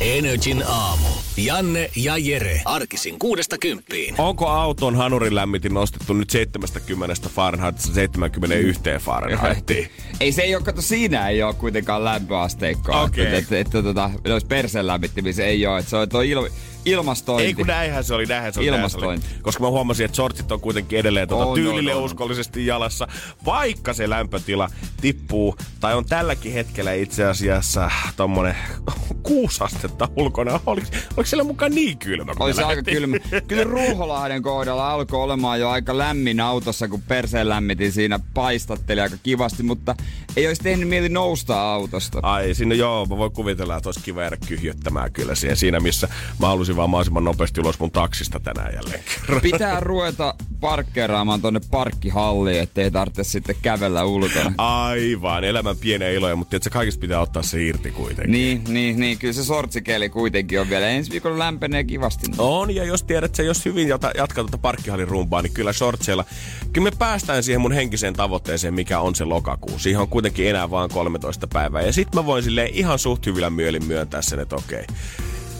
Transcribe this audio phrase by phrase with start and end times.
[0.00, 1.08] Energin aamu.
[1.36, 2.60] Janne ja Jere.
[2.64, 4.14] Arkisin kuudesta kymppiin.
[4.18, 9.90] Onko auton hanurin lämmitin nostettu nyt 70 Fahrenheit 71 Fahrenheitiin?
[10.20, 13.02] Ei se ei ole, kato siinä ei ole kuitenkaan lämpöasteikkoa.
[13.02, 13.24] Okei.
[13.24, 15.78] Että, että, että tota, noissa perseen lämmittimissä ei ole.
[15.78, 16.48] Että se on tuo il,
[16.84, 17.44] ilmastointi.
[17.44, 18.70] Ei kun näinhän se oli, näinhän se oli.
[18.70, 19.06] näinhän se oli.
[19.06, 19.26] Ilmastointi.
[19.42, 22.04] Koska mä huomasin, että shortsit on kuitenkin edelleen tuota On, tyylille on, on.
[22.04, 23.08] uskollisesti jalassa,
[23.44, 24.68] vaikka se lämpötila
[25.00, 28.56] tippuu, tai on tälläkin hetkellä itse asiassa tommonen
[29.22, 30.60] kuusi astetta ulkona.
[30.66, 30.86] Oliko,
[31.16, 32.32] oliko siellä mukaan niin kylmä?
[32.40, 33.16] Oli se aika kylmä.
[33.48, 39.16] Kyllä Ruuholahden kohdalla alkoi olemaan jo aika lämmin autossa, kun perseen lämmitin siinä paistatteli aika
[39.22, 39.94] kivasti, mutta
[40.36, 42.18] ei olisi tehnyt mieli nousta autosta.
[42.22, 45.56] Ai, sinne joo, mä voin kuvitella, että olisi kiva jäädä kyhjöttämään kyllä siihen.
[45.56, 46.08] Siinä, missä
[46.40, 49.40] mä halusin vaan mahdollisimman nopeasti ulos mun taksista tänään jälleen kerran.
[49.40, 54.52] Pitää ruveta parkkeeraamaan tonne parkkihalliin, ettei tarvitse sitten kävellä ulkona.
[54.58, 58.32] Aivan, elämän pieniä iloja, mutta tiedätkö, kaikista pitää ottaa se irti kuitenkin.
[58.32, 59.18] Niin, niin, niin.
[59.18, 60.88] Kyllä se sortsikeli kuitenkin on vielä.
[60.88, 62.26] Ensi viikolla lämpenee kivasti.
[62.38, 66.24] On, ja jos tiedät, että jos hyvin jatkaa tuota parkkihallin rumpaa, niin kyllä shortseilla,
[66.72, 69.78] kyllä me päästään siihen mun henkiseen tavoitteeseen, mikä on se lokakuu.
[69.78, 71.82] Siihen on kuitenkin enää vain 13 päivää.
[71.82, 74.84] Ja sit mä voin silleen ihan suht hyvillä myölin myöntää sen, että okei.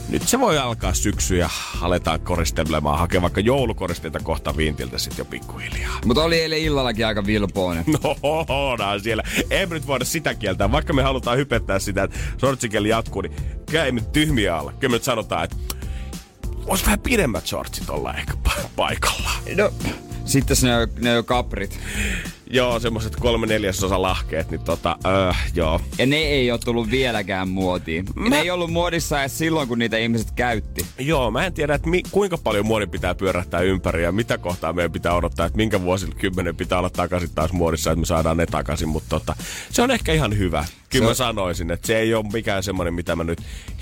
[0.09, 1.49] Nyt se voi alkaa syksy ja
[1.81, 5.99] aletaan koristelemaan, hakea vaikka joulukoristeita kohta viintiltä sit jo pikkuhiljaa.
[6.05, 7.83] Mutta oli eilen illallakin aika vilpoinen.
[8.03, 8.15] No,
[8.47, 9.23] onhan siellä.
[9.49, 10.71] Ei me nyt voida sitä kieltää.
[10.71, 13.33] Vaikka me halutaan hypettää sitä, että shortsikeli jatkuu, niin
[13.71, 14.71] me nyt tyhmiä olla.
[14.73, 15.55] Kyllä me nyt sanotaan, että
[16.65, 19.29] olisi vähän pidemmät shortsit olla ehkä pa- paikalla.
[19.55, 19.73] No,
[20.25, 21.79] sitten ne on, ne on kaprit.
[22.51, 25.81] Joo, semmoset kolme neljäsosa lahkeet, niin tota, öö, joo.
[25.97, 28.05] Ja ne ei ole tullut vieläkään muotiin.
[28.15, 28.29] Mä...
[28.29, 30.85] Ne ei ollut muodissa edes silloin, kun niitä ihmiset käytti.
[30.99, 34.73] Joo, mä en tiedä, että mi- kuinka paljon muodin pitää pyörähtää ympäri ja mitä kohtaa
[34.73, 38.45] meidän pitää odottaa, että minkä vuosikymmenen pitää olla takaisin taas muodissa, että me saadaan ne
[38.45, 39.35] takaisin, mutta tota,
[39.69, 40.65] se on ehkä ihan hyvä.
[40.89, 43.39] Kyllä Se mä sanoisin, että se ei ole mikään semmoinen, mitä mä nyt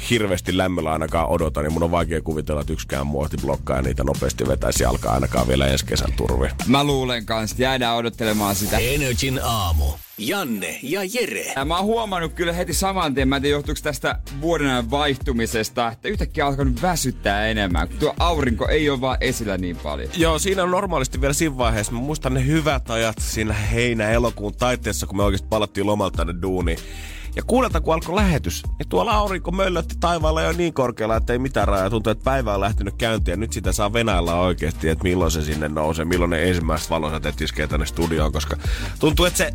[0.09, 4.03] hirveästi lämmöllä ainakaan odotan, niin mun on vaikea kuvitella, että yksikään muoti blokkaa ja niitä
[4.03, 6.51] nopeasti vetäisi jalkaa ainakaan vielä ensi kesän turviin.
[6.67, 8.77] Mä luulen kanssa, että jäädään odottelemaan sitä.
[8.77, 9.85] Energin aamu.
[10.17, 11.53] Janne ja Jere.
[11.55, 15.91] Ja mä oon huomannut kyllä heti saman tien, mä en tiedä johtuuko tästä vuoden vaihtumisesta,
[15.91, 17.87] että yhtäkkiä on alkanut väsyttää enemmän.
[17.87, 20.09] kun Tuo aurinko ei ole vaan esillä niin paljon.
[20.15, 21.91] Joo, siinä on normaalisti vielä siinä vaiheessa.
[21.91, 26.79] Mä muistan ne hyvät ajat siinä heinä-elokuun taitteessa, kun me oikeasti palattiin lomalta tänne duuniin.
[27.37, 31.39] Ja kuudelta, kun alkoi lähetys, niin tuolla aurinko möllötti taivaalla jo niin korkealla, että ei
[31.39, 31.89] mitään rajaa.
[31.89, 35.41] Tuntuu, että päivä on lähtenyt käyntiin ja nyt sitä saa venailla oikeasti, että milloin se
[35.41, 38.57] sinne nousee, milloin ne ensimmäiset valosäteet iskee tänne studioon, koska
[38.99, 39.51] tuntuu, että se,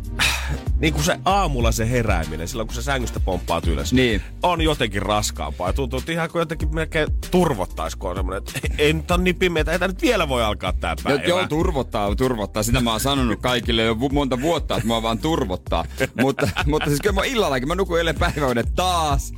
[0.79, 4.21] niin kuin se aamulla se herääminen, silloin kun se sängystä pomppaa ylös, Niin.
[4.43, 5.69] on jotenkin raskaampaa.
[5.69, 9.23] Ja tuntuu, että ihan kuin jotenkin melkein turvottaisi, kun on semmoinen, että ei nyt on
[9.23, 11.23] niin pimeätä, ei tää nyt vielä voi alkaa Joo, päivä.
[11.23, 12.63] joo, turvottaa, turvottaa.
[12.63, 15.85] Sitä mä oon sanonut kaikille jo monta vuotta, että mua vaan turvottaa.
[16.21, 19.33] mutta, mutta siis kyllä mä illallakin, mä nukuin eilen päiväunet taas.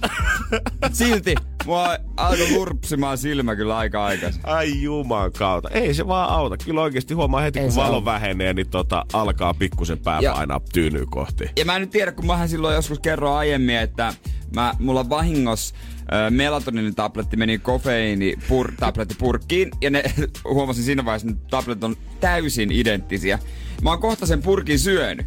[0.91, 1.35] Silti
[1.65, 4.41] mua alkoi lurpsimaan silmä kyllä aika aikaisin.
[4.43, 5.69] Ai juman kautta.
[5.69, 6.57] Ei se vaan auta.
[6.65, 8.05] Kyllä oikeasti huomaa heti, Ei kun valo auta.
[8.05, 11.49] vähenee, niin tota, alkaa pikkusen pää Ja- painaa tyynyä kohti.
[11.57, 14.13] Ja mä en nyt tiedä, kun mähän silloin joskus kerroin aiemmin, että
[14.55, 20.03] mä, mulla vahingos ö, melatoniinitabletti meni kofeiini pur, tablettipurkkiin ja ne
[20.53, 23.39] huomasin siinä vaiheessa, että tabletit on täysin identtisiä.
[23.81, 25.25] Mä oon kohta sen purkin syönyt.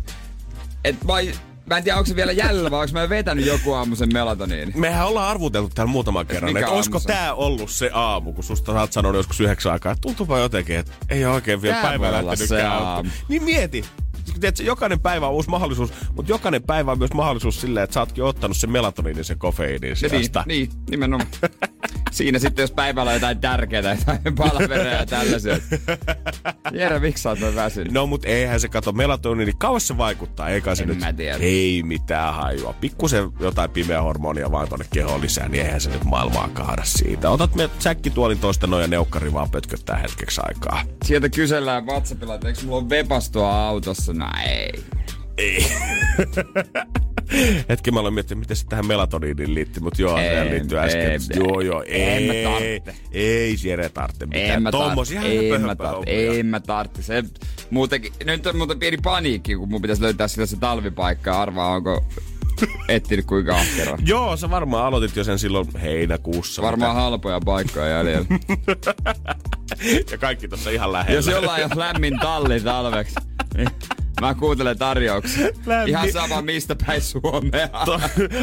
[0.84, 1.32] Et vai,
[1.68, 4.72] mä en tiedä, onko se vielä jäljellä vai onko mä vetänyt joku aamu sen melatoniini.
[4.76, 8.80] Mehän ollaan arvuteltu täällä muutaman kerran, että olisiko tää ollut se aamu, kun susta sä
[8.80, 13.12] oot sanonut joskus yhdeksän aikaa, että tuntuupa jotenkin, että ei ole oikein vielä päivä lähtenyt.
[13.28, 13.84] Niin mieti,
[14.40, 18.00] Tiedätkö, jokainen päivä on uusi mahdollisuus, mutta jokainen päivä on myös mahdollisuus silleen, että sä
[18.00, 20.44] ootkin ottanut sen melatoniinin sen kofeiinin Ja niin, sijasta.
[20.46, 21.30] niin, nimenomaan.
[22.10, 25.58] Siinä sitten, jos päivällä on jotain tärkeää, jotain palavereja ja tällaisia.
[26.72, 27.92] Jere, miksi sä oot väsynyt?
[27.92, 31.36] No mut eihän se kato melatoniini, kauas se vaikuttaa, eikä se En nyt, mä tiedä.
[31.40, 32.72] ei mitään hajua.
[32.80, 37.30] Pikkusen jotain pimeä hormonia vaan tonne kehoon lisää, niin eihän se nyt maailmaa kaada siitä.
[37.30, 40.82] Otat me säkkituolin toista noin ja neukkari vaan pötköttää hetkeksi aikaa.
[41.04, 44.12] Sieltä kysellään WhatsAppilla, että eikö mulla ole vepastua autossa?
[44.12, 44.72] No ei.
[45.38, 45.66] Ei.
[47.68, 51.10] Hetki mä aloin miettiä, miten se tähän melatoniiniin liittyy, mutta joo, se liittyy äsken.
[51.10, 52.02] ei, joo, joo, ei.
[52.02, 52.94] en mä tarvitse.
[53.12, 54.50] Ei, Jere tarvitse mitään.
[54.50, 55.54] En mä tarvitse.
[55.54, 56.40] En mä tarvitse.
[56.40, 57.02] En mä tarvitse.
[57.02, 57.24] Se,
[57.70, 61.42] muutenkin, nyt on muuten pieni paniikki, kun mun pitäisi löytää sillä se talvipaikka.
[61.42, 62.04] Arvaa, onko
[62.88, 63.98] etsinyt kuinka ahkera.
[64.06, 66.62] Joo, sä varmaan aloitit jo sen silloin heinäkuussa.
[66.62, 68.26] Varmaan halpoja paikkoja jäljellä.
[70.10, 71.16] ja kaikki tuossa ihan lähellä.
[71.16, 73.14] Jos jollain on lämmin talli talveksi,
[73.56, 73.68] niin
[74.20, 75.48] Mä kuuntelen tarjouksia.
[75.66, 75.88] Lämmin.
[75.88, 77.68] Ihan sama mistä päin Suomea.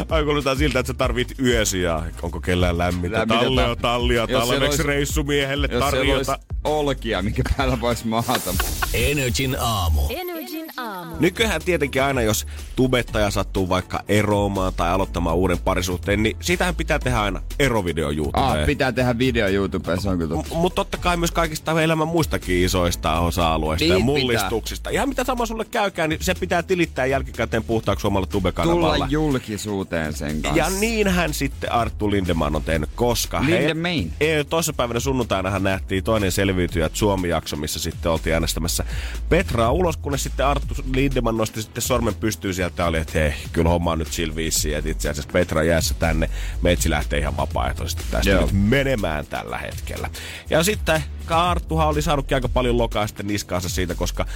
[0.08, 2.02] Ai kuulostaa siltä, että sä tarvit yösiä.
[2.22, 3.18] Onko kellään lämmintä?
[3.18, 6.38] lämmintä tallia, tallia, talveksi reissumiehelle jos tarjota.
[6.64, 8.54] olkia, mikä päällä voisi maata.
[8.94, 10.00] Energin aamu.
[10.46, 11.16] Energin aamu.
[11.20, 12.46] Nykyään tietenkin aina, jos
[12.76, 18.60] tubettaja sattuu vaikka eroamaan tai aloittamaan uuden parisuhteen, niin sitähän pitää tehdä aina erovideo YouTubeen.
[18.60, 22.08] Ah, pitää tehdä video YouTubeen, se on kyllä M- Mutta totta kai myös kaikista elämän
[22.08, 24.88] muistakin isoista osa-alueista niin ja mullistuksista.
[24.90, 24.98] Pitää.
[24.98, 28.94] Ihan mitä sama sulle käykään, niin se pitää tilittää jälkikäteen puhtaaksi omalla tubekanavalla.
[28.94, 30.58] Tulla julkisuuteen sen kanssa.
[30.58, 34.12] Ja niin hän sitten Arttu Lindemann on tehnyt, koska Lindemann.
[34.20, 38.84] he, toissa päivänä sunnuntainahan nähtiin toinen selviytyjät Suomi-jakso, missä sitten oltiin äänestämässä
[39.28, 43.34] Petraa ulos, kunnes sitten Arttu Lindemann nosti sitten sormen pystyyn sieltä ja oli, että hei,
[43.52, 46.30] kyllä homma on nyt silviissi, että itse asiassa Petra jäässä tänne,
[46.62, 50.10] meitsi lähtee ihan vapaaehtoisesti tästä nyt menemään tällä hetkellä.
[50.50, 54.26] Ja sitten Arttuhan oli saanutkin aika paljon lokaa sitten niskaansa siitä, koska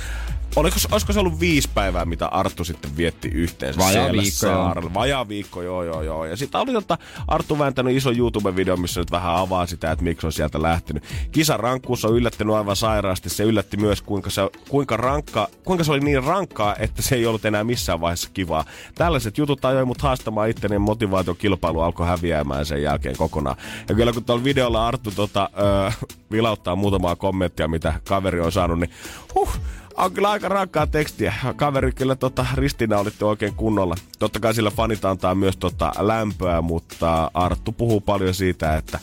[0.57, 4.95] Oliko, olisiko se ollut viisi päivää, mitä Arttu sitten vietti yhteensä Vajaa siellä viikko, saarella?
[4.95, 6.25] Vajaa viikko, joo, joo, joo.
[6.25, 6.99] Ja sitten oli tota,
[7.29, 11.05] Arttu vääntänyt iso YouTube-video, missä nyt vähän avaa sitä, että miksi on sieltä lähtenyt.
[11.33, 13.31] Kisan rankkuus on yllättänyt aivan sairaasti.
[13.31, 17.27] Se yllätti myös, kuinka se, kuinka, rankka, kuinka se oli niin rankkaa, että se ei
[17.27, 18.65] ollut enää missään vaiheessa kivaa.
[18.95, 23.57] Tällaiset jutut ajoi mut haastamaan itteni ja motivaatiokilpailu alkoi häviämään sen jälkeen kokonaan.
[23.89, 25.91] Ja kyllä kun tuolla videolla Arttu tota, öö,
[26.31, 28.91] vilauttaa muutamaa kommenttia, mitä kaveri on saanut, niin
[29.35, 29.59] huh,
[29.97, 31.35] on kyllä aika rankkaa tekstiä.
[31.57, 33.95] Kaveri kyllä tota, ristinä olitte oikein kunnolla.
[34.19, 38.99] Totta kai sillä fanit antaa myös tota, lämpöä, mutta Arttu puhuu paljon siitä, että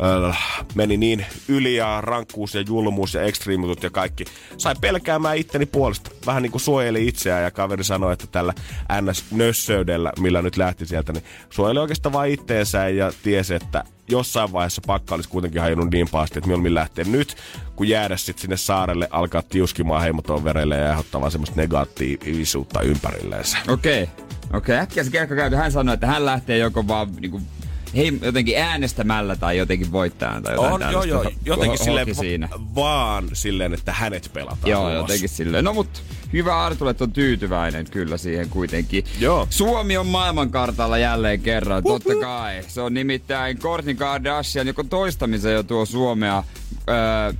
[0.00, 0.32] öö,
[0.74, 4.24] meni niin yli ja rankkuus ja julmuus ja ekstriimutut ja kaikki.
[4.58, 6.10] Sai pelkäämään itteni puolesta.
[6.26, 8.52] Vähän niin kuin suojeli itseään ja kaveri sanoi, että tällä
[9.02, 14.82] NS-nössöydellä, millä nyt lähti sieltä, niin suojeli oikeastaan vain itteensä ja tiesi, että jossain vaiheessa
[14.86, 17.36] pakka olisi kuitenkin hajonnut niin pahasti, että mieluummin lähtee nyt,
[17.76, 23.58] kun jäädä sitten sinne saarelle, alkaa tiuskimaan heimotovereille ja ehdottaa vaan semmoista negatiivisuutta ympärilleensä.
[23.68, 24.02] Okei.
[24.02, 24.26] Okay.
[24.46, 24.82] Okei, okay.
[24.82, 25.56] äkkiä se käyty.
[25.56, 27.40] Hän sanoi, että hän lähtee joko vaan niinku
[27.96, 32.48] hei, jotenkin äänestämällä tai jotenkin voittamaan tai jotain On, joo, joo, jotenkin silleen siinä.
[32.74, 34.94] vaan silleen, että hänet pelataan Joo, ulos.
[34.94, 35.64] jotenkin silleen.
[35.64, 36.02] No mut
[36.32, 39.04] hyvä Artulle, että on tyytyväinen kyllä siihen kuitenkin.
[39.20, 39.46] Joo.
[39.50, 42.00] Suomi on maailmankartalla jälleen kerran, uh-huh.
[42.00, 42.64] totta kai.
[42.68, 46.44] Se on nimittäin Kourtney Kardashian, joka toistamisen jo tuo Suomea
[46.88, 47.32] öö,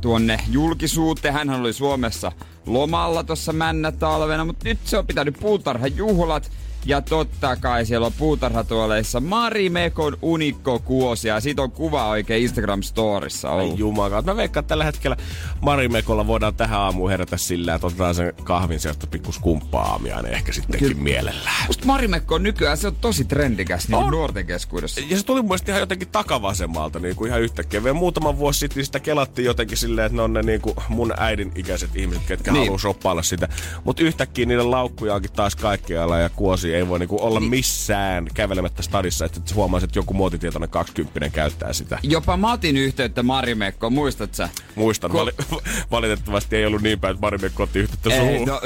[0.00, 1.34] tuonne julkisuuteen.
[1.34, 2.32] Hän oli Suomessa
[2.66, 6.50] lomalla tuossa männä talvena, mutta nyt se on pitänyt puutarhajuhlat
[6.84, 13.50] ja totta kai siellä on puutarhatuoleissa Marimekon unikko kuosi ja siitä on kuva oikein Instagram-storissa
[13.50, 13.78] ollut.
[13.78, 15.16] Jumala, mä veikkaan, että tällä hetkellä
[15.60, 20.52] Marimekolla voidaan tähän aamuun herätä sillä, että otetaan sen kahvin sieltä pikkus kumppaamia, niin ehkä
[20.52, 21.02] sittenkin Kyllä.
[21.02, 21.66] mielellään.
[21.66, 25.00] Musta Marimekko on nykyään, se on tosi trendikäs niin nuorten keskuudessa.
[25.08, 27.84] Ja se tuli mun ihan jotenkin takavasemmalta niin kuin ihan yhtäkkiä.
[27.84, 31.12] Vielä muutama vuosi sitten sitä kelattiin jotenkin silleen, että ne on ne niin kuin mun
[31.16, 32.60] äidin ikäiset ihmiset, ketkä niin.
[32.60, 33.48] haluaa shoppailla sitä.
[33.84, 36.30] Mutta yhtäkkiä niiden laukkuja onkin taas kaikkialla ja
[36.72, 37.50] kuosi ei voi niinku olla niin.
[37.50, 41.98] missään kävelemättä stadissa, että huomaisi, että joku muotitietoinen 20 käyttää sitä.
[42.02, 44.48] Jopa Matin yhteyttä Marimekko, muistat sä?
[44.74, 45.10] Muistan.
[45.10, 48.60] Ko- Vali- valitettavasti ei ollut niin päin, että Marimekko otti yhteyttä ei, no,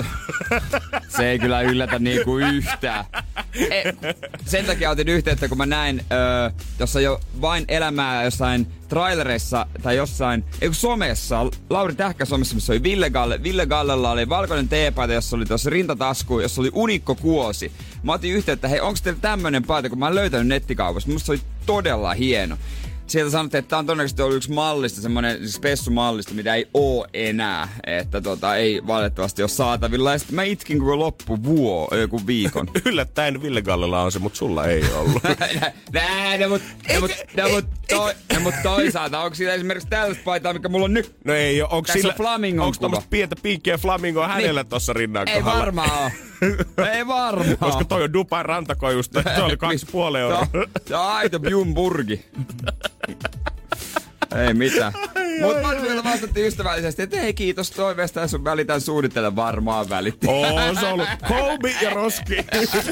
[1.08, 3.04] se ei kyllä yllätä niinku yhtään.
[3.70, 3.92] E,
[4.46, 9.96] sen takia otin yhteyttä, kun mä näin öö, jossa jo vain elämää jossain trailereissa tai
[9.96, 13.42] jossain, ei somessa, Lauri Tähkä somessa, missä oli Ville Galle.
[13.42, 17.72] Ville Gallella oli valkoinen teepaita, jossa oli tuossa rintatasku, jossa oli unikko kuosi.
[18.02, 21.10] Mä otin yhteyttä, hei, onko teillä tämmönen paita, kun mä oon löytänyt nettikaupassa.
[21.10, 22.56] Musta se oli todella hieno
[23.06, 27.06] sieltä sanottiin, että tämä on todennäköisesti ollut yksi mallista, semmoinen siis spessumallista, mitä ei oo
[27.14, 27.68] enää.
[27.86, 30.12] Että tota, ei valitettavasti ole saatavilla.
[30.12, 32.68] Ja sitten mä itkin koko loppu vuo, joku viikon.
[32.86, 35.22] Yllättäen Ville Gallella on se, mutta sulla ei ollut.
[35.92, 36.62] Nää, no, mut,
[36.94, 40.84] no, mut, no, mut, to, no, mut toisaalta, onko siinä esimerkiksi tällaista paitaa, mikä mulla
[40.84, 41.16] on nyt?
[41.24, 41.62] No ei.
[41.62, 44.70] Onko sillä, on flamingon Onko pientä pinkkiä flamingoa hänellä niin.
[44.70, 46.12] tuossa rinnan Ei varmaan ole.
[46.94, 47.56] Ei varmaan.
[47.58, 49.22] Koska toi on Dubai rantakojusta.
[49.36, 50.46] Se oli kaksi puoli euroa.
[50.86, 52.24] Se on aito Bjumburgi.
[54.46, 54.92] Ei mitään.
[55.42, 60.26] Mutta Manuelta vastattiin ystävällisesti, että ei kiitos toiveesta ja sun välitän suunnittele varmaan välitti.
[60.26, 62.36] Oo, se on ollut Kobe ja Roski.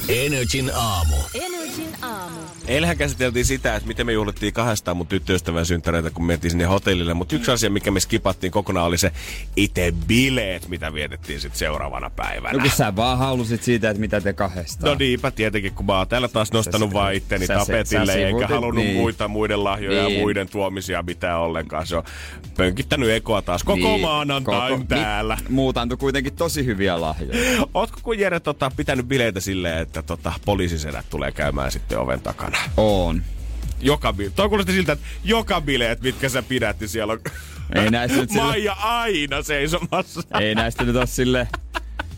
[0.08, 1.16] Energin aamu.
[1.34, 2.38] Ener- Energin aamu.
[2.68, 7.14] Eilähän käsiteltiin sitä, että miten me juhlittiin kahdestaan mun tyttöystävän synttäreitä, kun mentiin sinne hotellille.
[7.14, 9.12] Mutta yksi asia, mikä me skipattiin kokonaan, oli se
[9.56, 12.52] itse bileet, mitä vietettiin sitten seuraavana päivänä.
[12.52, 14.90] No kun sä vaan halusit siitä, että mitä te kahdestaan.
[14.92, 18.12] No niinpä tietenkin, kun mä oon täällä taas nostanut sä- vaan itteni sä- sä- tapetille,
[18.12, 18.96] sä eikä halunnut niin.
[18.96, 20.20] muita muiden lahjoja ja Niin.
[20.20, 21.86] muiden tuomisia mitään ollenkaan.
[21.86, 22.04] Se on
[22.56, 25.36] pönkittänyt ekoa taas koko Niin, maanantain koko- täällä.
[25.42, 27.66] Mi- muut antoi kuitenkin tosi hyviä lahjoja.
[27.74, 32.58] Ootko kun Jere tota, pitänyt bileitä silleen, että tota, poliisisedät tulee käymään sitten oven takana?
[32.76, 33.22] On.
[33.80, 34.30] Joka bile.
[34.36, 37.20] Toi kuulosti siltä, että joka bileet, mitkä sä pidät, niin siellä on
[37.74, 40.22] Ei näistä nyt sille- Maija aina seisomassa.
[40.40, 41.48] Ei näistä nyt ole sille...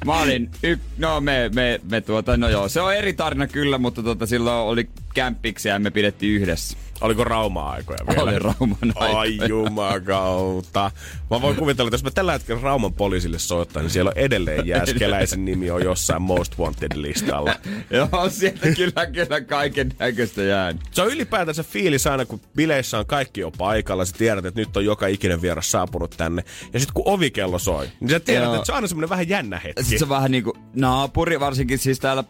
[0.04, 3.78] Mä olin, y- no me, me, me tuota, no joo, se on eri tarina kyllä,
[3.78, 6.76] mutta tota, silloin oli kämppiksi ja me pidettiin yhdessä.
[7.00, 8.22] Oliko Rauma-aikoja vielä?
[8.22, 9.48] Oli Rauman Ai aikoja.
[9.48, 10.90] jumakauta.
[11.30, 14.66] Mä voin kuvitella, että jos mä tällä hetkellä Rauman poliisille soittan, niin siellä on edelleen
[14.66, 17.54] Jääskeläisen nimi on jossain Most Wanted-listalla.
[17.90, 20.82] Joo, sieltä kyllä, kyllä kaiken näköistä jäänyt.
[20.90, 24.04] Se on ylipäätänsä fiilis aina, kun bileissä on kaikki jo paikalla.
[24.04, 26.44] Sä tiedät, että nyt on joka ikinen vieras saapunut tänne.
[26.72, 28.54] Ja sitten kun ovikello soi, niin sä tiedät, Joo.
[28.54, 29.82] että se on aina semmoinen vähän jännä hetki.
[29.82, 32.24] Sitten se on vähän niinku naapuri, varsinkin siis täällä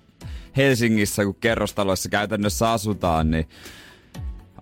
[0.56, 3.49] Helsingissä, kun kerrostaloissa käytännössä asutaan, niin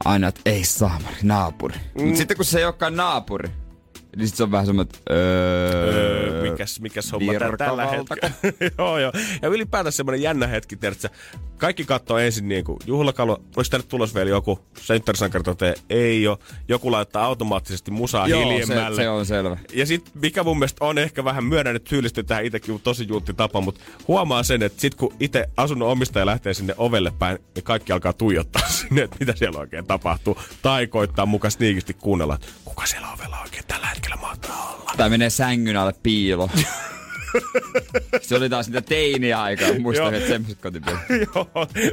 [0.05, 1.75] aina, että ei saamari, naapuri.
[1.99, 2.07] Mm.
[2.07, 3.51] Mut sitten kun se ei olekaan naapuri,
[4.17, 8.31] niin sit se on vähän semmoinen, että öö, Öö, mikäs, mikäs homma tää tällä hetkellä.
[8.79, 9.13] joo, joo.
[9.43, 11.09] Ja ylipäätään semmoinen jännä hetki, tiedätkö,
[11.59, 16.93] kaikki katsoo ensin niinku juhlakalu, oliko tänne tulos vielä joku sentterisankari toteaa, ei ole, joku
[16.93, 18.97] laittaa automaattisesti musaa Joo, se, hiljemmälle.
[18.97, 19.57] se on selvä.
[19.73, 23.35] Ja sit, mikä mun mielestä on ehkä vähän myönnän, että syyllistyy tähän itsekin tosi juutti
[23.35, 27.65] tapa, mutta huomaa sen, että sit kun itse asunnon omistaja lähtee sinne ovelle päin, niin
[27.65, 30.39] kaikki alkaa tuijottaa sinne, että mitä siellä oikein tapahtuu.
[30.63, 34.93] Tai koittaa mukaan sniikisti kuunnella, että kuka siellä ovella oikein tällä hetkellä mahtaa olla.
[34.97, 36.51] Tai menee sängyn alle piilo.
[38.23, 40.15] se oli taas niitä teiniä-aikaa, muistan, Joo.
[40.17, 41.01] että semmoset kotipelit.
[41.35, 41.49] Joo.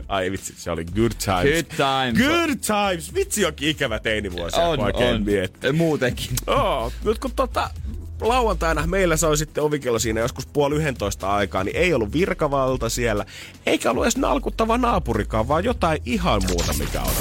[0.08, 1.44] Ai vitsi, se oli good times.
[1.44, 2.28] Good times.
[2.28, 2.58] Good
[2.90, 3.14] times.
[3.14, 5.24] Vitsi onkin ikävä teinivuosia, On, oikein on.
[5.24, 5.72] miettii.
[5.72, 6.30] Muutenkin.
[6.48, 7.70] Oh, nyt kun tota,
[8.22, 13.26] lauantaina meillä soi sitten ovikello siinä joskus puoli yhdentoista aikaa, niin ei ollut virkavalta siellä,
[13.66, 17.12] eikä ollut edes nalkuttava naapurikaan, vaan jotain ihan muuta, mikä on.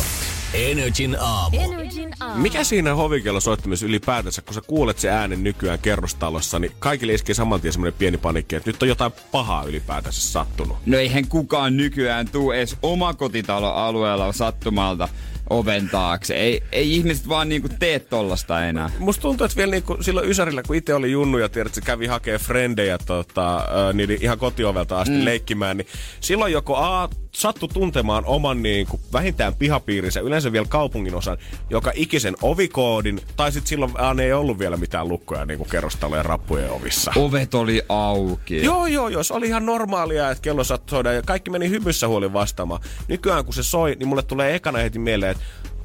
[0.55, 1.57] Energin aamu.
[1.61, 2.43] Energin aamu.
[2.43, 7.35] Mikä siinä hovikello soittamisessa ylipäätänsä, kun sä kuulet se äänen nykyään kerrostalossa, niin kaikille iskee
[7.35, 10.77] saman tien semmoinen pieni panikki, että nyt on jotain pahaa ylipäätänsä sattunut.
[10.87, 15.09] No eihän kukaan nykyään tuu edes omakotitalon alueella sattumalta
[15.51, 16.35] oven taakse.
[16.35, 18.91] Ei, ei ihmiset vaan niinku tee tollasta enää.
[18.99, 22.07] Musta tuntuu, että vielä niinku silloin Ysärillä, kun itse oli junnu ja tiedät, se kävi
[22.07, 25.25] hakee frendejä tota, äh, niiden ihan kotiovelta asti mm.
[25.25, 25.87] leikkimään, niin
[26.21, 31.39] silloin joko A, sattu tuntemaan oman niin kuin, vähintään pihapiirinsä, yleensä vielä kaupungin osan,
[31.71, 35.71] joka ikisen ovikoodin, tai sitten silloin A, ne ei ollut vielä mitään lukkoja niin kuin
[35.71, 37.13] kerrostalojen rappujen ovissa.
[37.17, 38.65] Ovet oli auki.
[38.65, 39.23] Joo, joo.
[39.23, 42.81] Se oli ihan normaalia, että kello saattoi soida ja kaikki meni hymyssä huolin vastaamaan.
[43.09, 45.37] Nykyään kun se soi, niin mulle tulee ekana heti mieleen,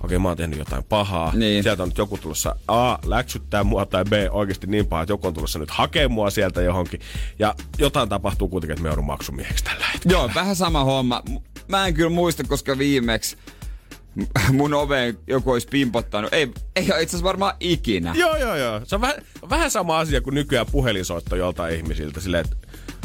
[0.04, 1.32] okei, mä oon tehnyt jotain pahaa.
[1.36, 1.64] Niin.
[1.64, 5.28] Sieltä on nyt joku tulossa A, läksyttää mua, tai B, oikeasti niin paha, että joku
[5.28, 7.00] on tulossa nyt hakee mua sieltä johonkin.
[7.40, 10.18] Ja jotain tapahtuu kuitenkin, että me joudun maksumieheksi tällä hetkellä.
[10.18, 11.24] Joo, vähän sama homma.
[11.68, 13.38] Mä en kyllä muista, koska viimeksi
[14.52, 16.34] mun oveen joku olisi pimpottanut.
[16.34, 18.14] Ei, ei itse asiassa varmaan ikinä.
[18.18, 18.82] Joo, joo, joo.
[18.84, 19.16] Se on vähän,
[19.50, 22.22] vähän sama asia kuin nykyään puhelinsoitto joltain ihmisiltä.
[22.22, 22.58] Silleen, että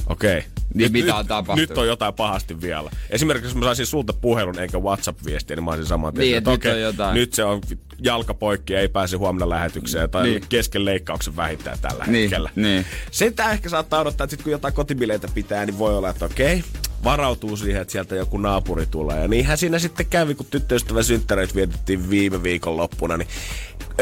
[0.06, 0.38] okei.
[0.38, 0.59] Okay.
[0.74, 1.68] Niin mitä on tapahtunut?
[1.68, 2.90] Nyt on jotain pahasti vielä.
[3.10, 6.52] Esimerkiksi jos mä saisin sulta puhelun eikä WhatsApp-viestiä, niin mä olisin saman tien, Niin, että
[6.52, 7.60] että nyt nyt se on
[8.02, 10.42] jalka poikki, ei pääse huomenna lähetykseen tai Niin.
[10.48, 12.50] kesken leikkauksen vähittää tällä Niin, hetkellä.
[12.56, 12.86] niin.
[13.10, 16.64] Sitä ehkä saattaa odottaa, että sit kun jotain kotibileitä pitää, niin voi olla, että okei,
[17.04, 19.20] varautuu siihen, että sieltä joku naapuri tulee.
[19.20, 23.28] Ja niinhän siinä sitten kävi, kun tyttöystävän synttäreitä vietettiin viime viikon loppuna, niin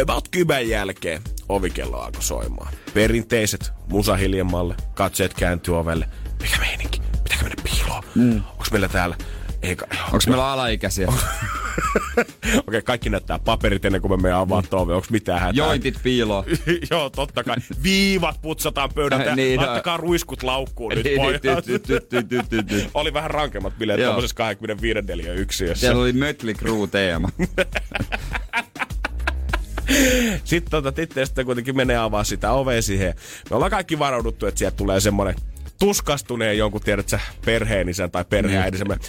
[0.02, 2.72] about kymän jälkeen ovikello alkoi soimaan.
[2.94, 6.08] Perinteiset musa hiljemmalle, katseet kääntyy ovelle.
[6.42, 7.00] Mikä meininki?
[7.22, 8.02] Pitääkö mennä piiloon?
[8.14, 8.42] Mm.
[8.52, 9.16] Onks meillä täällä?
[9.62, 9.86] Eikä.
[10.04, 11.08] Onko meillä alaikäisiä?
[12.68, 14.90] Okei, kaikki näyttää paperit ennen kuin me meidän avaa mm.
[14.90, 15.52] Onks mitään hätää?
[15.54, 16.44] Jointit piiloon.
[16.90, 17.56] Joo, totta kai.
[17.82, 19.66] Viivat putsataan pöydältä ja Niin, no.
[19.66, 21.42] laittakaa ruiskut laukkuun nyt, Niin, pojat.
[21.44, 22.84] ty- ty- ty.
[22.94, 25.80] Oli vähän rankemmat bileet tuollaisessa 25 neliö yksiössä.
[25.80, 27.28] Siellä oli Mötley Crue-teema.
[30.44, 30.92] Sitten tota,
[31.24, 33.14] sitten kuitenkin menee avaa sitä ovea siihen.
[33.50, 35.34] Me ollaan kaikki varauduttu, että sieltä tulee semmonen
[35.78, 39.04] tuskastuneen jonkun, tiedät sä, perheenisän tai perheäidin semmonen,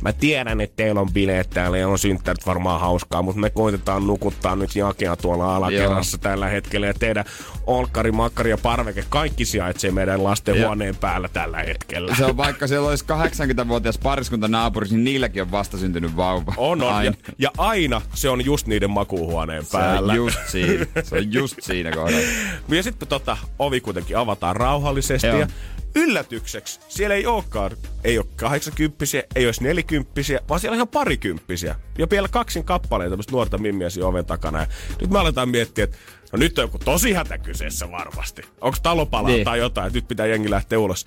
[0.00, 4.06] Mä tiedän, että teillä on bileet täällä ja on synttärit varmaan hauskaa, mutta me koitetaan
[4.06, 6.86] nukuttaa nyt jakea tuolla alakerrassa tällä hetkellä.
[6.86, 7.24] Ja teidän
[7.66, 10.66] olkkari, makkari ja parveke, kaikki sijaitsee meidän lasten Joo.
[10.66, 12.14] huoneen päällä tällä hetkellä.
[12.14, 16.54] Se on vaikka siellä olisi 80-vuotias pariskunta naapurissa, niin niilläkin on vastasyntynyt vauva.
[16.56, 16.94] On, on.
[16.94, 17.10] Aina.
[17.10, 20.12] Ja, ja aina se on just niiden makuuhuoneen Se päällä.
[20.12, 20.86] on just siinä.
[21.02, 22.26] Se on just siinä kohdalla.
[22.68, 25.38] Ja sitten tota, ovi kuitenkin avataan rauhallisesti Joo.
[25.40, 25.46] ja
[25.94, 27.70] yllätykseksi siellä ei olekaan,
[28.04, 29.04] ei ole 80
[29.34, 30.10] ei olisi 40
[30.48, 31.74] vaan siellä on ihan parikymppisiä.
[31.98, 34.60] Ja vielä kaksin kappaleita tämmöistä nuorta mimmiä siinä oven takana.
[34.60, 34.66] Ja
[35.00, 35.96] nyt me aletaan miettiä, että
[36.32, 38.42] no nyt on joku tosi hätä kyseessä varmasti.
[38.60, 39.44] Onko talopala niin.
[39.44, 41.06] tai jotain, että nyt pitää jengi lähteä ulos.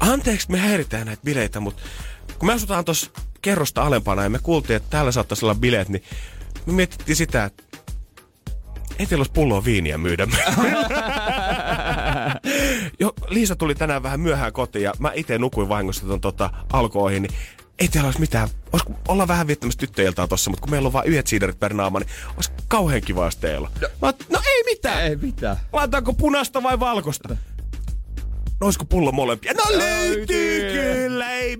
[0.00, 1.82] Anteeksi, me häiritään näitä bileitä, mutta
[2.38, 3.10] kun me asutaan tuossa
[3.42, 6.02] kerrosta alempana ja me kuultiin, että täällä saattaisi olla bileet, niin
[6.66, 7.62] me mietittiin sitä, että
[8.98, 10.26] ei teillä olisi pulloa viiniä myydä.
[13.00, 17.22] jo, Liisa tuli tänään vähän myöhään kotiin ja mä itse nukuin vahingossa ton tota, alkoihin,
[17.22, 17.34] niin
[17.78, 21.08] ei teillä olisi mitään, olisiko olla vähän viettämässä tyttöiltaa tossa, mutta kun meillä on vain
[21.08, 25.02] yhdet siiderit per naama, niin olisi kauhean kiva, jos teillä no, mä, no ei mitään.
[25.04, 25.56] Ei mitään.
[25.72, 27.28] Laitaanko punasta vai valkoista?
[28.60, 29.52] No olisiko pullo molempia?
[29.52, 30.97] No löytyy kyllä, ei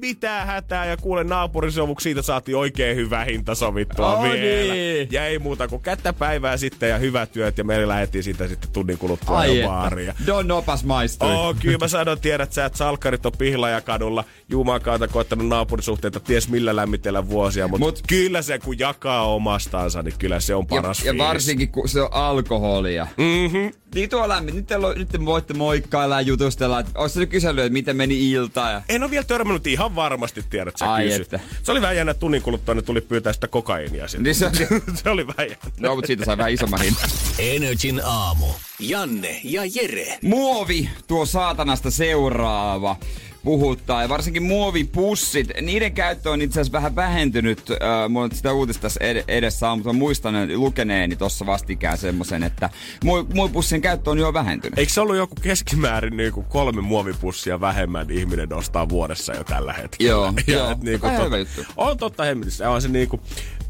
[0.01, 0.87] mitään hätää.
[0.87, 4.75] Ja kuule naapurisovuksi siitä saatiin oikein hyvä hinta sovittua Oh, vielä.
[4.75, 5.09] niin.
[5.11, 7.59] Ja ei muuta kuin kättä päivää sitten ja hyvät työt.
[7.59, 10.13] Ja me lähdettiin siitä sitten tunnin kuluttua Ai jo baariin.
[10.27, 11.33] Don Opas maistui.
[11.33, 14.25] Oo, kyllä mä sanon, tiedät sä, että salkkarit on Pihlajakadulla.
[14.49, 17.69] Jumaakaata koettanut naapurisuhteita ties millä lämmitellä vuosia.
[17.69, 21.69] Mutta Mut- kyllä se, kun jakaa omastansa, niin kyllä se on paras ja, ja varsinkin
[21.69, 23.07] kun se on alkoholia.
[23.17, 23.71] Mm-hmm.
[23.95, 24.57] Niin tuo lämmin.
[24.57, 26.83] Nyt, teillä on, nyt te voitte moikkailla ja jutustella.
[27.17, 28.61] Nyt kysellyt, että miten meni ilta.
[28.71, 28.83] Ja...
[28.89, 31.23] En ole vielä törmännyt ihan varmasti, tiedät sä Ai kysy.
[31.23, 31.41] että.
[31.63, 34.23] Se oli vähän jännä, että tunnin kuluttua ne tuli pyytää sitä kokaiinia sinne.
[34.23, 34.51] Niin se,
[35.03, 35.73] se oli vähän jännä.
[35.81, 37.11] no, mutta siitä sai vähän isomman hinnan.
[37.39, 38.47] Energin aamu.
[38.79, 40.19] Janne ja Jere.
[40.23, 42.97] Muovi, tuo saatanasta seuraava
[43.45, 44.03] puhuttaa.
[44.03, 47.71] Ja varsinkin muovipussit, niiden käyttö on itse asiassa vähän vähentynyt.
[47.71, 52.43] Äh, mulla on sitä uutista tässä ed- edessä, mutta mä muistan lukeneeni tuossa vastikään semmoisen,
[52.43, 52.71] että
[53.05, 54.79] muo- muovipussien käyttö on jo vähentynyt.
[54.79, 59.73] Eikö se ollut joku keskimäärin niin kuin kolme muovipussia vähemmän ihminen ostaa vuodessa jo tällä
[59.73, 60.11] hetkellä?
[60.11, 60.71] Joo, joo.
[60.71, 61.73] et niin kuin, hyvä tot, juttu.
[61.77, 62.71] on totta hemmetissä.
[62.71, 63.23] On se niin kuin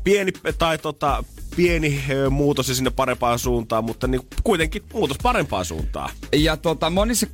[0.05, 1.25] pieni, tai tota,
[1.57, 6.11] pieni muutos ja sinne parempaan suuntaan, mutta niin kuitenkin muutos parempaan suuntaan.
[6.37, 7.27] Ja tota, monissa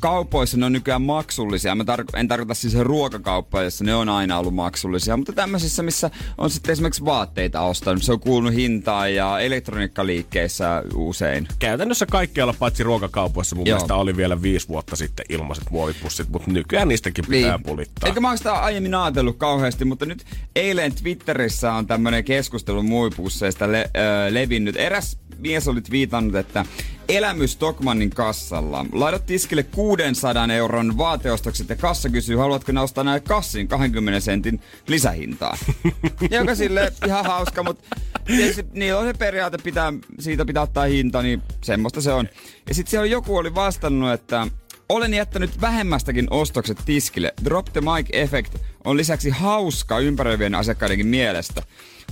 [0.00, 1.74] kaupoissa ne on nykyään maksullisia.
[1.74, 6.10] Mä tar- en tarkoita siis ruokakauppoja, jossa ne on aina ollut maksullisia, mutta tämmöisissä, missä
[6.38, 11.48] on sitten esimerkiksi vaatteita ostanut, se on kuulunut hintaan ja elektroniikkaliikkeissä usein.
[11.58, 13.76] Käytännössä kaikkialla paitsi ruokakaupoissa mun Joo.
[13.76, 18.08] mielestä oli vielä viisi vuotta sitten ilmaiset muovipussit, mutta nykyään niistäkin pitää pulittaa.
[18.08, 20.24] Eikä mä oon sitä aiemmin ajatellut kauheasti, mutta nyt
[20.56, 24.76] eilen Twitterissä on tämmönen keskustelu muovipusseista le- ö, levinnyt.
[24.76, 26.64] Eräs mies oli viitannut, että
[27.08, 28.86] elämys Stockmannin kassalla.
[28.92, 34.60] Laitat tiskille 600 euron vaateostokset ja kassa kysyy, haluatko ne ostaa näille kassin 20 sentin
[34.88, 35.56] lisähintaa.
[36.30, 37.96] Joka sille ihan hauska, mutta
[38.26, 42.28] tietysti niillä on se periaate, pitää, siitä pitää ottaa hinta, niin semmoista se on.
[42.68, 44.46] Ja sitten siellä joku oli vastannut, että
[44.88, 47.34] olen jättänyt vähemmästäkin ostokset tiskille.
[47.44, 51.62] Drop the mic effect on lisäksi hauska ympäröivien asiakkaidenkin mielestä.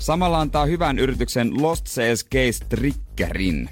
[0.01, 3.71] Samalla antaa hyvän yrityksen Lost Sales Case Triggerin.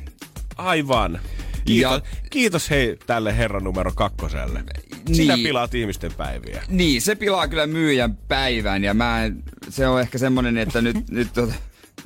[0.57, 1.21] Aivan.
[1.65, 4.65] Kiitos, Ja- kiitos hei tälle herran numero kakkoselle.
[5.12, 5.45] Sinä Niin.
[5.47, 6.62] pilaat ihmisten päiviä.
[6.69, 10.97] Niin, se pilaa kyllä myyjän päivän ja mä en, se on ehkä semmonen, että nyt,
[11.11, 11.55] nyt tota,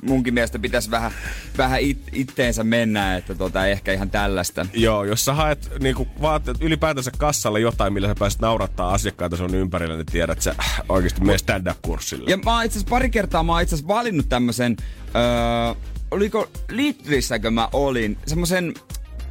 [0.01, 1.11] munkin mielestä pitäisi vähän,
[1.57, 4.65] vähän it, itteensä mennä, että tota, ehkä ihan tällaista.
[4.73, 9.55] Joo, jos sä haet niinku, vaatteet ylipäätänsä kassalle jotain, millä sä pääset naurattaa asiakkaita sun
[9.55, 12.29] ympärillä, niin tiedät, että sä äh, oikeasti mene stand-up-kurssille.
[12.31, 14.77] Ja mä itse pari kertaa mä oon itse valinnut tämmösen,
[15.15, 18.73] öö, oliko Lidlissäkö mä olin, semmosen,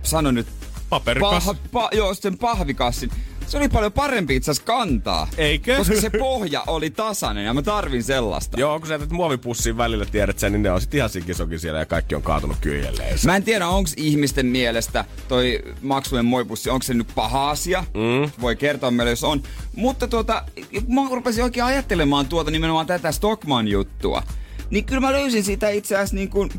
[0.02, 0.46] sano nyt,
[0.90, 1.44] Paperikas.
[1.44, 3.10] pah, pa, joo, sen pahvikassin.
[3.46, 5.28] Se oli paljon parempi itse asiassa kantaa.
[5.38, 5.76] Eikö?
[5.76, 8.60] Koska se pohja oli tasainen ja mä tarvin sellaista.
[8.60, 11.78] Joo, kun sä jätät muovipussiin välillä, tiedät sen, niin ne on sit ihan sikisokin siellä
[11.78, 13.04] ja kaikki on kaatunut kyljelle.
[13.24, 17.84] Mä en tiedä, onko ihmisten mielestä toi maksujen moipussi, onko se nyt paha asia?
[17.94, 18.30] Mm.
[18.40, 19.42] Voi kertoa meille, jos on.
[19.76, 20.44] Mutta tuota,
[20.88, 24.22] mä rupesin oikein ajattelemaan tuota nimenomaan tätä Stockman-juttua,
[24.70, 26.50] niin kyllä mä löysin siitä itse asiassa niin kuin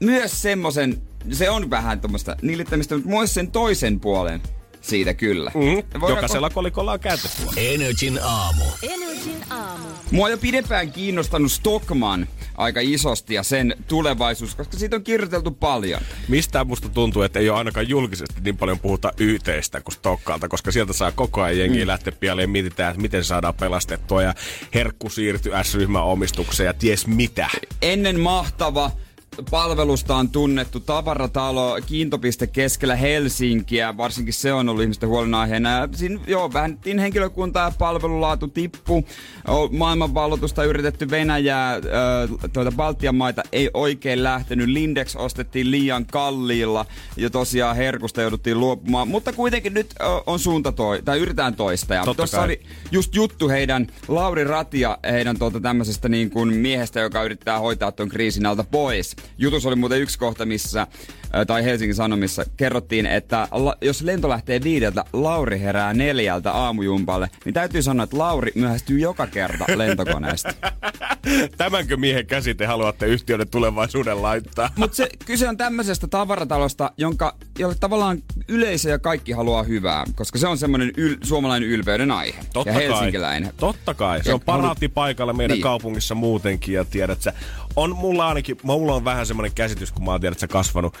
[0.00, 1.02] myös semmosen,
[1.32, 4.42] se on vähän tuommoista nillittämistä, mutta myös sen toisen puolen
[4.86, 5.50] siitä kyllä.
[5.54, 7.74] Mm, Voidaanko- jokaisella kolikolla on kääntöpuoli.
[7.74, 8.64] Energin aamu.
[8.82, 9.86] Energin aamu.
[10.10, 15.50] Mua on jo pidempään kiinnostanut Stockman aika isosti ja sen tulevaisuus, koska siitä on kirjoiteltu
[15.50, 16.00] paljon.
[16.28, 20.72] Mistään musta tuntuu, että ei ole ainakaan julkisesti niin paljon puhuta YTstä kuin Stokkalta, koska
[20.72, 21.88] sieltä saa koko ajan jengiä mm.
[21.88, 24.34] lähteä pialle ja mietitään, että miten saadaan pelastettua ja
[24.74, 27.48] herkku siirtyy S-ryhmän omistukseen ja ties mitä.
[27.82, 28.90] Ennen mahtava
[29.50, 35.88] palvelustaan tunnettu tavaratalo, kiintopiste keskellä Helsinkiä, varsinkin se on ollut ihmisten huolenaiheena.
[35.92, 39.04] Siinä joo, vähennettiin henkilökuntaa ja palvelulaatu tippu.
[39.70, 41.80] Maailmanvalloitusta yritetty Venäjää,
[42.52, 44.68] tuota Baltian maita ei oikein lähtenyt.
[44.68, 49.08] Lindex ostettiin liian kalliilla ja tosiaan herkusta jouduttiin luopumaan.
[49.08, 49.94] Mutta kuitenkin nyt
[50.26, 51.94] on suunta toi, tai yritetään toista.
[51.94, 57.22] Ja tuossa oli just juttu heidän Lauri Ratia, heidän tuota tämmöisestä niin kuin miehestä, joka
[57.22, 59.16] yrittää hoitaa tuon kriisin alta pois.
[59.38, 60.86] Jutus oli muuten yksi kohta, missä,
[61.46, 67.54] tai Helsingin Sanomissa, kerrottiin, että la, jos lento lähtee viideltä, Lauri herää neljältä aamujumpalle, niin
[67.54, 70.52] täytyy sanoa, että Lauri myöhästyy joka kerta lentokoneesta.
[71.56, 74.70] Tämänkö miehen käsite haluatte yhtiöiden tulevaisuuden laittaa?
[74.76, 80.38] Mutta se kyse on tämmöisestä tavaratalosta, jonka, jolle tavallaan yleisö ja kaikki haluaa hyvää, koska
[80.38, 82.38] se on semmoinen yl, suomalainen ylpeyden aihe.
[82.52, 82.88] Totta ja kai.
[82.88, 83.52] helsinkiläinen.
[83.56, 84.24] Totta kai.
[84.24, 85.62] Se Ja on paraatipaikalla meidän Niin.
[85.62, 86.74] kaupungissa muutenkin.
[86.74, 87.32] Ja tiedät sä,
[87.76, 90.94] on mulla ainakin, mulla on vähän semmoinen käsitys, kun mä oon tiedät sä kasvanut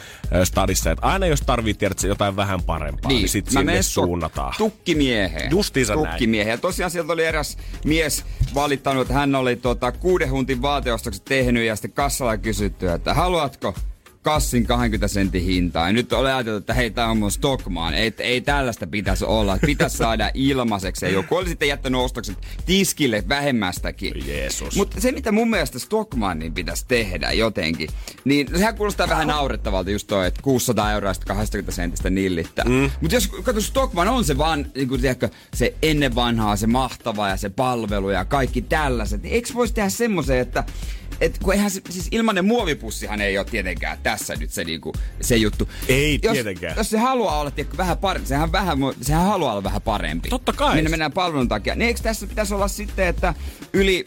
[0.44, 4.54] stadissa, että aina jos tarvii tiedät sä jotain vähän parempaa, niin, niin sit sinne suunnataan.
[4.58, 5.50] Tukkimieheen.
[5.50, 6.08] Justiinsa näin.
[6.08, 6.52] Tukkimieheen.
[6.52, 8.24] Ja tosiaan sieltä oli eräs mies
[8.54, 13.74] valittanut, että hän oli tota, kuuden huntin vaateostokset tehnyt ja sitten kassalla kysytty, että haluatko
[14.26, 15.86] kassin 20 sentin hintaa.
[15.86, 17.94] Ja nyt olen ajatellut, että hei, tämä on mun Stockman.
[17.94, 19.58] Ei, ei tällaista pitäisi olla.
[19.66, 21.06] Pitäisi saada ilmaiseksi.
[21.06, 24.14] Ja joku oli sitten jättänyt ostokset tiskille vähemmästäkin.
[24.26, 24.76] Jeesus.
[24.76, 27.88] Mutta se, mitä mun mielestä Stockmannin pitäisi tehdä jotenkin,
[28.24, 32.64] niin sehän kuulostaa vähän naurettavalta just toi, että 600 euroa sitten 20 sentistä nillittää.
[32.64, 32.90] Mm.
[33.00, 37.28] Mutta jos kato, Stockman on se vaan, niin kuin, tiedätkö, se ennen vanhaa, se mahtava
[37.28, 40.64] ja se palvelu ja kaikki tällaiset, niin eikö voisi tehdä semmoisen, että
[41.20, 45.36] et kun eihän se, siis ilmanen muovipussihan ei ole tietenkään tässä nyt se, niinku, se
[45.36, 45.68] juttu.
[45.88, 46.74] Ei jos, tietenkään.
[46.76, 50.28] Jos se haluaa olla tiedätkö, vähän parempi, sehän, vähän, sehän haluaa olla vähän parempi.
[50.28, 50.74] Totta kai.
[50.74, 51.74] Niin mennään palvelun takia.
[51.74, 53.34] Niin eikö tässä pitäisi olla sitten, että
[53.72, 54.04] yli,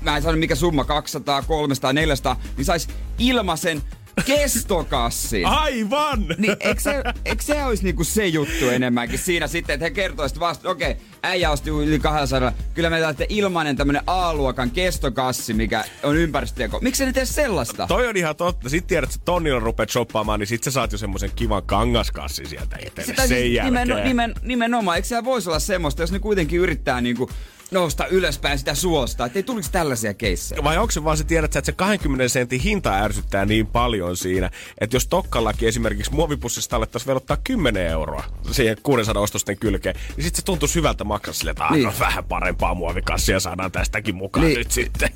[0.00, 3.82] mä en sano mikä summa, 200, 300, 400, niin sais ilmaisen
[4.24, 5.46] kestokassin.
[5.46, 6.26] Aivan!
[6.38, 10.40] Niin eikö se, eikö se olisi niinku se juttu enemmänkin siinä sitten, että he kertoisivat
[10.40, 15.84] vasta, okei, okay, äijä osti yli 200, kyllä me täältä ilmainen tämmönen A-luokan kestokassi, mikä
[16.02, 16.78] on ympäristöteko.
[16.82, 17.86] Miksi ne tee sellaista?
[17.86, 18.68] Toi on ihan totta.
[18.68, 22.76] Sitten tiedät, että tonnilla rupeat shoppaamaan, niin sit sä saat jo semmoisen kivan kangaskassin sieltä
[22.86, 26.60] itselle Sitä sen siis nimen, nimen, nimenomaan, eikö siellä voisi olla semmoista, jos ne kuitenkin
[26.60, 27.30] yrittää niinku
[27.70, 30.64] nousta ylöspäin sitä suosta, että ei tulisi tällaisia keissejä.
[30.64, 34.50] Vai onko se vaan se tiedät, että se 20 sentin hinta ärsyttää niin paljon siinä,
[34.80, 40.36] että jos Tokkallakin esimerkiksi muovipussista alettaisiin velottaa 10 euroa siihen 600 ostosten kylkeen, niin sitten
[40.36, 41.74] se tuntuisi hyvältä maksaa sille, että Niin.
[41.74, 41.84] niin.
[41.84, 44.58] no, vähän parempaa muovikassia saadaan tästäkin mukaan Niin.
[44.58, 45.08] nyt sitten.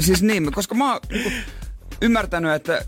[0.00, 1.30] Siis niin, koska mä oon niinku,
[2.02, 2.80] ymmärtänyt, että äh,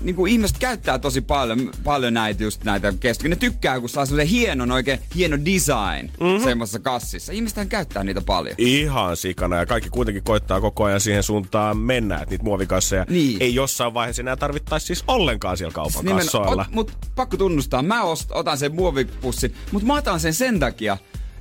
[0.00, 3.28] niinku, ihmiset käyttää tosi paljon, paljon näitä just näitä kestoja.
[3.28, 6.44] Ne tykkää, kun saa semmoisen hienon, oikein hieno design mm-hmm.
[6.44, 7.32] semmoisessa kassissa.
[7.32, 8.54] Ihmiset käyttää niitä paljon.
[8.58, 13.36] Ihan sikana ja kaikki kuitenkin koittaa koko ajan siihen suuntaan mennä, että niitä muovikasseja Niin.
[13.40, 16.62] ei jossain vaiheessa enää tarvittaisi siis ollenkaan siellä kaupan Nimen- kassoilla.
[16.68, 20.96] ot- Mut pakko tunnustaa, mä ost, otan sen muovipussin, mutta mä otan sen sen takia,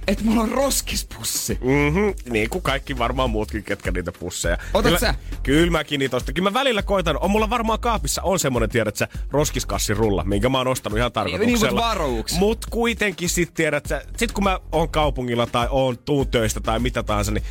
[0.08, 1.58] että mulla on roskispussi.
[1.62, 4.58] Mhm, niin kuin kaikki varmaan muutkin, ketkä niitä pusseja.
[4.74, 5.16] Otat kyllä, sä?
[5.44, 6.34] Kyllä mäkin niitä ostan.
[6.36, 7.18] Kyllä mä välillä koitan.
[7.20, 11.68] On mulla varmaan kaapissa on semmonen, tiedät sä, roskiskassirulla, minkä mä oon ostanut ihan tarkoituksella.
[11.68, 12.38] niin, mut varouks.
[12.38, 16.80] Mut kuitenkin sit tiedät sä, sit kun mä oon kaupungilla tai oon tuun töistä tai
[16.80, 17.44] mitä tahansa, niin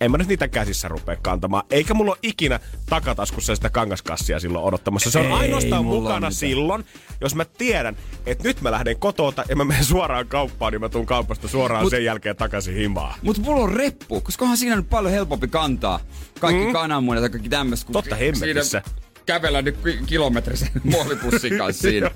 [0.00, 1.64] en mä nyt niitä käsissä rupea kantamaan.
[1.70, 5.10] Eikä mulla ole ikinä takataskussa sitä kangaskassia silloin odottamassa.
[5.10, 6.84] Se on Ei ainoastaan mukana silloin,
[7.20, 10.88] jos mä tiedän, että nyt mä lähden kotota ja mä menen suoraan kauppaan, niin mä
[10.88, 13.18] tuun kaupasta suoraan Mut- sen jälkeen takaisin himaan.
[13.22, 16.00] Mutta mulla on reppu, koska onhan siinä nyt paljon helpompi kantaa
[16.40, 16.72] kaikki mm.
[16.72, 17.92] kananmunat ja kaikki tämmöistä.
[17.92, 18.82] Totta hemmetissä.
[18.84, 22.10] Siinä kävellä nyt ki- kilometrisen muovipussin kanssa siinä.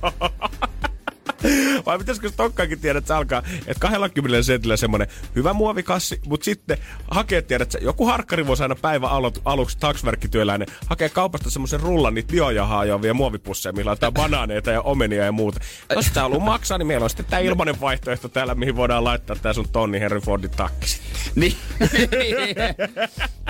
[1.87, 5.07] Vai pitäisikö Stokkaakin tiedä, että se alkaa, että 20 sentillä semmonen
[5.37, 6.79] hyvä muovikassi, mutta sitten
[7.11, 12.15] hakee tiedät, että joku harkkari voisi aina päivän alu, aluksi taksverkkityöläinen hakee kaupasta semmoisen rullan
[12.15, 15.61] niitä biojahaa joavia muovipusseja, millä on tää banaaneita ja omenia ja muuta.
[15.95, 19.37] Jos sitä haluaa maksaa, niin meillä on sitten tää ilmainen vaihtoehto täällä, mihin voidaan laittaa
[19.37, 20.87] tää sun tonni Henry Fordin takki.
[21.35, 21.55] niin.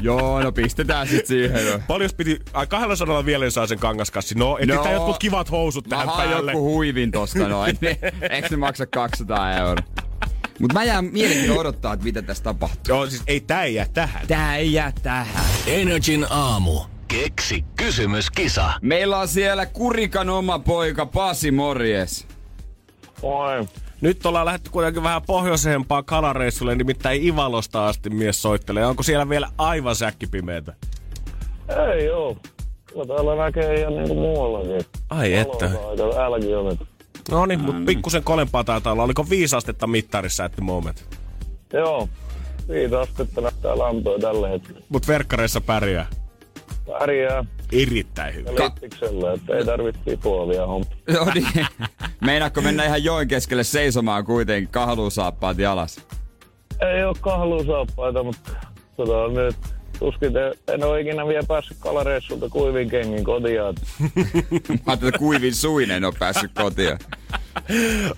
[0.03, 1.67] Joo, no pistetään sit siihen.
[1.67, 1.81] jo.
[1.87, 4.35] Paljon piti, ai 200 vielä saa sen kangaskassi.
[4.35, 4.93] No, etsitään No.
[4.93, 6.53] jotkut kivat housut tähän päälle.
[6.53, 7.79] joku huivin tosta noin.
[7.81, 7.96] niin
[8.33, 9.85] Eikö ne maksa 200 euroa?
[10.59, 12.94] Mut mä jään mielenkiinnolla odottaa, että mitä tässä tapahtuu.
[12.94, 14.27] Joo, siis ei tää jää tähän.
[14.27, 15.44] Tää ei jää tähän.
[15.66, 16.81] Energin aamu.
[17.09, 18.72] Keksi kysymyskisa.
[18.83, 22.27] Meillä on siellä Kurikan oma poika Pasi Morjes.
[23.22, 23.66] Moi.
[24.01, 28.87] Nyt ollaan lähdetty kuitenkin vähän pohjoisempaan kalareissulle, nimittäin Ivalosta asti mies soittelee.
[28.87, 30.72] Onko siellä vielä aivan säkkipimeetä?
[31.94, 32.37] Ei oo.
[32.87, 34.81] Kyllä täällä näkee ihan niinku muuallakin.
[35.11, 35.70] Ai että.
[35.72, 36.79] Valoa aika älkiömet.
[37.31, 39.03] No niin, mutta pikkusen kolempaa taitaa olla.
[39.03, 41.05] Oliko viisi astetta mittarissa at the moment?
[41.73, 42.09] Joo.
[42.69, 44.81] Viisi astetta näyttää lämpöä tällä hetkellä.
[44.89, 46.07] Mut verkkareissa pärjää.
[46.99, 48.55] Pärjää Erittäin hyvin.
[48.55, 50.87] littiksellä, että ei tarvitse puolia homma.
[51.15, 51.67] Joo niin.
[52.21, 56.01] Meinaatko mennä ihan joen keskelle seisomaan kuitenkin kahluusaappaat jalas?
[56.81, 58.51] Ei oo kahluusaappaita, mutta
[58.97, 59.57] tota nyt
[60.03, 63.61] tuskin te, en oo ikinä vielä päässyt kalareissulta kuivin kengin kotiin.
[64.69, 66.99] Mä ajattelin, että kuivin suinen on päässyt kotiin.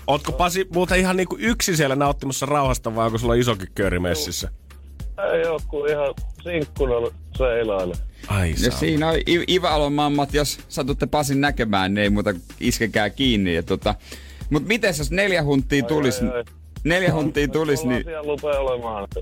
[0.07, 4.49] Ootko Pasi muuten ihan niinku yksin siellä nauttimassa rauhasta vai onko sulla isokin kööri messissä?
[5.35, 6.95] Ei oo kuin ihan sinkkuna
[7.39, 7.95] seilaille.
[8.29, 13.11] Ai Ja siinä on I- Ivalon mammat, jos satutte Pasin näkemään, niin ei muuta iskekää
[13.11, 13.55] kiinni.
[13.55, 13.95] Ja tota,
[14.51, 16.45] mut miten jos neljä huntia tulis, ai, ai.
[16.85, 19.09] Neljä huntia tulis, niin siellä lupea olemaan.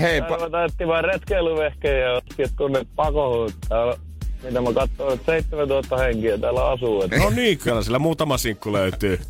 [0.00, 3.54] hei, Mä pa- ruvetaan etsimään retkeilyvehkejä ja otkit tuonne pakohuut.
[3.68, 3.96] Täällä,
[4.42, 7.02] mitä mä katsoin, että 7000 henkiä täällä asuu.
[7.02, 9.20] Et No niin, kyllä sillä muutama sinkku löytyy.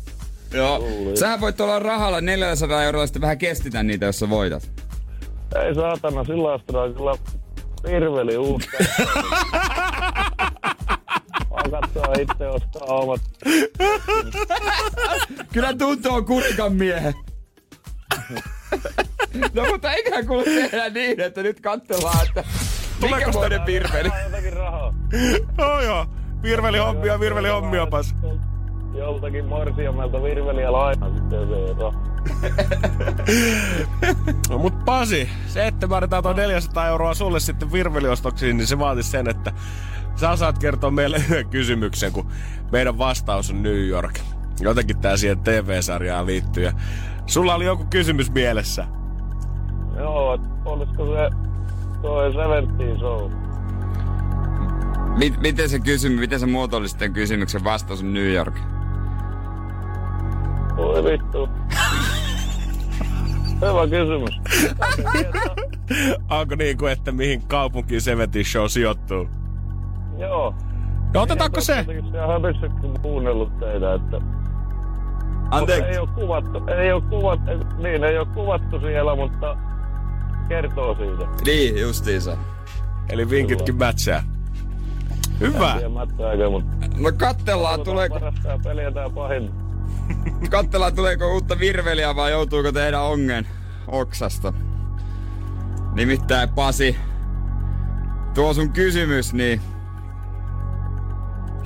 [0.53, 0.83] joo.
[1.15, 4.71] Sähän voit olla rahalla 400 eurolla sitten vähän kestitä niitä, jos sä voitat.
[5.65, 7.11] ei saatana, sillä astraa kyllä
[7.83, 8.67] virveli uutta.
[11.71, 13.21] Katsoa itse ostaa omat.
[15.53, 17.13] Kyllä tuntuu kurikan miehen.
[19.53, 22.43] no mutta eiköhän kuule tehdä niin, että nyt katsellaan, että
[22.99, 24.09] Tuleeko sitä- vuoden virveli.
[24.23, 24.93] Jotakin rahaa.
[25.57, 26.05] Joo joo.
[26.43, 28.15] Virveli hommia, virveli hommia pas.
[28.97, 32.09] Joltakin morsiamelta virveliä lainaa sitten se ei rahaa.
[34.49, 38.79] No mut Pasi, se että mä annetaan tuo 400 euroa sulle sitten virveliostoksiin, niin se
[38.79, 39.51] vaatii sen, että
[40.19, 42.31] sä saat kertoa meille yhden kysymyksen, kun
[42.71, 44.19] meidän vastaus on New York.
[44.59, 46.63] Jotenkin tää siihen TV-sarjaan liittyy.
[46.63, 46.71] Ja
[47.25, 48.85] sulla oli joku kysymys mielessä.
[49.97, 51.29] Joo, et olisiko se
[52.01, 53.31] toi Seventeen Show?
[55.17, 58.59] Mit, miten se kysymys, miten se muotoilisit tämän kysymyksen vastaus on New York?
[60.77, 61.49] Voi vittu.
[63.61, 64.41] Hyvä kysymys.
[66.39, 69.38] Onko niin kuin, että mihin kaupunkiin Seventeen Show sijoittuu?
[70.19, 70.55] Joo.
[71.13, 71.85] No otetaanko se?
[73.01, 74.21] Kuunnellut teitä, että...
[75.51, 75.91] Anteeksi.
[75.91, 79.57] ei oo kuvattu, ei oo kuvattu, niin ei oo kuvattu siellä, mutta
[80.49, 81.27] kertoo siitä.
[81.45, 82.37] Niin, justiinsa.
[83.09, 84.23] Eli vinkitkin mätsää.
[85.39, 85.75] Hyvä.
[85.93, 86.87] Mättääkö, mutta...
[86.97, 88.19] No kattellaan, tuleeko,
[88.63, 89.51] peliä tää pahin.
[90.51, 93.47] kattellaan, tuleeko uutta virveliä vai joutuuko tehdä ongen
[93.87, 94.53] oksasta.
[95.93, 96.95] Nimittäin Pasi,
[98.33, 99.61] tuo sun kysymys, niin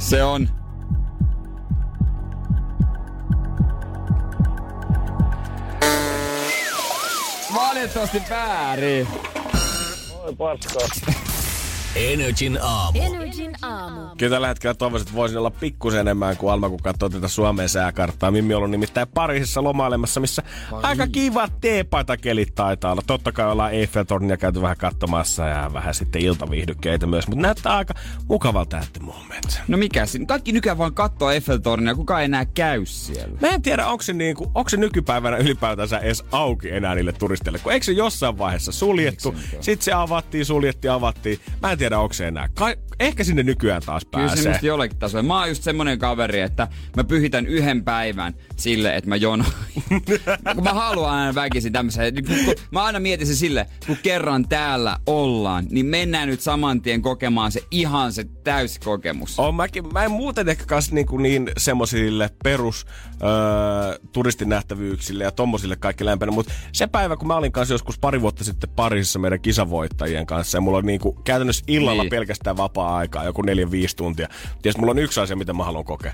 [0.03, 0.49] se on
[7.55, 9.07] valitettavasti väärin.
[10.23, 11.22] Oi paskaa.
[11.95, 12.99] Energin aamu.
[13.01, 14.01] Energin aamu.
[14.17, 17.69] Kyllä tällä hetkellä toivoisin, että voisin olla pikkusen enemmän kuin Alma, kun katsoo tätä Suomen
[17.69, 18.31] sääkarttaa.
[18.31, 23.01] Mimmi on ollut nimittäin Pariisissa lomailemassa, missä aika kivat teepaitakelit taitaa olla.
[23.07, 27.93] Totta kai ollaan Eiffeltornia käyty vähän katsomassa ja vähän sitten iltaviihdykkeitä myös, mutta näyttää aika
[28.27, 29.61] mukavalta at the moment.
[29.67, 30.25] No mikä siinä?
[30.25, 33.37] Kaikki nykyään vaan kattoo Eiffeltornia, kuka ei enää käy siellä.
[33.41, 37.59] Mä en tiedä, onko se, niinku, onko se nykypäivänä ylipäätänsä edes auki enää niille turisteille,
[37.59, 41.39] kun eikö se jossain vaiheessa suljettu, sitten se avattiin, suljettiin, avattiin.
[41.61, 42.49] Mä en tiedä, onko se enää.
[42.53, 44.51] Kai, ehkä sinne nykyään taas Kyllä se pääsee.
[44.51, 45.23] musta jollakin tasolla.
[45.23, 46.67] Mä oon just semmonen kaveri, että
[46.97, 49.51] mä pyhitän yhden päivän sille, että mä jonoin.
[50.55, 52.13] kun mä haluan aina väkisin tämmöisen.
[52.25, 57.01] Kun, mä aina mietin se sille, kun kerran täällä ollaan, niin mennään nyt saman tien
[57.01, 59.39] kokemaan se ihan se täyskokemus.
[59.39, 62.85] On mäkin, mä en muuten ehkä kans niinku niin semmosille perus
[63.23, 68.21] öö, turistinähtävyyksille ja tommosille kaikki lämpänä, mutta se päivä, kun mä olin kanssa joskus pari
[68.21, 72.09] vuotta sitten Pariisissa meidän kisavoittajien kanssa ja mulla on niinku käytännössä illalla Niin.
[72.09, 74.27] pelkästään vapaa-aikaa, joku neljä viisi tuntia.
[74.61, 76.13] Ties mulla on yksi asia, mitä mä haluan kokea.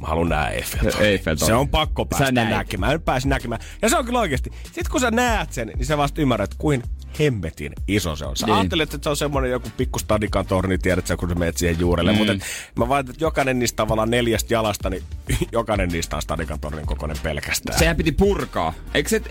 [0.00, 1.02] Mä haluan nähdä Eiffeltornin.
[1.10, 1.46] Eiffeltorni.
[1.46, 2.92] Se on pakko päästä näkemään.
[2.92, 3.60] Nyt pääsin näkemään.
[3.82, 4.50] Ja se on kyllä oikeasti.
[4.64, 6.82] Sitten kun sä näet sen, niin sä vasta ymmärrät, kuin
[7.18, 8.36] hemmetin iso se on.
[8.36, 8.56] Sä Niin.
[8.56, 11.80] ajattelet, että se on semmoinen joku pikku stadikan torni, tiedät sä, kun sä menet siihen
[11.80, 12.12] juurelle.
[12.12, 12.18] Mm.
[12.18, 12.26] Mm.
[12.26, 12.44] Mutta
[12.76, 15.02] mä vaan, että jokainen niistä tavallaan neljästä jalasta, niin
[15.52, 17.78] jokainen niistä on stadikan tornin kokoinen pelkästään.
[17.78, 18.72] Sehän piti purkaa.
[18.94, 19.22] Eikö se...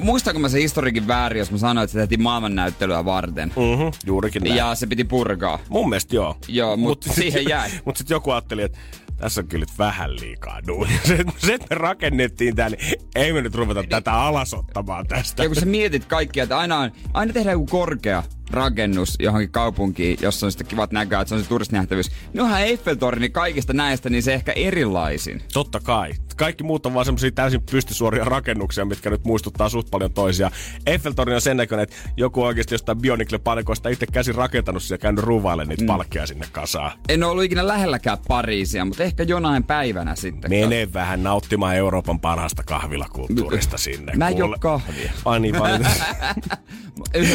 [0.00, 3.48] Muistaako mä se historiikin väärin, jos mä sanoin, että se tehtiin maailmannäyttelyä varten?
[3.48, 4.56] Mm-hmm, juurikin näin.
[4.56, 5.58] Ja se piti purkaa.
[5.68, 6.36] Mun mielestä joo.
[6.48, 7.70] Joo, mut siihen jäi.
[7.84, 8.78] Mutta sitten joku ajatteli, että
[9.16, 10.98] tässä on kyllä nyt vähän liikaa duunia.
[11.04, 15.42] Se, se, että me rakennettiin tää, niin ei me nyt ruveta tätä alasottamaan tästä.
[15.42, 20.18] Ja kun sä mietit kaikkia, että aina, on, aina tehdään joku korkea rakennus johonkin kaupunkiin,
[20.22, 22.10] jossa on sitten kivat näköä, että se on se turistinähtävyys.
[22.32, 25.42] Niin onhan Eiffeltorni kaikista näistä, niin se ehkä erilaisin.
[25.52, 26.12] Totta kai.
[26.36, 30.50] Kaikki muut on vaan semmosia täysin pystysuoria rakennuksia, mitkä nyt muistuttaa suht paljon toisia.
[30.86, 35.68] Eiffeltorni on sen näköinen, että joku oikeasti jostain Bionicle-palikoista itse käsin rakentanut ja käynyt ruuvailemaan
[35.68, 35.86] niitä mm.
[35.86, 36.92] palkkia sinne kasaan.
[37.08, 40.50] En ole ollut ikinä lähelläkään Pariisia, mutta ehkä jonain päivänä sitten.
[40.50, 44.12] Mene vähän nauttimaan Euroopan parhaasta kahvilakulttuurista sinne.
[44.16, 45.12] Mä en juo kahvia.
[45.24, 45.54] Ai niin,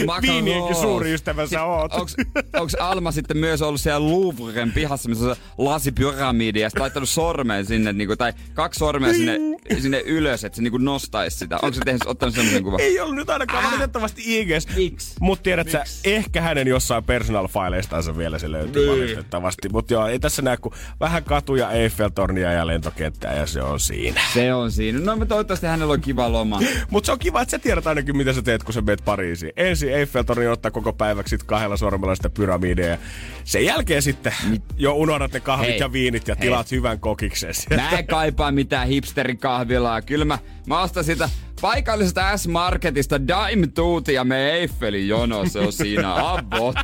[0.05, 1.93] makaron- Viinienkin suuri ystävä sä oot.
[1.93, 2.15] Onks,
[2.59, 7.09] onks Alma sitten myös ollut siellä Louvren pihassa, missä on se lasipyramidi ja sitten laittanut
[7.09, 9.37] sormen sinne, niinku, tai kaksi sormea sinne,
[9.81, 11.55] sinne ylös, että se niinku nostaisi sitä.
[11.61, 12.81] Onko se tehnyt, ottanut semmoisen kuvan?
[12.81, 13.71] Ei ollut nyt ainakaan ah.
[13.71, 14.67] valitettavasti IGs.
[14.75, 15.15] Miksi?
[15.19, 18.97] Mut tiedät sä, ehkä hänen jossain personal fileistansa vielä se löytyy Niin.
[19.01, 19.69] valitettavasti.
[19.69, 21.23] Mut joo, ei tässä näe kuin vähän
[21.59, 24.21] katuja, Eiffeltornia ja lentokenttää ja se on siinä.
[24.33, 24.99] Se on siinä.
[24.99, 26.59] No, mutta toivottavasti hänellä on kiva loma.
[26.91, 29.51] Mut se on kiva, että sä tiedät ainakin, mitä sä teet, kun sä meet Pariisiin.
[29.57, 32.97] Ensin Eiffeltorni ottaa koko päiväksi sit kahdella sormella sitä pyramidia.
[33.43, 34.33] Sen jälkeen sitten
[34.77, 35.79] jo unohdat ne kahvit Hei.
[35.79, 36.41] ja viinit ja Hei.
[36.41, 37.53] tilaat hyvän kokiksen.
[37.75, 40.01] Mä en kaipaa mitään hipsterikahvilaa.
[40.01, 41.29] Kyllä mä, mä ostan sitä
[41.61, 45.49] paikallisesta S-Marketista Dime Tuuti ja me Eiffelin jono.
[45.49, 46.75] Se on siinä avot.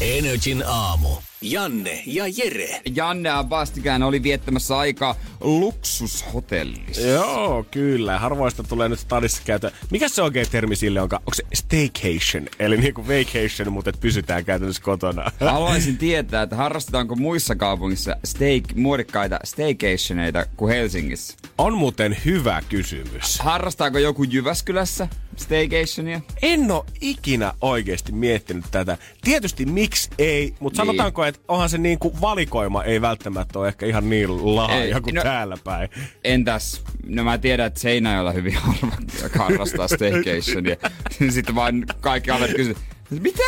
[0.00, 1.08] Energin aamu.
[1.42, 2.80] Janne ja Jere.
[2.94, 7.00] Janne vastikään oli viettämässä aikaa luksushotellissa.
[7.00, 8.18] Joo, kyllä.
[8.18, 9.70] Harvoista tulee nyt stadissa käytä.
[9.90, 11.22] Mikä se oikein termi sille onkaan?
[11.22, 12.46] Onko se staycation?
[12.58, 15.32] Eli niinku vacation, mutta et pysytään käytännössä kotona.
[15.50, 21.36] Haluaisin tietää, että harrastetaanko muissa kaupungissa steak, muodikkaita staycationeita kuin Helsingissä.
[21.58, 23.38] On muuten hyvä kysymys.
[23.38, 26.20] Harrastaako joku Jyväskylässä staycationia?
[26.42, 28.98] En oo ikinä oikeasti miettinyt tätä.
[29.22, 30.86] Tietysti miksi ei, mutta Niin.
[30.86, 35.22] sanotaanko, että onhan se niinku valikoima ei välttämättä ole ehkä ihan niin laaja kuin no-
[35.22, 35.88] täällä päin.
[36.24, 38.96] Entäs, no mä tiedän, että Seinäjoella hyvin harva
[39.38, 40.76] harrastaa staycationia.
[41.30, 42.78] Sitten vaan kaikki kaverit kysyvät,
[43.10, 43.42] mitä?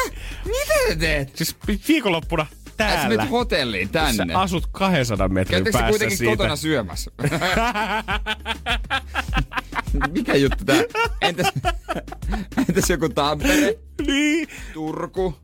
[0.44, 1.37] Mitä sä teet?
[1.37, 3.09] Siis vi- viikonloppuna Sä täällä.
[3.16, 4.35] menet hotelliin Sä tänne.
[4.35, 6.37] asut 200 metrin Käytätkö sä päässä kuitenkin siitä.
[6.37, 7.11] kotona syömässä?
[10.12, 10.83] Mikä juttu tää?
[11.20, 11.46] Entäs,
[12.68, 14.48] entäs joku Tampere, Niin.
[14.72, 15.35] Turku,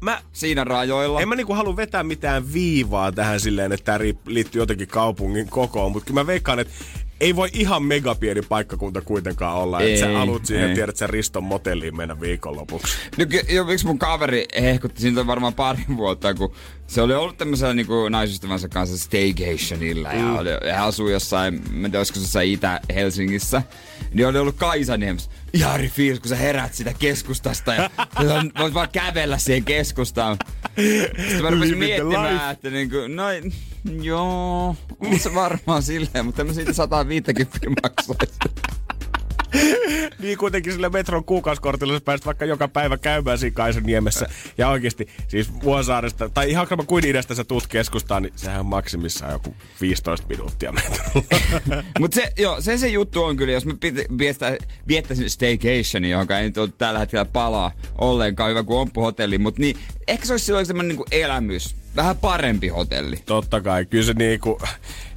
[0.00, 1.20] Mä, siinä rajoilla?
[1.20, 5.92] En mä niinku halua vetää mitään viivaa tähän silleen, että tämä liittyy jotenkin kaupungin kokoon,
[5.92, 6.74] mutta kyllä mä veikkaan, että
[7.20, 10.74] ei voi ihan megapieni paikkakunta kuitenkaan olla, että sä haluat siihen, ei.
[10.74, 12.96] tiedät sä Riston motelliin mennä viikonlopuksi.
[13.18, 16.54] No, jo, yksi mun kaveri hehkutti siitä varmaan pari vuotta, kun
[16.86, 21.90] se oli ollut tämmöisellä niin naisystävänsä kanssa staycationilla ja oli, hän asui jossain, mä en
[21.90, 23.62] tiedä, olisiko se jossain Itä-Helsingissä.
[24.14, 25.30] Niin oli ollut Kaisaniemessä.
[25.74, 27.90] Eri fiilis, kun sä herät sitä keskustasta ja
[28.58, 30.38] voit vaan kävellä siihen keskustaan.
[30.76, 32.50] Sitten mä rupesin miettimään, life.
[32.50, 33.24] että niinku, no
[34.02, 38.38] joo, on se varmaan silleen, mutta mä siitä 150 maksaisi.
[40.18, 44.26] Niin kuitenkin sillä metron kuukausikortilla sä pääset vaikka joka päivä käymään siinä Kaisaniemessä.
[44.58, 49.32] Ja oikeasti siis Vuosaaresta, tai ihan kuin idästä sä tuut keskustaan, niin sehän on maksimissaan
[49.32, 51.26] joku 15 minuuttia metrolla.
[52.00, 53.74] Mut se, joo, se se juttu on kyllä, jos mä
[54.88, 59.76] viettäisin staycationia, johon ei nyt ole tällä hetkellä palaa ollenkaan hyvä kuin Omppu-hotelli, mutta niin,
[60.08, 61.76] ehkä se olisi silloin semmoinen niinku elämys.
[61.96, 63.16] Vähän parempi hotelli.
[63.26, 64.60] Totta kai, kyllä se niinku,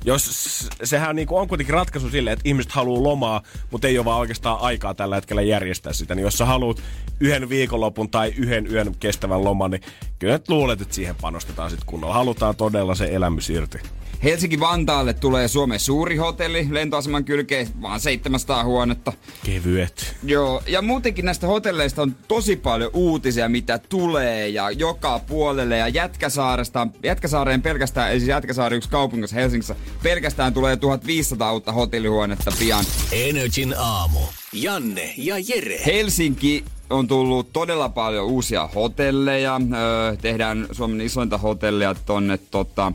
[0.05, 4.19] jos sehän niinku on kuitenkin ratkaisu sille, että ihmiset haluaa lomaa, mutta ei ole vaan
[4.19, 6.15] oikeastaan aikaa tällä hetkellä järjestää sitä.
[6.15, 6.81] Niin jos sä haluat
[7.19, 9.81] yhden viikonlopun tai yhden yön kestävän loman, niin
[10.19, 12.13] kyllä nyt luulet, että siihen panostetaan sitten kunnolla.
[12.13, 13.79] Halutaan todella se elämys irti.
[14.23, 19.13] Helsinki-Vantaalle tulee Suomen suuri hotelli, lentoaseman kylkeen vaan 700 huonetta.
[19.45, 20.15] Kevyet.
[20.23, 25.77] Joo, ja muutenkin näistä hotelleista on tosi paljon uutisia, mitä tulee ja joka puolelle.
[25.77, 32.51] Ja Jätkäsaaresta, Jätkäsaareen pelkästään, eli siis Jätkäsaari yksi kaupungissa Helsingissä, pelkästään tulee 1500 uutta hotellihuonetta
[32.59, 32.85] pian.
[33.11, 34.19] Energin aamu.
[34.53, 35.85] Janne ja Jere.
[35.85, 39.61] Helsinki on tullut todella paljon uusia hotelleja.
[39.73, 42.91] Öö, tehdään Suomen isointa hotellia tonne tota,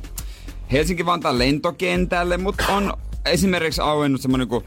[0.73, 2.93] Helsinki-Vantaan lentokentälle, mutta on
[3.25, 4.65] esimerkiksi auennut semmonen kuin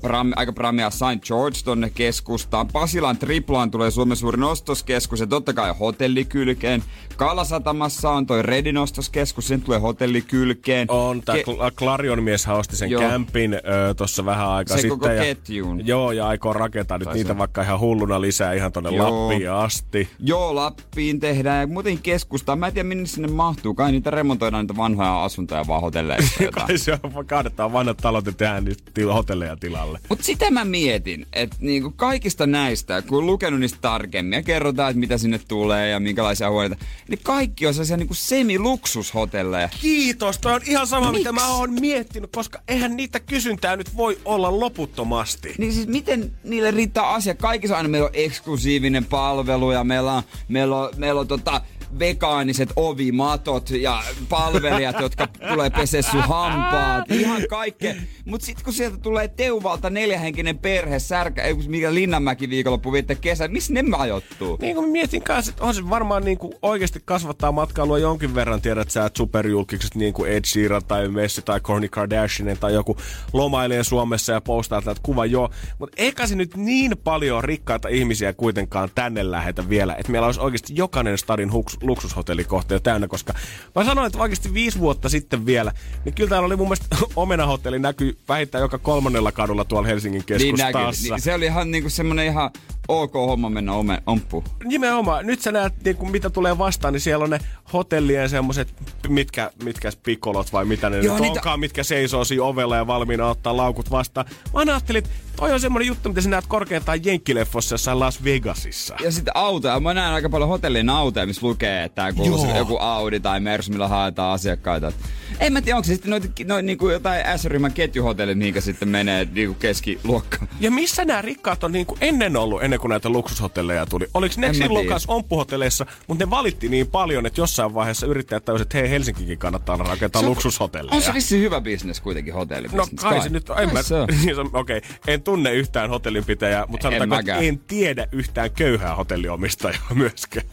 [0.00, 1.26] pram, aika pramia St.
[1.26, 2.68] George tonne keskustaan.
[2.68, 6.82] Pasilan Triplaan tulee Suomen suurin ostoskeskus ja totta kai hotellikylkeen.
[7.16, 10.90] Kalasatamassa on toi Redin ostoskeskus, sen tulee hotellikylkeen.
[10.90, 13.02] On, tää Ke- Clarion mies osti sen Joo.
[13.02, 14.98] kämpin ö, tossa vähän aikaa Se sitten.
[14.98, 15.86] koko ja, ketjun.
[15.86, 19.28] Joo, ja aikoo rakentaa nyt niitä se- vaikka ihan hulluna lisää ihan tonne Joo.
[19.28, 20.08] Lappiin asti.
[20.18, 22.58] Joo, Lappiin tehdään ja muuten keskustaan.
[22.58, 23.74] Mä en tiedä minne sinne mahtuu.
[23.74, 26.44] Kai niitä remontoidaan niitä vanhoja asuntoja vaan hotelleissa.
[26.66, 29.98] Kai se on, kaadetaan vanhat talot ja tehdään niistä til- hotelleja tilalle.
[30.08, 34.90] Mutta sitä mä mietin, että niinku kaikista näistä, kun on lukenut niistä tarkemmin ja kerrotaan,
[34.90, 39.68] että mitä sinne tulee ja minkälaisia huoneita, niin kaikki on sellaisia niinku semiluksushotelleja.
[39.80, 41.18] Kiitos, toi on ihan sama, Miks?
[41.18, 45.54] mitä mä oon miettinyt, koska eihän niitä kysyntää nyt voi olla loputtomasti.
[45.58, 47.34] Niin siis miten niille riittää asia?
[47.34, 51.60] Kaikissa aina meillä on eksklusiivinen palvelu ja meillä on, meillä on, meillä on tota,
[51.98, 57.10] vegaaniset ovimatot ja palvelijat, jotka tulee pesee sun hampaat.
[57.10, 57.94] Ihan kaikkea.
[58.24, 63.48] Mutta sitten kun sieltä tulee Teuvalta neljähenkinen perhe, särkä, ei, mikä Linnanmäki viikonloppu viette kesä,
[63.48, 64.58] missä ne majoittuu?
[64.60, 68.34] Niin kuin mä mietin kanssa, että on se varmaan niin kuin oikeasti kasvattaa matkailua jonkin
[68.34, 68.62] verran.
[68.62, 72.96] Tiedät sä, että superjulkikset niin kuin Ed Sheeran tai Messi tai Kourtney Kardashian tai joku
[73.32, 75.50] lomailee Suomessa ja postaa tätä kuva joo.
[75.78, 80.40] Mutta eikä se nyt niin paljon rikkaita ihmisiä kuitenkaan tänne lähetä vielä, että meillä olisi
[80.40, 83.34] oikeasti jokainen stadin huks, luksushotellikohteita täynnä, koska
[83.74, 85.72] mä sanoin, että oikeasti viisi vuotta sitten vielä,
[86.04, 90.56] niin kyllä täällä oli mun mielestä omenahotelli näkyy vähintään joka kolmannella kadulla tuolla Helsingin Niin
[90.56, 90.72] näkyy.
[90.80, 91.14] keskustassa.
[91.14, 92.50] Niin, se oli ihan niinku semmonen ihan
[92.90, 94.44] ok homma mennä ome, omppuun.
[94.64, 95.26] Nimenomaan.
[95.26, 97.38] Nyt sä näet, niin kuin, mitä tulee vastaan, niin siellä on ne
[97.72, 98.74] hotellien semmoset,
[99.08, 102.86] mitkä, mitkä pikolot vai mitä ne Joo, nyt niitä- onkaan, mitkä seisoo siinä ovella ja
[102.86, 104.26] valmiina ottaa laukut vastaan.
[104.54, 108.96] Mä ajattelin, että toi on semmonen juttu, mitä sä näet korkeintaan Jenkkileffossa jossain Las Vegasissa.
[109.02, 109.80] Ja sitten autoja.
[109.80, 113.72] Mä näen aika paljon hotellin autoja, missä lukee, että tää kuuluu joku Audi tai Mersu,
[113.72, 114.92] millä haetaan asiakkaita.
[115.40, 119.28] En mä tiedä, onko se sitten noita, noita niinku jotain S-ryhmän ketjuhotellit, mihinkä sitten menee
[119.32, 120.46] niinku keskiluokka.
[120.60, 124.06] Ja missä nämä rikkaat on niin kuin ennen ollut, ennen kuin näitä luksushotelleja tuli?
[124.14, 128.44] Oliko ne En silloin kanssa omppuhotelleissa, mutta ne valitti niin paljon, että jossain vaiheessa yrittäjät
[128.44, 130.96] tajusivat, että hei Helsinkikin kannattaa rakentaa luksushotelleja.
[130.96, 132.68] On se vissi hyvä bisnes kuitenkin, hotelli.
[132.72, 133.58] No kai se nyt on.
[133.58, 133.80] En mä,
[134.24, 137.44] niin okei, en tunne yhtään hotellinpitäjää, mutta En sanotaanko, että mäkään.
[137.48, 140.46] en tiedä yhtään köyhää hotelliomistajaa myöskään.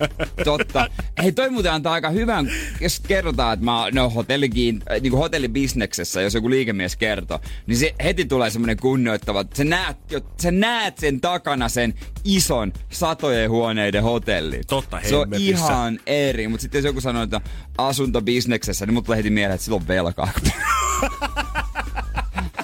[0.43, 0.87] Totta.
[1.23, 2.51] Hei, toi muuten antaa aika hyvän,
[2.81, 7.95] jos kerrotaan, että mä no, hotellikiin, äh, niin hotellibisneksessä, jos joku liikemies kertoo, niin se
[8.03, 11.93] heti tulee semmoinen kunnioittava, että sä näet, jo, sä näet sen takana sen
[12.27, 14.63] ison satojen huoneiden hotellin.
[14.67, 15.65] Totta Se on hemmetissä.
[15.65, 17.41] ihan eri, mutta sitten jos joku sanoo, että
[17.77, 20.29] asuntobisneksessä, niin mut tulee heti mieleen, että sillä on velkaa.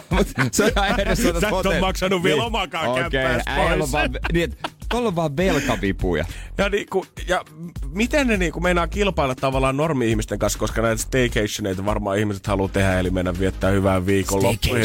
[0.09, 3.91] Mut se on ihan eri, Sä et hotelli- maksanut vielä omaakaan Okei, kämppääs äijällä pois.
[3.91, 6.25] vaan, niin, että tuolla on vaan velkavipuja.
[6.57, 7.45] Ja, niinku, ja
[7.89, 12.99] miten ne niinku meinaa kilpailla tavallaan normi-ihmisten kanssa, koska näitä staycationeita varmaan ihmiset haluaa tehdä,
[12.99, 14.77] eli mennä viettää hyvää viikonloppua,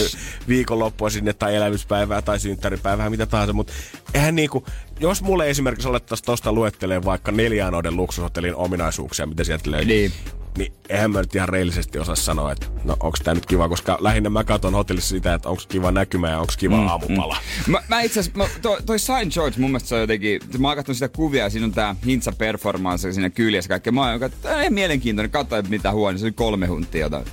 [0.49, 3.73] viikonloppua sinne, tai elämyspäivää, tai synttäripäivää, mitä tahansa, mutta
[4.15, 4.65] eihän niinku,
[5.01, 10.13] jos mulle esimerkiksi alettaisiin tosta luettelee vaikka neljään noiden luksushotellin ominaisuuksia, mitä sieltä löytyy, Niin.
[10.59, 13.99] Niin eihän mä nyt ihan reilisesti osaa sanoa, että no onko tää nyt kiva, koska
[14.01, 17.37] lähinnä mä katson hotellissa sitä, että onko kiva näkymä ja onko kiva mm, aamupala.
[17.67, 17.73] Mm.
[17.73, 20.77] Mä, mä itse asiassa, toi, toi Saint George mun mielestä se on jotenkin, mä oon
[20.77, 23.93] katsonut sitä kuvia ja siinä on tää Hintsa performance siinä kyljessä kaikkea.
[23.93, 27.25] Mä oon että tää on mielenkiintoinen, katsoa mitä huone, se oli kolme huntia jotain.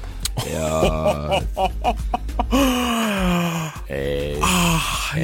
[0.54, 1.42] Joo.
[3.90, 4.40] Ei.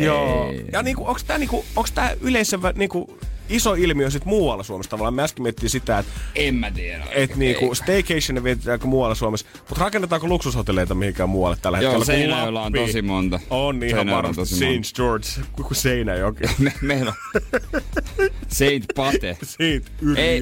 [0.03, 0.53] Joo.
[0.71, 3.19] Ja niinku, onks tää, niinku, onks tää yleisövä niinku,
[3.51, 5.13] iso ilmiö sit muualla Suomessa tavallaan?
[5.13, 7.03] Me äsken miettii sitä, että En mä tiedä.
[7.11, 12.05] et niinku staycation vietetäänkö muualla Suomessa, mutta rakennetaanko luksushotelleita mihinkään muualle tällä Joo, hetkellä?
[12.05, 13.39] kuin Seinäjoella on tosi monta.
[13.49, 14.55] On ihan Seinäjoella on varmasti.
[14.55, 16.43] Saint George, kuin Seinäjoki.
[16.59, 17.41] Me, meillä on
[18.47, 19.37] Saint Pate.
[19.43, 20.23] Saint Yrjö.
[20.23, 20.41] ei,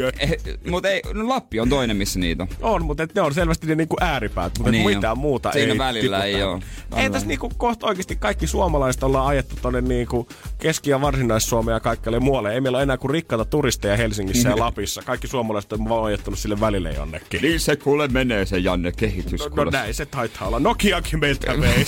[0.69, 2.49] mutta ei, no Lappi on toinen, missä niitä on.
[2.61, 5.77] On, mutta ne on selvästi ne niinku ääripäät, mutta Niin niin mitään muuta Siinä ei
[5.77, 6.59] välillä ei oo.
[6.95, 11.79] Ei tässä niinku kohta oikeasti kaikki suomalaiset ollaan ajettu tonne niinku Keski- ja Varsinais-Suomeen ja
[11.79, 12.53] kaikkelle muualle.
[12.53, 15.01] Ei meillä ole enää kuin rikkaita turisteja Helsingissä ja Lapissa.
[15.05, 17.41] Kaikki suomalaiset on vaan sille välille jonnekin.
[17.41, 19.41] Niin se kuule menee se Janne kehitys.
[19.55, 20.59] No, no näin se taitaa olla.
[20.59, 21.85] Nokiakin meiltä vei.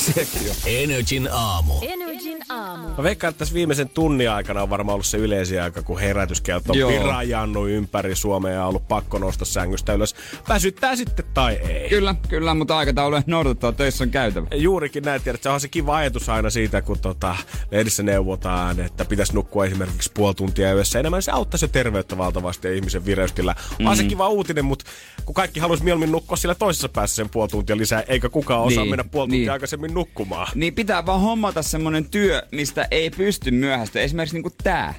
[0.65, 1.73] Energin aamu.
[1.81, 2.87] Energin aamu.
[2.87, 6.73] Mä veikkaan, että tässä viimeisen tunnin aikana on varmaan ollut se yleisin aika, kun herätyskelto
[6.73, 10.15] on pirajannut ympäri Suomea ja ollut pakko nousta sängystä ylös.
[10.49, 11.89] Väsyttää sitten tai ei.
[11.89, 14.47] Kyllä, kyllä, mutta aikatauluja noudattaa töissä on käytävä.
[14.55, 17.35] Juurikin näin, tiedät, se on se kiva ajatus aina siitä, kun tota,
[17.71, 21.21] lehdissä neuvotaan, että pitäisi nukkua esimerkiksi puoli tuntia yössä enemmän.
[21.21, 23.55] Se auttaisi jo terveyttä valtavasti ja ihmisen vireystillä.
[23.79, 23.85] Mm.
[23.85, 24.85] On se kiva uutinen, mutta
[25.25, 28.83] kun kaikki haluaisi mieluummin nukkua siellä toisessa päässä sen puoli tuntia lisää, eikä kukaan osaa
[28.83, 29.51] Niin, mennä puoli tuntia niin.
[29.51, 30.47] aikaisemmin nukkumaan.
[30.55, 34.01] Niin pitää vaan hommata semmonen työ, mistä ei pysty myöhästyä.
[34.01, 34.93] Esimerkiksi niinku tää.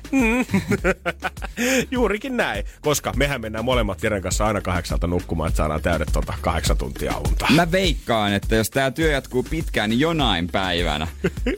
[1.90, 6.34] Juurikin näin, koska mehän mennään molemmat Jeren kanssa aina kahdeksalta nukkumaan, että saadaan täydet tota
[6.40, 7.46] kahdeksan tuntia unta.
[7.50, 11.06] Mä veikkaan, että jos tää työ jatkuu pitkään, niin jonain päivänä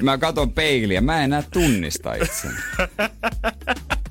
[0.03, 2.55] mä katon peiliä, mä en enää tunnista itseni.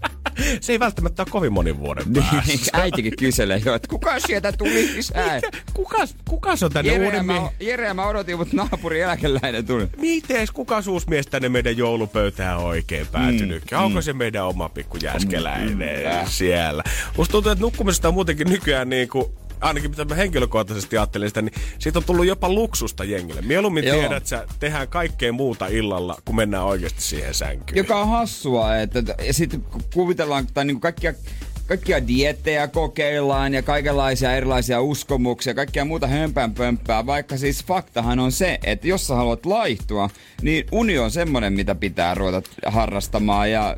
[0.62, 2.42] Se ei välttämättä ole kovin monin vuoden päässä.
[2.48, 5.42] Niin, Äitikin kyselee jo, että kuka sieltä tuli lisää?
[5.74, 5.98] Kuka,
[6.30, 9.02] kuka se on tänne Jere ja, uuden mä, mie- Jere ja mä odotin, mutta naapuri
[9.02, 9.88] eläkeläinen tuli.
[9.98, 13.64] Mites, kuka suusmies tänne meidän joulupöytään on oikein päätynyt?
[13.72, 16.84] Mm, Onko se meidän oma pikku jäskeläinen Mm, siellä?
[17.18, 19.26] Musta tuntuu, että nukkumisesta on muutenkin nykyään niin kuin
[19.64, 23.41] ainakin mitä mä henkilökohtaisesti ajattelin sitä, niin siitä on tullut jopa luksusta jengille.
[23.41, 23.97] Mieluummin Joo.
[23.97, 27.78] tiedät, että tehdään kaikkea muuta illalla, kun mennään oikeasti siihen sänkyyn.
[27.78, 31.14] Joka on hassua, että ja sitten ku- kuvitellaan, tai niinku kaikkia,
[31.68, 38.59] kaikkia diettejä kokeillaan ja kaikenlaisia erilaisia uskomuksia, kaikkia muuta hömpänpömppää, vaikka siis faktahan on se,
[38.64, 40.09] että jos sä haluat laihtua,
[40.41, 43.78] niin uni on semmonen, mitä pitää ruveta harrastamaan ja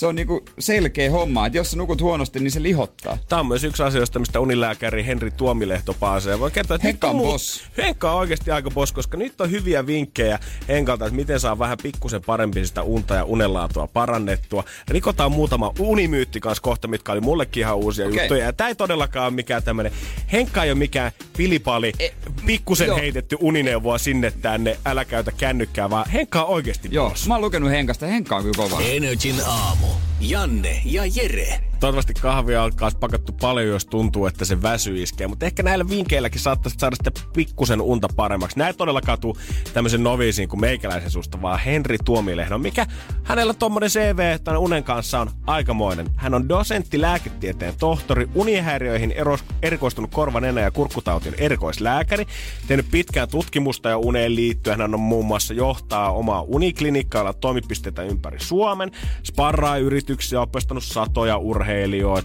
[0.00, 3.18] se on niinku selkeä homma, että jos sä nukut huonosti, niin se lihottaa.
[3.28, 6.40] Tämä on myös yksi asioista, mistä unilääkäri Henri Tuomilehto paasee.
[6.40, 7.64] Voi kertoa, että Henkka nyt on muu- boss.
[7.76, 10.38] Henkka on oikeasti aika boss, koska nyt on hyviä vinkkejä
[10.68, 14.64] Henkalta, että miten saa vähän pikkusen parempi sitä unta ja unenlaatua parannettua.
[14.88, 18.18] Rikotaan muutama unimyytti kanssa kohta, mitkä oli mullekin ihan uusia Okei.
[18.20, 18.44] juttuja.
[18.44, 19.92] Ja tää ei todellakaan ole mikään tämmönen,
[20.32, 22.08] Henkka ei ole mikään pilipali, E,
[22.46, 22.96] pikkusen joo.
[22.96, 27.28] heitetty unineuvoa sinne tänne, älä käytä kännykkää, vaan Henkka on oikeasti Joo, boss.
[27.28, 28.80] mä oon lukenut Henkasta, Henkka on kyllä kova.
[28.80, 29.89] Energin aamu.
[30.20, 31.69] Janne ja Jere.
[31.80, 35.26] Toivottavasti kahvia kanssa pakattu paljon, jos tuntuu, että se väsy iskee.
[35.26, 38.58] Mutta ehkä näillä vinkkeilläkin saattaisi saada sitten pikkusen unta paremmaksi.
[38.58, 39.36] Näin todella katu
[39.74, 42.86] tämmöisen noviisiin kuin meikäläisen susta, vaan Henri Tuomilehdo, mikä
[43.22, 46.06] hänellä tommonen CV tämän unen kanssa on aikamoinen.
[46.16, 52.26] Hän on dosentti lääketieteen tohtori, unihäiriöihin eros, erikoistunut korvan, nenä ja kurkkutautien erikoislääkäri,
[52.68, 54.80] tehnyt pitkään tutkimusta ja uneen liittyen.
[54.80, 58.90] Hän on muun muassa johtaa omaa uniklinikkaa, toimipisteitä ympäri Suomen,
[59.24, 61.69] sparraa yrityksiä, opestanut satoja urheilijoita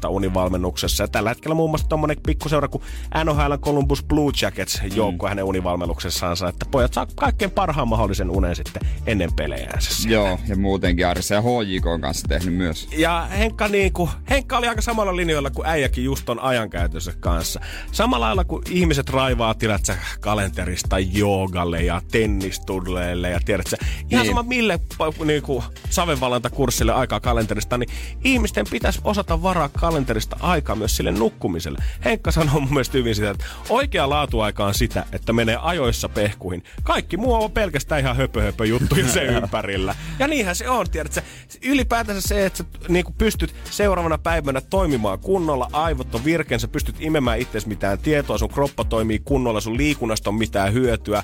[0.09, 1.03] univalmennuksessa.
[1.03, 2.83] Ja tällä hetkellä muun muassa tommonen pikkuseura kuin
[3.23, 5.29] NHL Columbus Blue Jackets joukko mm.
[5.29, 10.09] hänen univalmennuksessaansa, että pojat saa kaikkein parhaan mahdollisen unen sitten ennen pelejänsä.
[10.09, 12.87] Joo, ja muutenkin Arissa ja HJK on kanssa tehnyt myös.
[12.97, 17.59] Ja Henkka, niinku, Henkka oli aika samalla linjoilla kuin äijäkin just on ajankäytössä kanssa.
[17.91, 19.81] Samalla lailla kuin ihmiset raivaa tilat
[20.19, 23.77] kalenterista joogalle ja tennistudleille ja tiedät sä,
[24.11, 24.25] ihan niin.
[24.25, 24.79] sama mille
[25.25, 27.89] niinku, savenvalantakurssille aikaa kalenterista, niin
[28.23, 31.79] ihmisten pitäisi osata varaa kalenterista aikaa myös sille nukkumiselle.
[32.05, 36.63] Henkka sanoo mun mielestä hyvin sitä, että oikea laatuaika on sitä, että menee ajoissa pehkuihin.
[36.83, 39.95] Kaikki muu on pelkästään ihan höpö, höpö juttuja sen ympärillä.
[40.19, 41.21] Ja niinhän se on, tiedätkö?
[41.63, 47.39] Ylipäätänsä se, että sä niin pystyt seuraavana päivänä toimimaan kunnolla, aivot on virkensä, pystyt imemään
[47.39, 51.23] itse mitään tietoa, sun kroppa toimii kunnolla, sun liikunnasta on mitään hyötyä,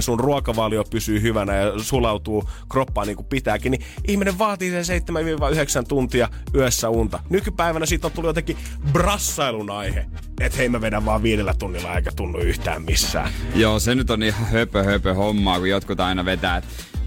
[0.00, 5.02] sun ruokavalio pysyy hyvänä ja sulautuu kroppaan niin kuin pitääkin, niin ihminen vaatii sen
[5.82, 7.20] 7-9 tuntia yössä unta.
[7.38, 8.56] Nykypäivänä siitä on tullut jotenkin
[8.92, 10.06] brassailun aihe,
[10.40, 13.30] että hei mä vedän vaan viidellä tunnilla eikä tunnu yhtään missään.
[13.54, 16.62] Joo, se nyt on ihan höpö höpö hommaa, kun jotkut aina vetää,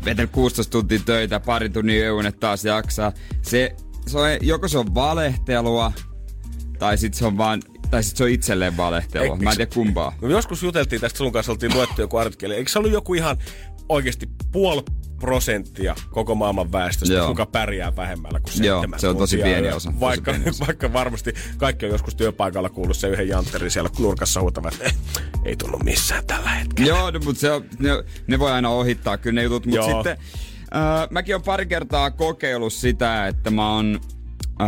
[0.06, 3.12] vetää 16 tuntia töitä, pari tunnin että taas jaksaa.
[3.42, 3.76] Se,
[4.08, 5.92] se on, joko se on valehtelua,
[6.80, 9.36] tai sitten se on vaan tai sitten se on itselleen valehtelua.
[9.36, 10.14] Mä en tiedä kumpaa.
[10.22, 12.56] No joskus juteltiin tästä sun kanssa, oltiin luettu joku artikkeli.
[12.56, 13.38] Eikö se ollut joku ihan
[13.90, 14.84] oikeasti puoli
[15.22, 17.28] prosenttia koko maailman väestöstä, Joo.
[17.28, 19.94] kuka pärjää vähemmällä kuin Joo, se on tosi pieni osa.
[20.00, 20.66] Vaikka, pieni osa.
[20.68, 24.96] vaikka varmasti kaikki on joskus työpaikalla kuullut se yhden jantterin siellä nurkassa huutavat, että eh,
[25.46, 26.90] ei tunnu missään tällä hetkellä.
[26.90, 27.90] Joo, no, mutta se on, ne,
[28.28, 30.18] ne, voi aina ohittaa kyllä ne jutut, mutta sitten
[30.76, 34.00] äh, mäkin olen pari kertaa kokeillut sitä, että mä oon
[34.62, 34.68] äh,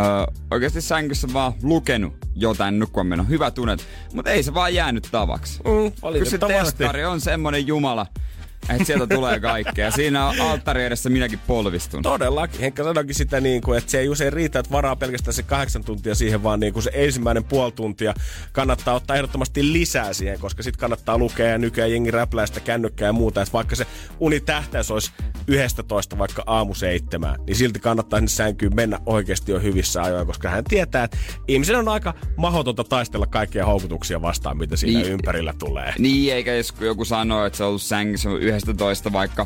[0.51, 5.59] oikeasti sängyssä vaan lukenut jotain nukkumaan Hyvä tunnet, mutta ei se vaan jäänyt tavaksi.
[5.59, 8.07] Mm, Kyllä se telkkari on semmonen jumala,
[8.69, 9.91] että sieltä tulee kaikkea.
[9.91, 12.03] Siinä on alttari edessä minäkin polvistun.
[12.03, 12.59] Todellakin.
[12.59, 15.83] Henkka sanoikin sitä niin kuin, että se ei usein riitä, että varaa pelkästään se kahdeksan
[15.83, 18.13] tuntia siihen, vaan niin kuin se ensimmäinen puoli tuntia
[18.51, 23.05] kannattaa ottaa ehdottomasti lisää siihen, koska sitten kannattaa lukea ja nykyään jengi räplää sitä kännykkää
[23.05, 23.41] ja muuta.
[23.41, 23.87] Että vaikka se
[24.19, 25.11] unitähtäys olisi
[25.47, 30.49] 11 vaikka aamu seitsemään, niin silti kannattaa sinne sänkyyn mennä oikeasti jo hyvissä ajoin, koska
[30.49, 35.53] hän tietää, että ihmisen on aika mahdotonta taistella kaikkia houkutuksia vastaan, mitä siinä niin, ympärillä
[35.59, 35.93] tulee.
[35.99, 39.45] Niin, eikä jos joku sanoo, että se on ollut sängyssä 11 vaikka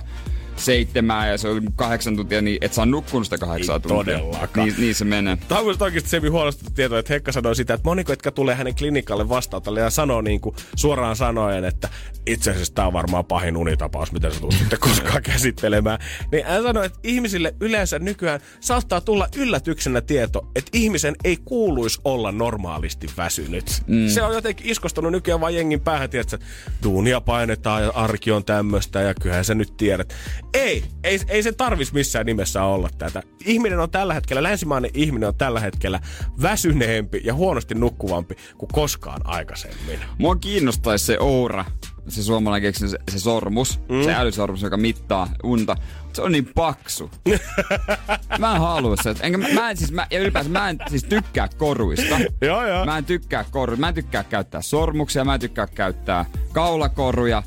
[0.58, 4.20] seitsemää ja se on kahdeksan tuntia, niin et saa nukkunut sitä kahdeksan Ei tuntia.
[4.20, 4.68] Todellakaan.
[4.68, 5.38] Niin, niin se menee.
[5.48, 8.76] Tämä on oikeasti se huolestuttu tieto, että Hekka sanoi sitä, että moniko, jotka tulee hänen
[8.76, 11.90] klinikalle vastaanotolle ja sanoo niin kuin suoraan sanoen, että
[12.28, 16.00] itse asiassa tämä on varmaan pahin unitapaus, mitä sä tulet sitten koskaan käsittelemään.
[16.32, 22.02] Niin hän sanoi, että ihmisille yleensä nykyään saattaa tulla yllätyksenä tieto, että ihmisen ei kuuluisi
[22.04, 23.84] olla normaalisti väsynyt.
[23.88, 24.08] Mm.
[24.08, 26.40] Se on jotenkin iskostunut nykyään vaan jengin päähän, että
[26.84, 30.14] duunia painetaan ja arki on tämmöistä ja kyllähän sä nyt tiedät.
[30.54, 33.24] Ei, ei, ei se tarvis missään nimessä olla tätä.
[33.46, 36.00] Ihminen on tällä hetkellä, länsimainen ihminen on tällä hetkellä
[36.42, 40.00] väsyneempi ja huonosti nukkuvampi kuin koskaan aikaisemmin.
[40.18, 41.66] Mua kiinnostaisi se oura,
[42.08, 44.04] se suomalainen keksi se, se sormus, mm.
[44.04, 45.76] se älysormus, joka mittaa unta.
[46.14, 47.12] Se on niin paksu.
[48.40, 49.16] mä en halua se.
[49.22, 52.20] Enkä, mä, mä en siis, mä, ja ylipäänsä mä en siis tykkää koruista.
[52.42, 52.86] joo, joo.
[52.86, 53.80] Mä en tykkää koruista.
[53.80, 57.44] Mä en tykkää käyttää sormuksia, mä en tykkää käyttää kaulakoruja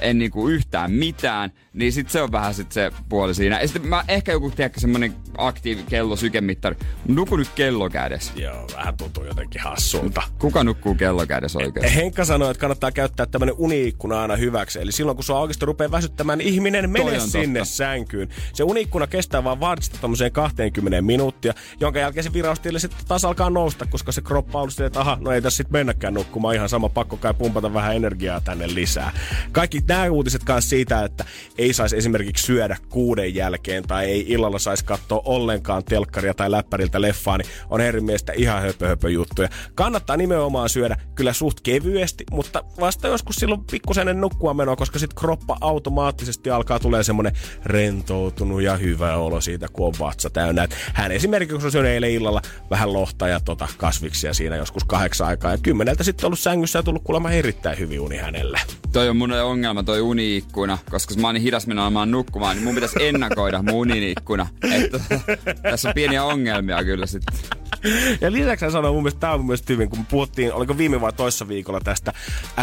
[0.00, 3.60] en niinku yhtään mitään, niin sit se on vähän sit se puoli siinä.
[3.60, 6.76] Ja sitten mä ehkä joku, tiedätkö, semmonen aktiivi kello sykemittari.
[7.08, 8.32] Nuku nyt kello kädessä.
[8.36, 10.22] Joo, vähän tuntuu jotenkin hassulta.
[10.38, 11.92] Kuka nukkuu kello kädessä oikein?
[11.92, 14.80] Henkka sanoi, että kannattaa käyttää tämmönen uniikkuna aina hyväksi.
[14.80, 17.74] Eli silloin kun sua oikeasti rupeaa väsyttämään, niin ihminen menee sinne totta.
[17.74, 18.28] sänkyyn.
[18.52, 23.50] Se uniikkuna kestää vaan vaadista tommoseen 20 minuuttia, jonka jälkeen se viraustille sitten taas alkaa
[23.50, 26.88] nousta, koska se kroppa on että aha, no ei tässä sitten mennäkään nukkumaan ihan sama,
[26.88, 29.12] pakko kai pumpata vähän energiaa tänne lisää.
[29.60, 31.24] Kaikki nämä uutiset kanssa siitä, että
[31.58, 37.00] ei saisi esimerkiksi syödä kuuden jälkeen tai ei illalla saisi katsoa ollenkaan telkkaria tai läppäriltä
[37.00, 39.48] leffaa, niin on eri mielestä ihan höpö, höpö juttuja.
[39.74, 45.16] Kannattaa nimenomaan syödä kyllä suht kevyesti, mutta vasta joskus silloin pikkusen nukkua menoa, koska sitten
[45.16, 47.32] kroppa automaattisesti alkaa tulee semmoinen
[47.64, 50.64] rentoutunut ja hyvä olo siitä, kun on vatsa täynnä.
[50.64, 55.28] Et hän esimerkiksi, on syönyt eilen illalla vähän lohta ja tota kasviksia siinä joskus kahdeksan
[55.28, 58.60] aikaa ja kymmeneltä sitten ollut sängyssä ja tullut kuulemma erittäin hyvin uni hänelle.
[58.92, 62.74] Toi on mun ongelma toi uniikkuna, koska mä oon niin hidas menomaan nukkumaan, niin mun
[62.74, 64.46] pitäisi ennakoida mun uniikkuna.
[64.72, 65.00] Että
[65.70, 67.60] tässä on pieniä ongelmia kyllä sitten.
[68.20, 71.00] Ja lisäksi hän sanoi mun mielestä, tämä on mun mielestä hyvin, kun puhuttiin, oliko viime
[71.00, 72.12] vai toissa viikolla tästä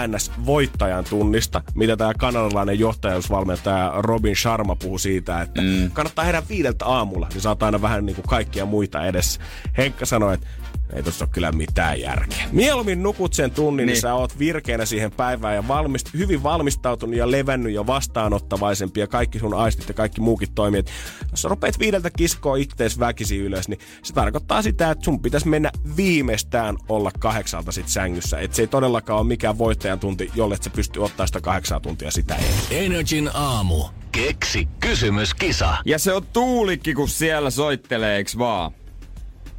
[0.08, 5.92] NS-voittajan tunnista, mitä tämä kanadalainen johtajuusvalmentaja Robin Sharma puhuu siitä, että mm.
[5.92, 9.42] kannattaa herää viideltä aamulla, niin saat aina vähän niin kuin kaikkia muita edessä.
[9.78, 10.48] Henkka sanoi, että
[10.94, 12.48] ei tossa ole kyllä mitään järkeä.
[12.52, 17.16] Mieluummin nukut sen tunnin, niin, niin sä oot virkeänä siihen päivään ja valmist, hyvin valmistautunut
[17.16, 20.80] ja levännyt ja vastaanottavaisempi ja kaikki sun aistit ja kaikki muukin toimii.
[20.80, 20.92] Et
[21.32, 25.48] jos sä rupeat viideltä kiskoa ittees väkisi ylös, niin se tarkoittaa sitä, että sun pitäisi
[25.48, 28.40] mennä viimeistään olla kahdeksalta sit sängyssä.
[28.40, 32.12] Et se ei todellakaan ole mikään voittajan tunti, jolle sä pystyy ottaa sitä kahdeksaa tuntia
[32.12, 32.86] sitä ei.
[32.86, 33.84] Energin aamu.
[34.12, 35.78] Keksi kysymyskisa.
[35.86, 38.72] Ja se on Tuulikki, kun siellä soittelee, eiks vaan?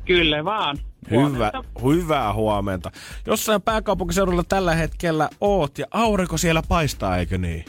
[0.05, 0.79] Kyllä vaan.
[1.11, 1.65] Hyvä, Huomenta.
[1.85, 2.91] hyvää huomenta.
[3.27, 7.65] Jossain pääkaupunkiseudulla tällä hetkellä oot ja aurinko siellä paistaa, eikö niin?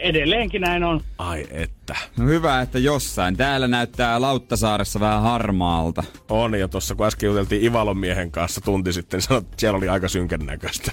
[0.00, 1.00] Edelleenkin näin on.
[1.18, 1.96] Ai että.
[2.18, 3.36] No hyvä, että jossain.
[3.36, 6.02] Täällä näyttää Lauttasaaressa vähän harmaalta.
[6.28, 9.76] On, ja tuossa kun äsken juteltiin Ivalon miehen kanssa tunti sitten, niin sanoi, että siellä
[9.76, 10.92] oli aika synkän näköistä.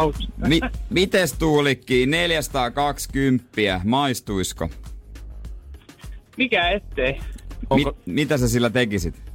[0.00, 0.16] Out.
[0.46, 4.70] Mi- mites Tuulikki, 420, maistuisko?
[6.36, 7.20] Mikä ettei.
[7.70, 9.27] Onko, Mi- mitä sä sillä tekisit?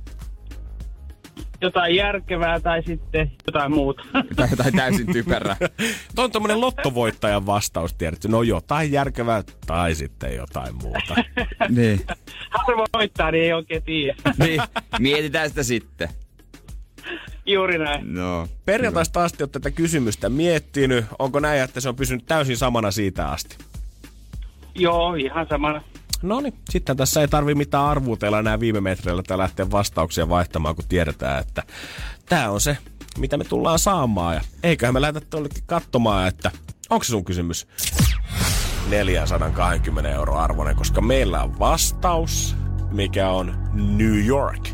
[1.63, 4.03] Jotain järkevää tai sitten jotain muuta.
[4.35, 5.55] Tai jotain täysin typerää.
[6.15, 8.27] Tuo on tämmönen lottovoittajan vastaus, tiedätkö?
[8.27, 11.15] No jotain järkevää tai sitten jotain muuta.
[11.69, 12.01] niin.
[12.49, 14.15] Harvoin voittaa, niin ei oikein tiedä.
[14.37, 14.61] niin.
[14.99, 16.09] Mietitään sitä sitten.
[17.45, 18.13] Juuri näin.
[18.13, 18.47] No.
[18.65, 21.05] Perjantaista asti olet tätä kysymystä miettinyt.
[21.19, 23.57] Onko näin, että se on pysynyt täysin samana siitä asti?
[24.75, 25.81] Joo, ihan samana.
[26.23, 30.75] No niin, sitten tässä ei tarvi mitään arvuutella enää viime metreillä tai lähteä vastauksia vaihtamaan,
[30.75, 31.63] kun tiedetään, että
[32.29, 32.77] tämä on se,
[33.17, 34.35] mitä me tullaan saamaan.
[34.35, 36.51] Ja eiköhän me lähdetä tuollekin katsomaan, että
[36.89, 37.67] onko se sun kysymys
[38.89, 42.55] 420 euro arvoinen, koska meillä on vastaus,
[42.91, 44.69] mikä on New York.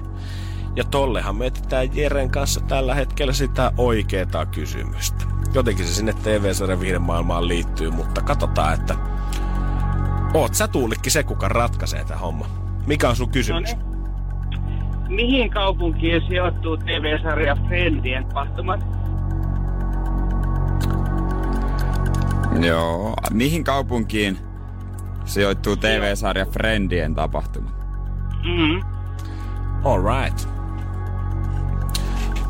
[0.76, 5.26] Ja tollehan me etsitään Jeren kanssa tällä hetkellä sitä oikeaa kysymystä.
[5.54, 8.96] Jotenkin se sinne TV-sarjan viiden maailmaan liittyy, mutta katsotaan, että
[10.34, 12.46] Oot sä Tuulikki se, kuka ratkaisee tämä homma.
[12.88, 13.76] Mikä on sun kysymys?
[13.76, 13.90] No
[15.08, 18.80] Mihin kaupunkiin sijoittuu TV-sarja Friendien tapahtumat?
[22.62, 23.14] Joo.
[23.32, 24.38] Mihin kaupunkiin
[25.26, 27.70] sijoittuu TV-sarja Friendien tapahtuma?
[28.44, 28.82] Mm-hmm.
[29.84, 30.50] All right.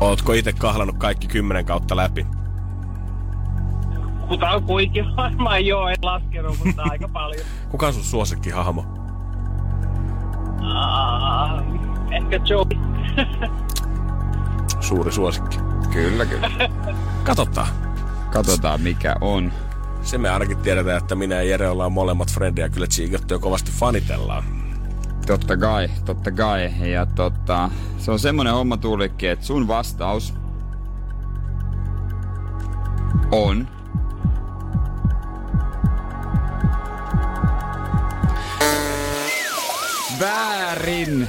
[0.00, 2.26] Ootko itse kahlannut kaikki kymmenen kautta läpi?
[4.30, 7.46] Kuta kuikin varmaan joo, en laskenut, mutta aika paljon.
[7.70, 8.84] Kuka on sun suosikkihahmo?
[10.74, 11.62] Ah,
[12.10, 12.70] ehkä Joey.
[14.80, 15.58] Suuri suosikki.
[15.92, 16.50] Kyllä, kyllä.
[17.24, 17.68] Katsotaan.
[18.32, 19.52] Katsotaan mikä on.
[20.02, 23.70] Se me ainakin tiedetään, että minä ja Jere ollaan molemmat frendejä kyllä tsiikattu jo kovasti
[23.70, 24.44] fanitellaan.
[25.26, 26.90] Totta kai, totta kai.
[26.92, 30.34] Ja totta, se on semmonen homma tuulikki, että sun vastaus
[33.32, 33.68] on
[40.20, 41.28] väärin.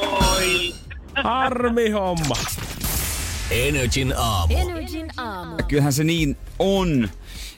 [0.00, 0.74] Oi.
[1.24, 2.36] Harmi homma.
[3.50, 4.54] Energin aamu.
[4.58, 5.56] Energin aamu.
[5.68, 7.08] Kyllähän se niin on,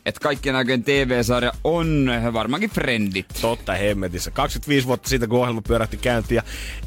[0.06, 3.26] että kaikkien aikojen TV-sarja on varmaankin Friendit.
[3.40, 4.30] Totta hemmetissä.
[4.30, 6.42] 25 vuotta siitä, kun ohjelma pyörähti käyntiin ja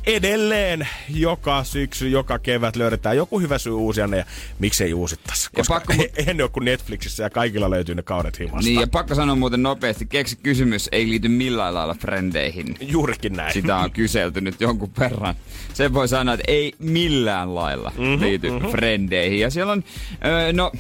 [0.06, 4.26] edelleen joka syksy, joka kevät löydetään joku hyvä syy uusia ne ja
[4.60, 5.50] miksei uusittaisi.
[5.56, 6.34] Koska pakko- pakko...
[6.34, 8.70] ne ole kuin Netflixissä ja kaikilla löytyy ne kaudet himasta.
[8.70, 12.76] Niin, ja pakko sanoa muuten nopeasti, keksi kysymys ei liity millään lailla Frendeihin.
[12.82, 13.54] Juurikin näin.
[13.54, 15.36] Sitä on kyselty nyt jonkun verran.
[15.74, 18.70] Sen voi sanoa, että ei millään lailla mm-hmm, liity mm-hmm.
[18.70, 19.40] Frendeihin.
[19.40, 19.84] Ja siellä on,
[20.26, 20.72] öö, no,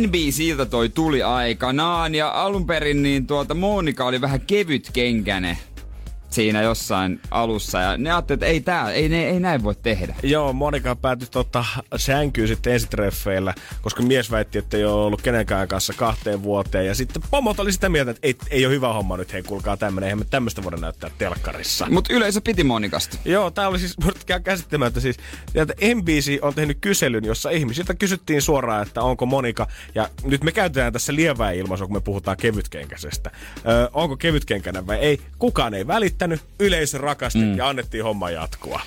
[0.00, 5.58] NBCltä toi tuli aikanaan ja alun perin niin tuota Monika oli vähän kevyt kenkäne
[6.30, 10.14] siinä jossain alussa ja ne ajattelivat, että ei, tää, ei, ne, ei näin voi tehdä.
[10.22, 11.64] Joo, Monika päätyi totta
[11.96, 16.86] sänkyyn sitten ensitreffeillä, koska mies väitti, että ei ole ollut kenenkään kanssa kahteen vuoteen.
[16.86, 19.76] Ja sitten pomot oli sitä mieltä, että ei, ei ole hyvä homma nyt, hei kuulkaa
[19.76, 21.86] tämmönen, eihän me tämmöistä voida näyttää telkkarissa.
[21.90, 23.16] Mutta yleisö piti Monikasta.
[23.24, 23.96] Joo, tää oli siis
[24.44, 25.16] käsittämättä siis.
[25.52, 30.52] Sieltä NBC on tehnyt kyselyn, jossa ihmisiltä kysyttiin suoraan, että onko Monika, ja nyt me
[30.52, 33.30] käytetään tässä lievää ilmaisua, kun me puhutaan kevytkenkäisestä.
[33.68, 35.20] Öö, onko kevytkenkänä vai ei?
[35.38, 35.86] Kukaan ei
[36.20, 37.56] välittänyt, yleisö rakasti mm.
[37.56, 38.80] ja annettiin homma jatkua.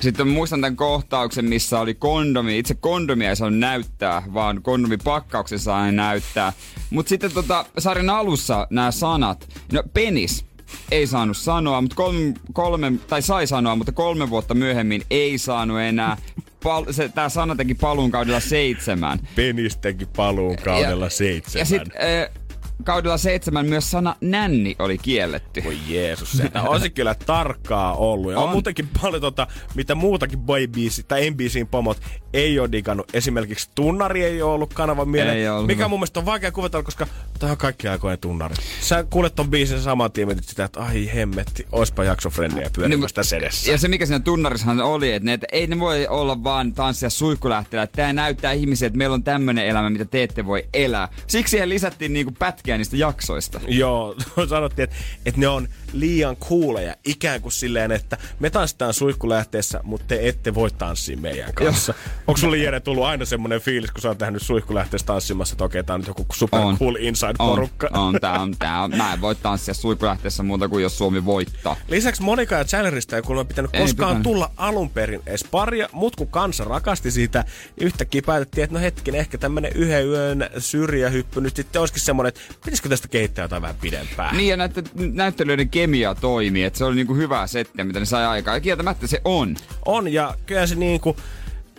[0.00, 2.58] Sitten muistan tämän kohtauksen, missä oli kondomi.
[2.58, 6.52] Itse kondomia ei saanut näyttää, vaan kondomipakkauksen sai näyttää.
[6.90, 10.44] Mutta sitten tota, sarjan alussa nämä sanat, no penis,
[10.90, 15.80] ei saanut sanoa, mutta kolme, kolme, tai sai sanoa, mutta kolme vuotta myöhemmin ei saanut
[15.80, 16.16] enää.
[16.62, 19.18] Pal, se, tää sana teki paluun kaudella seitsemän.
[19.36, 21.60] Penis teki paluun kaudella ja, seitsemän.
[21.60, 22.39] Ja sit, äh,
[22.84, 25.64] kaudella seitsemän myös sana nänni oli kielletty.
[25.64, 28.32] Voi Jeesus, sitä on se kyllä tarkkaa ollut.
[28.32, 28.50] Ja on, On.
[28.50, 31.98] muutenkin paljon tota, mitä muutakin boybiisi tai NBCin pomot
[32.32, 33.06] ei ole digannut.
[33.14, 35.52] Esimerkiksi tunnari ei ole ollut kanavan Ei mieleen.
[35.52, 35.66] ollut.
[35.66, 37.06] Mikä mun mielestä on vaikea kuvitella, koska
[37.38, 38.54] tämä on kaikki aikojen tunnari.
[38.80, 43.22] Sä kuulet ton biisin saman tien mietit sitä, että ai hemmetti, oispa jakso frendiä pyörimästä
[43.22, 43.66] sedessä.
[43.66, 46.72] Niin, Ja se mikä siinä tunnarissahan oli, että, ne, että ei ne voi olla vaan
[46.72, 47.86] tanssia suihkulähteellä.
[47.86, 51.08] Tämä näyttää ihmisille, että meillä on tämmöinen elämä, mitä te ette voi elää.
[51.26, 53.60] Siksi siihen lisättiin niinku pätkiä niistä jaksoista.
[53.68, 54.14] Joo,
[54.48, 56.96] sanottiin, että, että ne on liian kuuleja.
[57.04, 61.94] Ikään kuin silleen, että me tanssitaan suihkulähteessä, mutta te ette voi tanssia meidän kanssa.
[62.26, 65.84] Onko sulle Jere tullut aina semmoinen fiilis, kun sä oot nähnyt suihkulähteessä tanssimassa, että okei,
[65.84, 66.78] tää on nyt joku super On.
[66.78, 67.88] cool inside-porukka?
[67.92, 68.96] On, on, tää on, tää on.
[68.96, 71.76] Mä en voi tanssia suihkulähteessä muuta kuin jos Suomi voittaa.
[71.88, 74.22] Lisäksi Monika ja Chandlerista ei kuulemma pitänyt Ei koskaan pitänyt.
[74.22, 77.44] tulla alun perin edes paria, mut kun kansa rakasti siitä,
[77.80, 82.40] yhtäkkiä päätettiin, että no hetken, ehkä tämmönen yhden yön syrjähyppy nyt sitten olisikin semmonen, että
[82.64, 84.36] pitäisikö tästä kehittää jotain vähän pidempään.
[84.36, 88.26] Niin ja näyttä, näyttelijöiden kemia toimii, että se oli niinku hyvää settiä, mitä ne sai
[88.26, 88.56] aikaan.
[88.56, 89.56] Ja kieltämättä se on.
[89.86, 91.16] On, ja kyllä se niinku,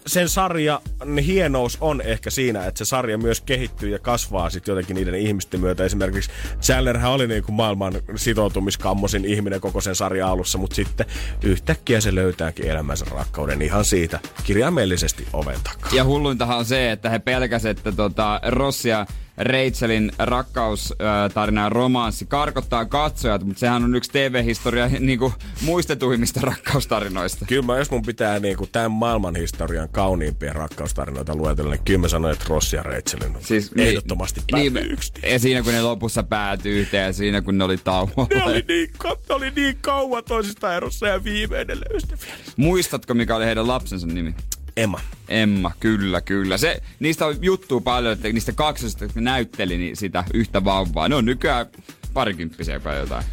[0.07, 0.79] sen sarjan
[1.25, 5.59] hienous on ehkä siinä, että se sarja myös kehittyy ja kasvaa sitten jotenkin niiden ihmisten
[5.59, 5.85] myötä.
[5.85, 6.31] Esimerkiksi
[6.61, 11.05] Chandlerhän oli niinku maailman sitoutumiskammosin ihminen koko sen sarjan alussa, mutta sitten
[11.43, 15.91] yhtäkkiä se löytääkin elämänsä rakkauden ihan siitä kirjaimellisesti oven takaa.
[15.93, 19.05] Ja hulluintahan on se, että he pelkäsivät, että tota, Ross ja
[19.37, 27.45] Rachelin rakkaustarina ja romanssi karkottaa katsojat, mutta sehän on yksi TV-historia niinku muistetuimmista rakkaustarinoista.
[27.45, 32.07] Kyllä mä, jos mun pitää niinku tämän maailman historian kauniimpia rakkaustarinoita luetella, niin kyllä mä
[32.07, 35.13] sanoin, että Ross ja Rachelin siis, ehdottomasti niin, niin, yksi.
[35.31, 38.27] Ja siinä kun ne lopussa päätyi yhteen ja siinä kun ne oli tauolla.
[38.35, 38.89] Ne oli niin,
[39.29, 41.77] ne oli niin kauan toisistaan erossa ja viimeinen
[42.21, 42.35] vielä.
[42.57, 44.35] Muistatko mikä oli heidän lapsensa nimi?
[44.77, 44.99] Emma.
[45.29, 46.57] Emma, kyllä, kyllä.
[46.57, 51.09] Se, niistä on juttua paljon, että niistä kaksosista, jotka näytteli niin sitä yhtä vauvaa.
[51.09, 51.65] Ne on nykyään
[52.13, 53.25] parikymppisiä kai jotain.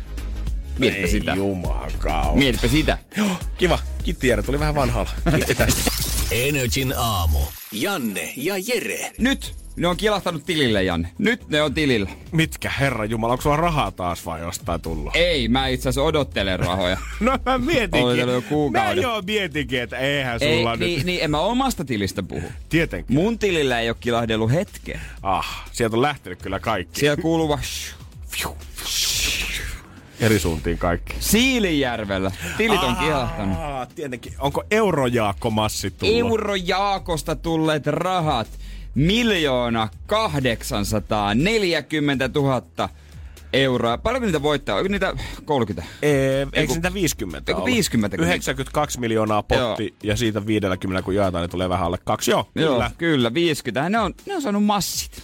[0.78, 1.34] Mietipä Ei sitä.
[1.34, 2.36] jumakauta.
[2.38, 2.98] Mietipä sitä.
[3.16, 3.78] Joo, kiva.
[4.04, 5.10] Kiitti Jere, tuli vähän vanhalla.
[5.56, 5.66] Tästä.
[6.30, 7.38] Energin aamu.
[7.72, 9.12] Janne ja Jere.
[9.18, 11.08] Nyt ne on kilahtanut tilille, Janne.
[11.18, 12.10] Nyt ne on tilillä.
[12.32, 15.16] Mitkä, herra Jumala, onko sulla rahaa taas vai jostain tullut?
[15.16, 16.96] Ei, mä itse asiassa odottelen rahoja.
[17.20, 18.18] No mä mietinkin.
[18.18, 18.96] Jo kuukauden.
[18.96, 21.06] Mä joo mietinkin, että eihän ei, sulla niin, nyt.
[21.06, 22.52] niin, en mä omasta tilistä puhu.
[22.68, 23.16] Tietenkin.
[23.16, 25.00] Mun tilillä ei ole kilahdellut hetken.
[25.22, 27.00] Ah, sieltä on lähtenyt kyllä kaikki.
[27.00, 27.60] Siellä kuuluu vaan.
[30.20, 31.16] Eri suuntiin kaikki.
[31.20, 32.30] Siilijärvellä.
[32.56, 33.58] Tilit on kilahtanut.
[33.58, 34.32] Ah, tietenkin.
[34.38, 36.16] Onko eurojaakkomassit tullut?
[36.16, 38.48] Eurojaakosta tulleet rahat.
[38.98, 42.62] Miljoona 840 000
[43.52, 43.98] euroa.
[43.98, 44.76] Paljonko niitä voittaa?
[44.76, 45.88] Onko niitä 30?
[46.02, 47.74] Ee, eikö Eiku- niitä 50 eiku ollut?
[47.74, 49.96] 50 kun 92 miljoonaa potti Joo.
[50.02, 52.30] ja siitä 50 kun jaetaan, niin tulee vähän alle kaksi.
[52.30, 52.90] Joo, Joo, kyllä.
[52.98, 53.88] kyllä, 50.
[53.88, 55.22] Ne on, ne on saanut massit.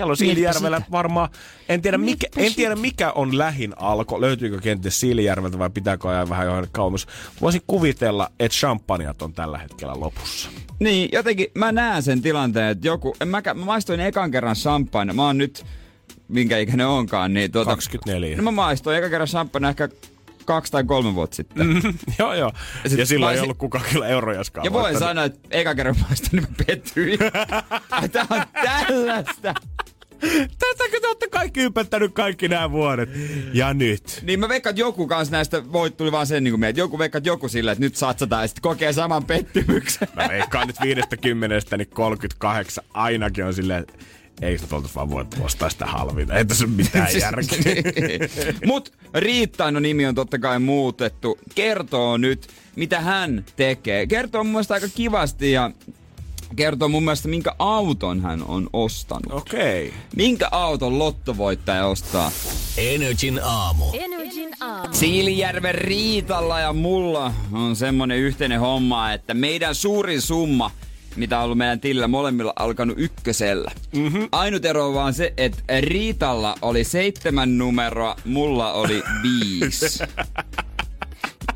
[0.00, 1.28] Siellä on Mietipä Siilijärvellä varmaan,
[1.68, 6.08] en tiedä, mikä, Mietipä en tiedä mikä on lähin alko, löytyykö kenties Siilijärveltä vai pitääkö
[6.08, 7.06] ajaa vähän johonkin kauemmas.
[7.40, 10.50] Voisin kuvitella, että champanjat on tällä hetkellä lopussa.
[10.78, 15.12] Niin, jotenkin mä näen sen tilanteen, että joku, en mäkään, mä maistoin ekan kerran champagne,
[15.12, 15.64] mä oon nyt,
[16.28, 17.70] minkä ikäinen onkaan, niin tuota...
[17.70, 18.36] 24.
[18.36, 19.88] No mä maistoin ekan kerran champagne ehkä
[20.50, 21.66] kaksi tai kolme vuotta sitten.
[21.66, 21.82] Mm.
[22.18, 22.52] joo, joo.
[22.86, 24.64] sit Ja silloin ei ollut kukaan kyllä eurojaskaan.
[24.64, 27.18] Ja voin sanoa, että eka kerran maistoin, niin mä pettyin.
[28.12, 29.54] Tää on tällaista.
[30.58, 33.10] Tästäkö te olette kaikki ympättänyt kaikki nämä vuodet?
[33.52, 34.20] Ja nyt.
[34.22, 36.98] Niin mä veikkaan, että joku kans näistä voit tuli vaan sen niin kuin että joku
[36.98, 40.08] veikkaa, että joku sillä, että nyt satsataan ja sitten kokee saman pettymyksen.
[40.16, 43.86] Mä veikkaan nyt viidestä kymmenestä, niin 38 ainakin on silleen,
[44.40, 46.34] että eikö nyt oltaisi vaan voitu ostaa sitä halvinta.
[46.34, 47.58] Ei tässä ole mitään järkeä.
[48.66, 51.38] Mut Riittaino nimi on totta kai muutettu.
[51.54, 54.06] Kertoo nyt, mitä hän tekee.
[54.06, 55.70] Kertoo mun mielestä aika kivasti ja
[56.56, 59.32] kertoo mun mielestä, minkä auton hän on ostanut.
[59.32, 59.88] Okei.
[59.88, 60.00] Okay.
[60.16, 62.32] Minkä auton lottovoittaja ostaa?
[62.76, 63.84] Energin aamu.
[63.92, 64.94] Energin aamu.
[64.94, 70.70] Siilijärven Riitalla ja mulla on semmonen yhteinen homma, että meidän suurin summa,
[71.20, 73.70] mitä on ollut meidän tilillä molemmilla alkanut ykkösellä.
[73.96, 74.28] Mm-hmm.
[74.32, 79.98] Ainut ero on vaan se, että Riitalla oli seitsemän numeroa, mulla oli viisi.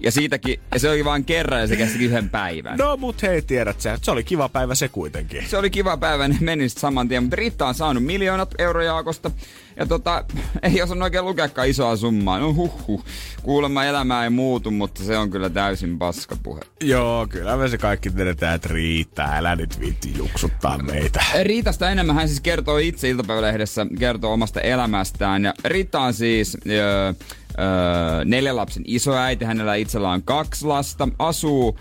[0.04, 2.78] ja siitäkin, ja se oli vain kerran ja se kesti yhden päivän.
[2.78, 5.48] No mut hei, tiedät sä, että se oli kiva päivä se kuitenkin.
[5.48, 9.30] Se oli kiva päivä, ne meni sit saman tien, mutta Riitta on saanut miljoonat eurojaakosta.
[9.76, 10.24] Ja tota,
[10.62, 12.38] ei osannut oikein lukeakaan isoa summaa.
[12.38, 13.04] No huhhuh.
[13.42, 16.60] Kuulemma elämä ei muutu, mutta se on kyllä täysin paskapuhe.
[16.80, 19.36] Joo, kyllä me se kaikki tiedetään, että riittää.
[19.36, 21.24] Älä nyt viitti juksuttaa meitä.
[21.42, 25.44] Riitasta enemmän hän siis kertoo itse iltapäivälehdessä, kertoo omasta elämästään.
[25.44, 27.12] Ja Riitta on siis öö,
[27.58, 31.78] öö, neljän lapsen isoäiti, hänellä itsellä on kaksi lasta, asuu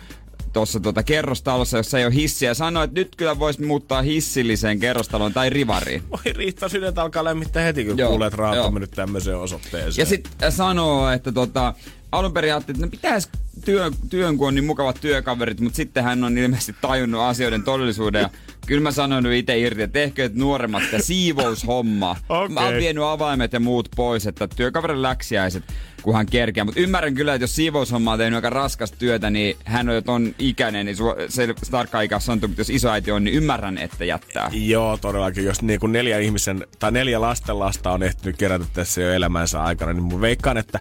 [0.53, 4.80] tuossa tuota kerrostalossa, jossa ei ole hissiä, ja sanoi, että nyt kyllä voisi muuttaa hissilliseen
[4.80, 6.03] kerrostaloon tai rivariin.
[6.11, 10.01] Voi riittää, sydäntä alkaa lämmittää heti, kun Joo, kuulee, että rahat on mennyt tämmöiseen osoitteeseen.
[10.01, 11.74] Ja sitten sanoo, että tota,
[12.11, 13.30] alun perin ajattelin, että no pitäisi
[13.65, 18.21] työn, työn, kun on niin mukavat työkaverit, mutta sitten hän on ilmeisesti tajunnut asioiden todellisuuden.
[18.21, 18.30] Ja
[18.68, 22.16] kyllä mä sanoin nyt itse irti, että tehkö et nuoremmat sitä siivoushommaa.
[22.49, 25.64] Mä oon vienyt avaimet ja muut pois, että työkaverin läksiäiset,
[26.01, 26.66] kun hän kerkeää.
[26.66, 30.01] Mutta ymmärrän kyllä, että jos siivoushomma on tehnyt aika raskasta työtä, niin hän on jo
[30.01, 30.97] ton ikäinen, niin
[31.30, 34.49] se tarkka ikä on mutta jos isoäiti on, niin ymmärrän, että jättää.
[34.53, 35.45] Joo, todellakin.
[35.45, 39.64] Jos niin kuin neljä ihmisen tai neljä lasten lasta on ehtinyt kerätä tässä jo elämänsä
[39.64, 40.80] aikana, niin mun veikkaan, että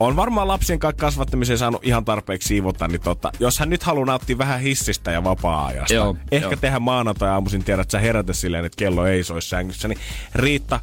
[0.00, 4.06] on varmaan lapsien kanssa kasvattamiseen saanut ihan tarpeeksi siivota, niin tota, jos hän nyt haluaa
[4.06, 6.56] nauttia vähän hissistä ja vapaa-ajasta, Joo, ehkä joo.
[6.60, 9.98] tehdä maanantai-aamuisin tiedät, että sä herätä silleen, että kello ei soi sängyssä, niin
[10.34, 10.80] Riitta,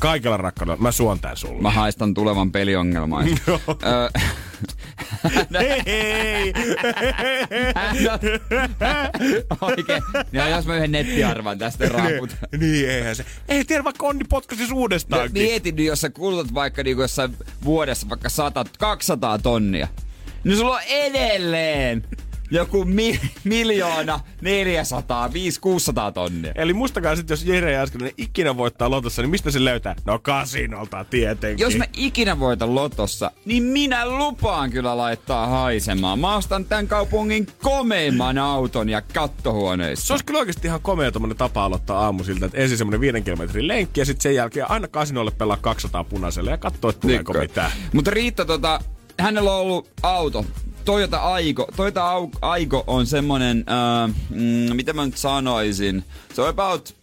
[0.00, 1.62] kaikella rakkaudella, mä suon tän sulle.
[1.62, 2.50] Mä haistan tulevan.
[3.86, 4.10] Ö,
[5.58, 6.52] Hei, hei!
[9.60, 10.02] Oikein.
[10.32, 12.36] Ja jos mä yhden nettiarvan tästä raaput.
[12.58, 13.24] niin, eihän se.
[13.48, 15.30] Ei tiedä, vaikka Onni potkaisi No, uudestaan.
[15.32, 19.88] mietin nyt, jos sä kulutat vaikka niinku jossain vuodessa vaikka 100, 200 tonnia.
[20.44, 22.04] Niin sulla on edelleen
[22.50, 26.52] joku mi- miljoona 400, 5 600 tonnia.
[26.54, 29.94] Eli muistakaa sitten, jos Jere Jääskeläinen ikinä voittaa lotossa, niin mistä se löytää?
[30.04, 31.64] No kasinolta tietenkin.
[31.64, 36.18] Jos mä ikinä voitan lotossa, niin minä lupaan kyllä laittaa haisemaan.
[36.18, 40.14] Mä ostan tämän kaupungin komeimman auton ja Se kattohuoneissa.
[40.14, 44.00] olisi kyllä oikeasti ihan komea tapa aloittaa aamu siltä, että ensin semmonen viiden kilometrin lenkki
[44.00, 47.48] ja sitten sen jälkeen aina kasinolle pelaa 200 punaiselle ja katsoo, että tuleeko Niinkö?
[47.48, 47.70] mitään.
[47.92, 48.80] Mutta Riitta, tota,
[49.20, 50.44] hänellä on ollut auto.
[50.86, 51.68] Toyota Aiko.
[51.76, 52.10] Toyota
[52.42, 56.04] Aiko on semmonen, äh, mm, mitä mä nyt sanoisin.
[56.34, 56.96] Se on about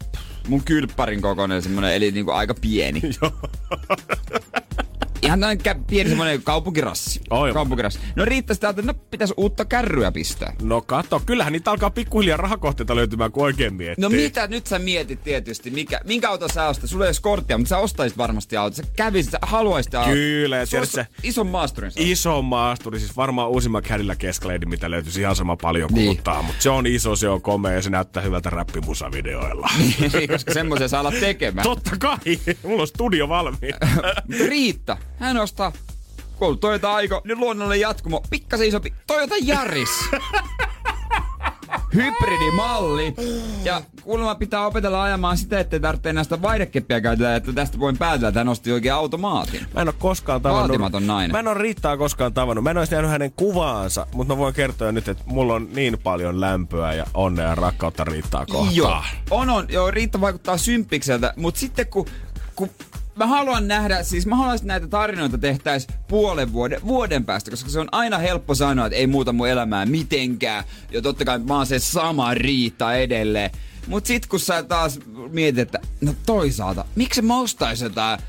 [0.48, 3.02] mun kylppärin kokoinen semmonen, eli niinku aika pieni.
[5.24, 7.22] Ihan näin kä- pieni semmonen kaupunkirassi.
[7.30, 7.54] Aivan.
[7.54, 8.00] Kaupunkirassi.
[8.16, 10.54] No riittäisi täältä, no pitäisi uutta kärryä pistää.
[10.62, 14.02] No kato, kyllähän niitä alkaa pikkuhiljaa rahakohteita löytymään, kun oikein miettii.
[14.02, 16.90] No mitä nyt sä mietit tietysti, mikä, minkä auton sä ostat?
[16.90, 18.76] Sulla ei ole korttia, mutta sä ostaisit varmasti auto.
[18.76, 20.10] Sä kävisit, sä haluaisit auto.
[20.12, 21.92] Kyllä, ja tiedät ostat sä- Ison maasturin.
[21.96, 26.06] Iso maasturi, siis varmaan uusimman Cadillac Escalade, mitä löytyisi ihan sama paljon Niin.
[26.06, 29.70] kuluttaa, mutta se on iso, se on komea ja se näyttää hyvältä räppimusavideoilla.
[30.14, 31.64] Niin, koska semmoisen saa olla tekemään.
[31.64, 32.18] Totta kai,
[32.64, 33.78] mulla on studio valmiina.
[34.50, 35.72] Riitta, hän ostaa
[36.48, 39.90] kun Toyota Aiko, niin luonnollinen jatkumo, pikkasen isompi, Toyota Yaris.
[41.94, 43.14] Hybridimalli.
[43.64, 48.28] Ja kuulemma pitää opetella ajamaan sitä, ettei tarvitse näistä vaihdekeppiä käytetä, että tästä voin päätellä,
[48.28, 49.66] että hän osti oikein automaatin.
[49.74, 50.70] Mä en ole koskaan tavannut...
[50.70, 51.32] Vaatimaton nainen.
[51.32, 52.64] Mä en ole Riittaa koskaan tavannut.
[52.64, 55.98] Mä en olisi nähnyt hänen kuvaansa, mutta mä voin kertoa nyt, että mulla on niin
[56.04, 58.76] paljon lämpöä ja onnea ja rakkautta Riittaa kohtaan.
[58.76, 59.66] Joo, on, on.
[59.70, 62.06] Joo, Riitta vaikuttaa symppikseltä, mutta sitten kun,
[62.56, 62.70] kun
[63.16, 67.70] mä haluan nähdä, siis mä haluaisin että näitä tarinoita tehtäis puolen vuoden, vuoden päästä, koska
[67.70, 70.64] se on aina helppo sanoa, että ei muuta mun elämää mitenkään.
[70.92, 73.52] Ja totta kai mä oon se sama Riitta edelleen.
[73.88, 75.00] Mut sit kun sä taas
[75.32, 78.20] mietit, että no toisaalta, miksi mä ostaisin jotain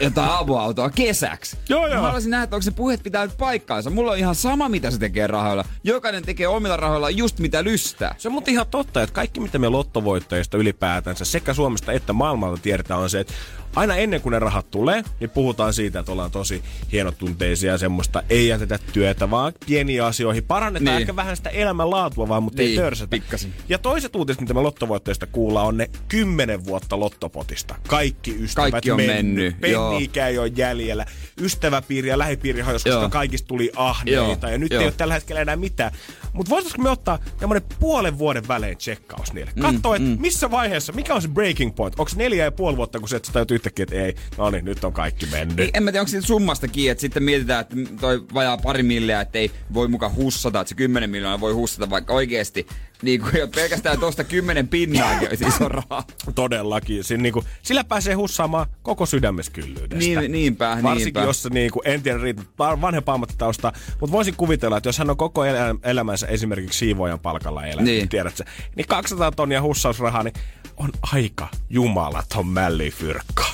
[0.00, 1.56] jotain avoautoa kesäksi.
[1.68, 1.96] Joo, joo.
[1.96, 3.90] Mä haluaisin nähdä, että onko se puheet pitää nyt paikkaansa.
[3.90, 5.64] Mulla on ihan sama, mitä se tekee rahoilla.
[5.84, 8.14] Jokainen tekee omilla rahoilla just mitä lystää.
[8.18, 12.62] Se on mutta ihan totta, että kaikki mitä me lottovoittajista ylipäätänsä sekä Suomesta että maailmalta
[12.62, 13.34] tiedetään on se, että
[13.76, 16.62] aina ennen kuin ne rahat tulee, niin puhutaan siitä, että ollaan tosi
[16.92, 20.44] hienotunteisia ja semmoista, ei jätetä työtä, vaan pieniä asioihin.
[20.44, 21.00] Parannetaan Niin.
[21.00, 23.10] ehkä vähän sitä elämänlaatua vaan, mutta ei Niin, törsätä.
[23.10, 23.54] pikkasen.
[23.68, 27.74] Ja toiset uutiset, mitä me lottovoittajista kuullaan, on ne kymmenen vuotta lottopotista.
[27.88, 29.90] Kaikki ystävät Kaikki on mennyt, joo.
[29.90, 31.06] Penniikään ei ole jäljellä.
[31.40, 34.10] Ystäväpiiri ja lähipiiri hajosi, koska kaikista tuli ahneita.
[34.46, 34.80] Joo, Ja nyt joo.
[34.80, 35.92] ei ole tällä hetkellä enää mitään.
[36.32, 39.50] Mutta voisitko me ottaa tämmönen puolen vuoden välein tsekkaus niille?
[39.60, 41.94] Katso, että missä vaiheessa, mikä on se breaking point?
[42.00, 44.64] Onko neljä ja puoli vuotta, kun se, että sä tajut yhtäkkiä, että ei, no niin,
[44.64, 45.56] nyt on kaikki mennyt.
[45.56, 48.82] Niin, en mä tiedä, onko siitä summasta kiinni, että sitten mietitään, että toi vajaa pari
[48.82, 52.66] milliä, että ei voi muka hussata, että se 10 miljoonaa voi hussata, vaikka oikeesti
[53.02, 56.04] niin kuin pelkästään tuosta 10 pinnaakin olisi iso raha.
[56.34, 57.04] Todellakin.
[57.04, 59.96] Siinä, niinku, sillä pääsee hussaamaan koko sydämeskyllyydestä.
[59.96, 61.20] Niin, niinpä, Varsinkin niinpä.
[61.22, 65.16] jos se, niinku, en tiedä riitä vanhempaa ammattitausta, mutta voisin kuvitella, että jos hän on
[65.16, 67.98] koko elä- elämänsä esimerkiksi siivoajan palkalla elänyt, Niin.
[67.98, 68.08] niin.
[68.08, 68.44] tiedät sä,
[68.76, 70.34] niin 200 tonnia hussausrahaa, niin
[70.76, 73.44] on aika jumalaton mällifyrkka.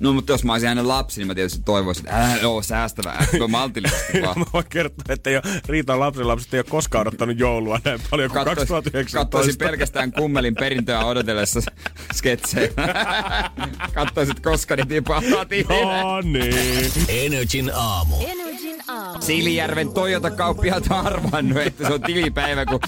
[0.00, 3.26] No mutta jos mä olisin hänen lapsi, niin mä tietysti toivoisin, että ää, joo, säästävää,
[3.38, 4.38] no maltillisesti vaan.
[4.40, 8.38] Mä voin kertoa, että jo Riitan lapsenlapset ei ole koskaan odottanut joulua näin paljon kuin
[8.44, 9.18] Katsois- 2019.
[9.18, 11.60] Katsoisin pelkästään kummelin perintöä odotellessa
[12.14, 12.68] sketsejä.
[13.94, 15.44] Katsoisit, koska ne tipahtaa.
[15.80, 16.92] No niin.
[17.08, 18.16] Energin aamu.
[18.26, 19.22] Energin aamu.
[19.22, 22.80] Siilijärven Toyota-kauppiaat on arvannut, että se on tilipäivä, kun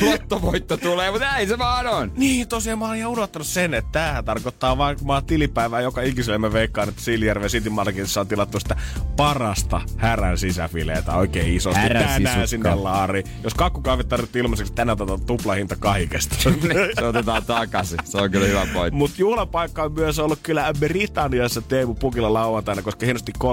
[0.00, 2.12] lottovoitto tulee, mutta näin se vaan on.
[2.16, 5.80] Niin, tosiaan mä olin ihan unohtanut sen, että tämähän tarkoittaa vaan, kun mä oon tilipäivää
[5.80, 8.76] joka ikiselle mä veikkaan, että Siljärven City Marketissa on tilattu sitä
[9.16, 11.80] parasta härän sisäfileitä oikein isosti.
[11.80, 12.46] Härän Tänään sisukka.
[12.46, 13.24] sinne laari.
[13.44, 16.36] Jos kakkukahvit tarvittiin ilmaiseksi, tänään otetaan tuplahinta kahikesta.
[16.98, 17.98] se otetaan takaisin.
[18.04, 18.96] Se on kyllä hyvä pointti.
[18.96, 23.46] Mutta juhlapaikka on myös ollut kyllä Britanniassa Teemu Pukilla lauantaina, koska hienosti 3-2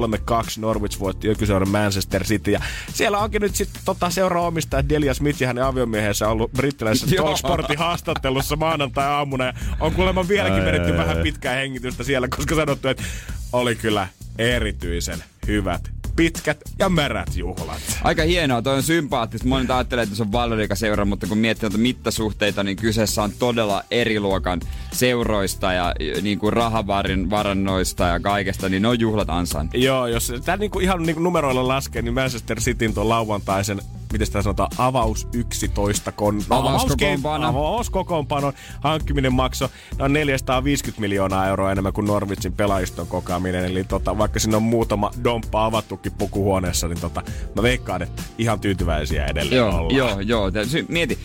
[0.57, 2.51] Norwich voitti ykköseuran Manchester City.
[2.51, 2.61] Ja
[2.93, 7.15] siellä onkin nyt sitten tota seuraa omistaja Delia Smith ja hänen aviomiehensä ollut brittiläisessä.
[7.15, 9.45] Talksportin haastattelussa maanantai-aamuna.
[9.45, 13.03] Ja on kuulemma vieläkin vedetty vähän pitkää hengitystä siellä, koska sanottu, että
[13.53, 14.07] oli kyllä
[14.38, 15.82] erityisen hyvät,
[16.15, 17.99] pitkät ja märät juhlat.
[18.03, 19.47] Aika hienoa, toi on sympaattista.
[19.47, 23.84] Moni ajattelee, että se on Vallorika-seura, mutta kun miettii noita mittasuhteita, niin kyseessä on todella
[23.91, 24.61] eri luokan
[24.91, 29.69] seuroista ja niin kuin rahavarin varannoista ja kaikesta, niin ne on juhlat ansan.
[29.73, 33.82] Joo, jos tämä niinku ihan niinku numeroilla laskee, niin Manchester Cityn tuon lauantaisen,
[34.12, 36.41] miten sitä sanotaan, avaus 11 kon...
[36.49, 37.47] Avauskokoonpano.
[37.47, 43.66] Avauskokoonpanon hankkiminen maksoi noin 450 miljoonaa euroa enemmän kuin Norwichin pelaajiston kokaaminen.
[43.66, 47.22] Eli tota, vaikka siinä on muutama domppa avattukin pukuhuoneessa, niin tota,
[47.55, 49.95] mä veikkaan, että ihan tyytyväisiä edelleen Joo, ollaan.
[49.95, 50.51] joo, joo.
[50.68, 51.20] Sy- mieti,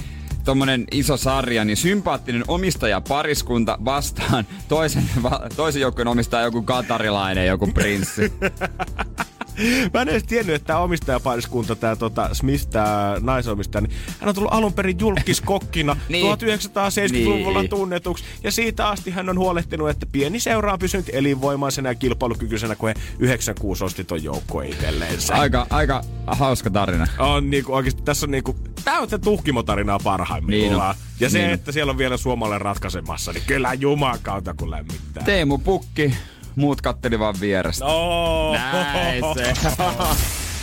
[0.45, 7.47] tommonen iso sarja, niin sympaattinen omistaja pariskunta vastaan toisen, va- toisen joukkueen omistaja joku katarilainen,
[7.47, 8.33] joku prinssi.
[9.95, 14.35] Mä en edes tiennyt, että tämä omistajapariskunta, tämä tota Smith, tämä naisomistaja, niin hän on
[14.35, 16.27] tullut alun perin julkiskokkina Niin.
[16.37, 17.71] 1970-luvulla Niin.
[17.71, 18.25] tunnetuksi.
[18.45, 22.89] Ja siitä asti hän on huolehtinut, että pieni seura on pysynyt elinvoimaisena ja kilpailukykyisenä, kun
[22.89, 25.35] he 96 osti ton joukkoon itselleensä.
[25.35, 27.07] Aika, aika hauska tarina.
[27.19, 30.71] On niinku oikeesti, tässä on niinku, tää on se tuhkimotarinaa parhaimmillaan.
[30.71, 31.07] Niin on.
[31.21, 35.23] Ja se, Niin että siellä on vielä suomalainen ratkaisemassa, niin kyllä juman kautta kun lämmittää.
[35.25, 36.15] Teemu Pukki,
[36.57, 37.85] muut katteli vaan vierestä.
[37.85, 38.53] No.
[38.53, 39.53] Näin se.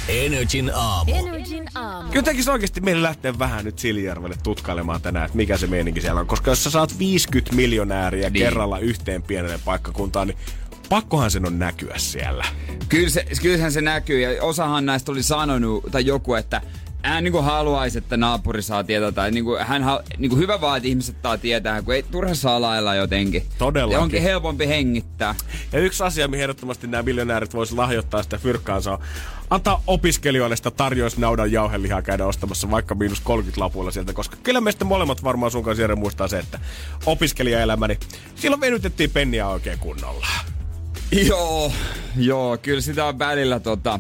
[0.08, 1.12] Energin aamu.
[1.16, 2.10] Energin aamu.
[2.10, 6.22] Kyllä tekisi oikeasti meille lähteä vähän nyt Siljärvelle tutkailemaan tänään, että mikä se meininki siellä
[6.22, 6.28] on.
[6.28, 8.44] Koska jos sä saat 50 miljonääriä Niin.
[8.44, 10.38] kerralla yhteen pienelle paikkakuntaan, niin
[10.90, 12.46] pakkohan sen on näkyä siellä.
[12.90, 16.62] Kyllä se, kyllähän se näkyy ja osahan näistä oli sanonut, tai joku, että
[17.04, 19.84] hän niin haluaisi, että naapuri saa tietää, tai niin kuin, hän
[20.18, 23.44] niin kuin hyvä vaan, että ihmiset saa tietää, kun ei turha salailla jotenkin.
[23.58, 23.94] Todellakin.
[23.94, 25.36] Ja onkin helpompi hengittää.
[25.72, 29.00] Ja yksi asia, mihin ehdottomasti nämä miljonäärit voisi lahjoittaa sitä fyrkkaansa on
[29.50, 34.86] antaa opiskelijoille sitä tarjousnaudan jauhelihaa käydä ostamassa vaikka miinus 30 lapuilla sieltä, koska kyllä meistä
[34.86, 36.60] molemmat varmaan sun kanssa Jere muistaa se, että
[37.06, 38.00] opiskelijaelämä, niin
[38.36, 40.28] silloin venytettiin penniä oikein kunnolla.
[41.12, 41.72] Joo,
[42.18, 44.00] joo, kyllä sitä on välillä tota,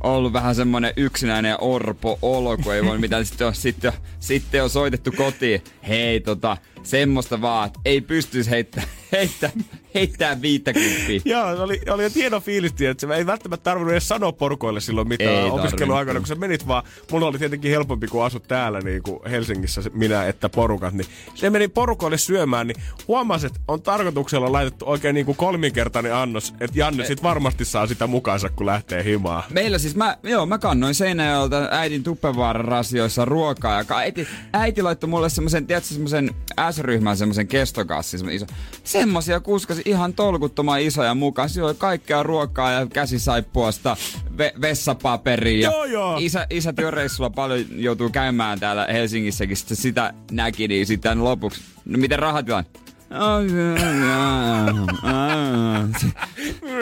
[0.00, 3.26] ollut vähän semmonen yksinäinen ja orpo olo, kun ei voi mitään.
[3.26, 5.62] Sitten on, sitten, sitten on soitettu kotiin.
[5.88, 8.82] Hei, tota, semmoista vaan, että ei pystyisi heittää,
[9.12, 9.50] heittää,
[9.94, 11.20] heittää viittäkymppiä.
[11.34, 15.08] Joo, se oli, oli hieno fiilis, että se ei välttämättä tarvinnut edes sanoa porukoille silloin
[15.08, 19.02] mitään Ei opiskeluaikana, kun sä menit vaan, mulla oli tietenkin helpompi kuin asut täällä niin
[19.02, 24.52] kuin Helsingissä minä, että porukat, niin se meni porukoille syömään, niin huomasin, että on tarkoituksella
[24.52, 29.04] laitettu oikein niin kuin kolminkertainen annos, että Janne sit varmasti saa sitä mukaansa, kun lähtee
[29.04, 29.42] himaan.
[29.50, 35.10] Meillä siis, mä, joo, mä kannoin Seinäjoelta äidin Tuppevaaran rasioissa ruokaa ja äiti, äiti laittoi
[35.10, 36.34] mulle semmoisen, tiedätkö, semmoisen
[36.70, 38.46] S-ryhmän semmoisen kestokassin, semmoisen iso.
[38.84, 41.48] Semmosia kuskasi ihan tolkuttoman isoja mukaan.
[41.64, 43.96] Oli kaikkea ruokaa ja käsisaippuasta,
[44.38, 45.70] ve- vessapaperia.
[45.70, 46.16] Joo, joo.
[46.20, 51.98] Isä, isä työreissulla paljon joutuu käymään täällä Helsingissäkin, sitten sitä näki, niin sitten lopuksi, no
[51.98, 52.64] miten rahatilan?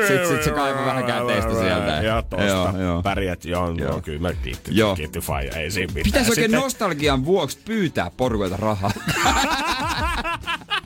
[0.08, 2.00] Sitten sit se kaivoi vähän käteistä sieltä.
[2.02, 3.76] Ja tosta Joo, pärjät, joo, joo.
[3.88, 4.00] Joo.
[4.00, 4.96] kyllä mä kiitti, Joo.
[4.96, 6.04] kiitti faija, ei siinä mitään.
[6.04, 8.90] Pitäisi oikein Sitten- nostalgian vuoksi pyytää porukoilta rahaa.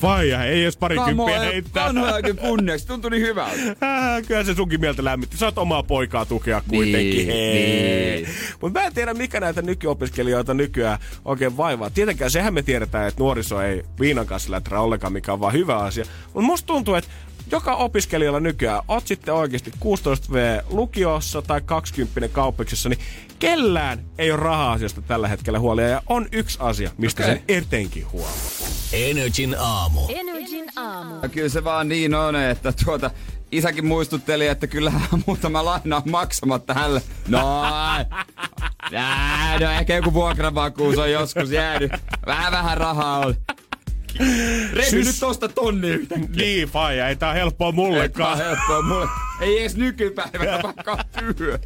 [0.00, 1.86] Faija, ei edes parikymppiä heittää.
[1.86, 3.62] Vanhojakin kunniaksi, tuntui niin hyvältä.
[3.82, 5.36] Äh, kyllä se sunkin mieltä lämmitti.
[5.36, 7.16] Sä oot omaa poikaa tukea kuitenkin.
[7.16, 8.22] Niin, Hei.
[8.22, 8.28] niin.
[8.60, 11.90] Mutta mä en tiedä, mikä näitä nykyopiskelijoita nykyään oikein vaivaa.
[11.90, 15.76] Tietenkään sehän me tiedetään, että nuoriso ei viinan kanssa läträ ollenkaan, mikä on vaan hyvä
[15.76, 16.04] asia.
[16.24, 17.10] Mutta musta tuntuu, että
[17.50, 22.98] joka opiskelijalla nykyään, oot sitten oikeasti 16V lukiossa tai 20 kauppiksessa, niin
[23.38, 25.88] kellään ei ole raha-asiasta tällä hetkellä huolia.
[25.88, 27.34] Ja on yksi asia, mistä Okei.
[27.34, 28.68] sen etenkin huomaa.
[28.92, 30.00] Energin aamu.
[30.08, 31.14] Energin aamu.
[31.22, 33.10] Ja kyllä se vaan niin on, että tuota,
[33.52, 37.02] isäkin muistutteli, että kyllähän muutama laina on maksamatta hälle.
[37.28, 37.38] No,
[38.92, 41.92] nää, no ehkä joku vuokravakuus on joskus jäänyt.
[42.26, 43.34] Vähän vähän rahaa oli.
[44.72, 46.28] Revy Sys- nyt tosta tonni yhtäkkiä.
[46.36, 48.36] Niin, faija, ei tää helppoa Ei tää mullekaan.
[48.38, 49.06] helppoa mulle.
[49.40, 50.98] Ei edes nykypäivänä vaikka
[51.36, 51.58] työ.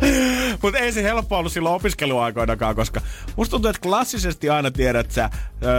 [0.62, 3.00] Mutta ei se helppo ollut silloin opiskeluaikoinakaan, koska
[3.36, 5.30] musta tuntuu, että klassisesti aina tiedät, että sä,
[5.64, 5.70] öö,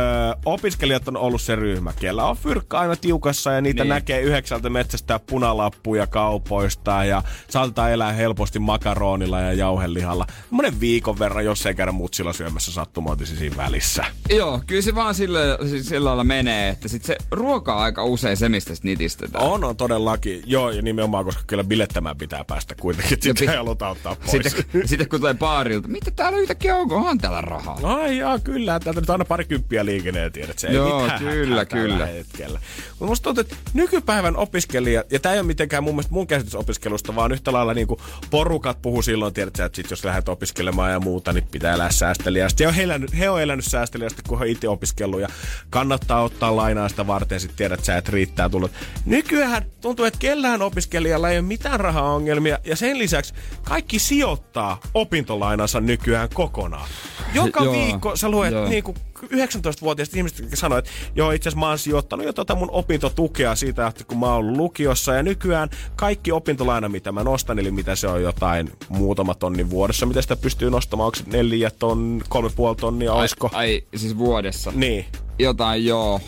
[0.46, 3.90] opiskelijat on ollut se ryhmä, kellä on fyrkka aina tiukassa ja niitä Niin.
[3.90, 10.28] näkee yhdeksältä metsästä punalappuja kaupoista ja saatetaan elää helposti makaronilla ja jauhelihalla.
[10.50, 14.06] Monen viikon verran, jos ei käydä mutsilla syömässä sattumoitisi siinä välissä.
[14.30, 15.40] Joo, kyllä se vaan sillä,
[15.82, 19.44] sillä lailla menee, että sit se ruoka aika usein se, mistä sit nitistetään.
[19.44, 20.44] On, on todellakin.
[20.46, 23.14] Joo, ja nimenomaan, koska kyllä bilettämään pitää päästä kuitenkin.
[23.14, 24.32] että Sitä ei haluta ottaa pois.
[24.32, 27.80] Sitten, sitten kun tulee baarilta, mitä täällä yhtäkkiä on, onhan täällä rahaa?
[27.84, 28.80] Ai jaa, kyllä.
[28.80, 30.60] Täältä nyt aina parikymppiä liikenee, tiedät.
[30.60, 32.06] Se ei Joo, mitään kyllä, kyllä.
[32.06, 32.60] Hetkellä.
[32.90, 36.56] Mutta musta tuntuu, että nykypäivän opiskelija, ja tämä ei ole mitenkään mun mielestä mun käsitys
[36.56, 38.00] opiskelusta, vaan yhtä lailla niin kuin
[38.30, 41.92] porukat puhuu silloin, tiedät sä, että sit jos lähdet opiskelemaan ja muuta, niin pitää elää
[41.92, 42.64] säästeliästi.
[42.64, 45.28] Ja he, elänyt, he on elänyt säästeliästi, kun he on itse opiskellut, ja
[45.70, 48.72] kannattaa ottaa lainaa sitä varten, sit tiedät sä, että riittää tullut.
[49.06, 55.82] Nykyään tuntuu, että kellään opiskelijalla ei ole mitään rahaongelmia, ja sen lisäksi kaikki sijoittaa opintolainansa
[55.82, 56.90] nykyään kokonaan.
[57.34, 58.70] Joka Joo, viikko sä luet joo.
[58.70, 62.56] niin kuin 19-vuotiaista ihmiset, jotka sanoo, että joo, itse asiassa mä oon sijoittanut jo tota
[62.56, 65.14] mun opintotukea siitä, että kun mä oon ollut lukiossa.
[65.14, 70.06] Ja nykyään kaikki opintolaina, mitä mä nostan, eli mitä se on jotain muutama tonni vuodessa,
[70.06, 73.50] mitä sitä pystyy nostamaan, onko se neljä ton, kolme puoli tonnia, olisiko?
[73.54, 74.72] Ai, ai, siis vuodessa.
[74.76, 75.06] Niin,
[75.40, 76.22] Jotain, joo.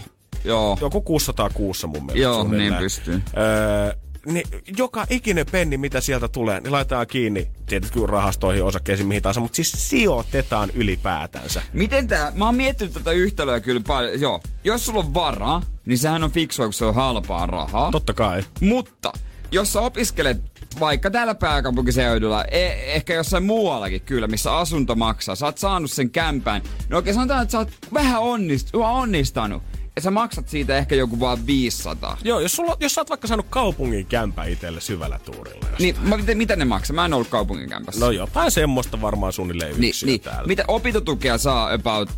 [0.43, 0.77] Joo.
[0.81, 2.19] joku 600 kuussa mun mielestä.
[2.19, 3.21] Joo, niin pystyy.
[3.37, 3.93] Öö,
[4.33, 4.47] niin
[4.77, 9.55] joka ikinen penni, mitä sieltä tulee, niin laitetaan kiinni, tietysti rahastoihin, osakkeisiin, mihin tahansa, mutta
[9.55, 11.61] siis sijoitetaan ylipäätänsä.
[11.73, 14.41] Miten tää, mä oon miettinyt tätä yhtälöä kyllä paljon, joo.
[14.63, 17.91] Jos sulla on varaa, niin sehän on fiksua, kun se on halpaa rahaa.
[17.91, 18.43] Totta kai.
[18.61, 19.13] Mutta
[19.51, 20.37] jos sä opiskelet
[20.79, 26.09] vaikka täällä pääkaupunkiseudulla, e- ehkä jossain muuallakin kyllä, missä asunto maksaa, sä oot saanut sen
[26.09, 29.63] kämpään, no oikein sanotaan, että sä oot vähän onnist, onnistanut.
[29.99, 32.17] Sä maksat siitä ehkä joku vaan 500.
[32.23, 35.65] Joo, jos, sulla, jos sä oot vaikka saanut kaupungin kämpä itselle syvällä tuurilla.
[35.79, 36.95] Niin, mä, mitä, mitä ne maksaa?
[36.95, 38.05] Mä en ollut kaupungin kämpässä.
[38.05, 40.21] No jotain semmoista varmaan suunnilleen niin, niin.
[40.21, 40.47] täällä.
[40.47, 42.09] Mitä opintotukea saa about...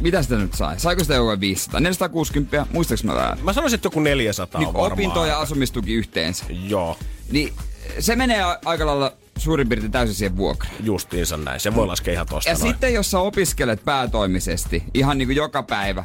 [0.00, 0.80] Mitä sitä nyt sai?
[0.80, 1.80] Saiko sitä joku 500?
[1.80, 2.66] 460?
[2.72, 3.44] Muistaaks mä väärin?
[3.44, 4.92] Mä sanoisin, että joku 400 Niin varmaan.
[4.92, 6.44] opinto- ja asumistuki yhteensä.
[6.68, 6.96] Joo,
[7.30, 7.52] Niin
[8.00, 10.74] se menee aika lailla suurin piirtein täysin siihen vuokraan.
[10.80, 11.60] justiinsa näin.
[11.60, 12.68] Se voi laskea ihan tosta Ja noin.
[12.72, 16.04] sitten jos sä opiskelet päätoimisesti, ihan niinku joka päivä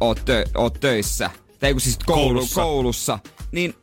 [0.00, 2.62] oot, tö- oot töissä, tai kun siis koulu, Koulussa.
[2.62, 3.18] koulussa.
[3.52, 3.74] niin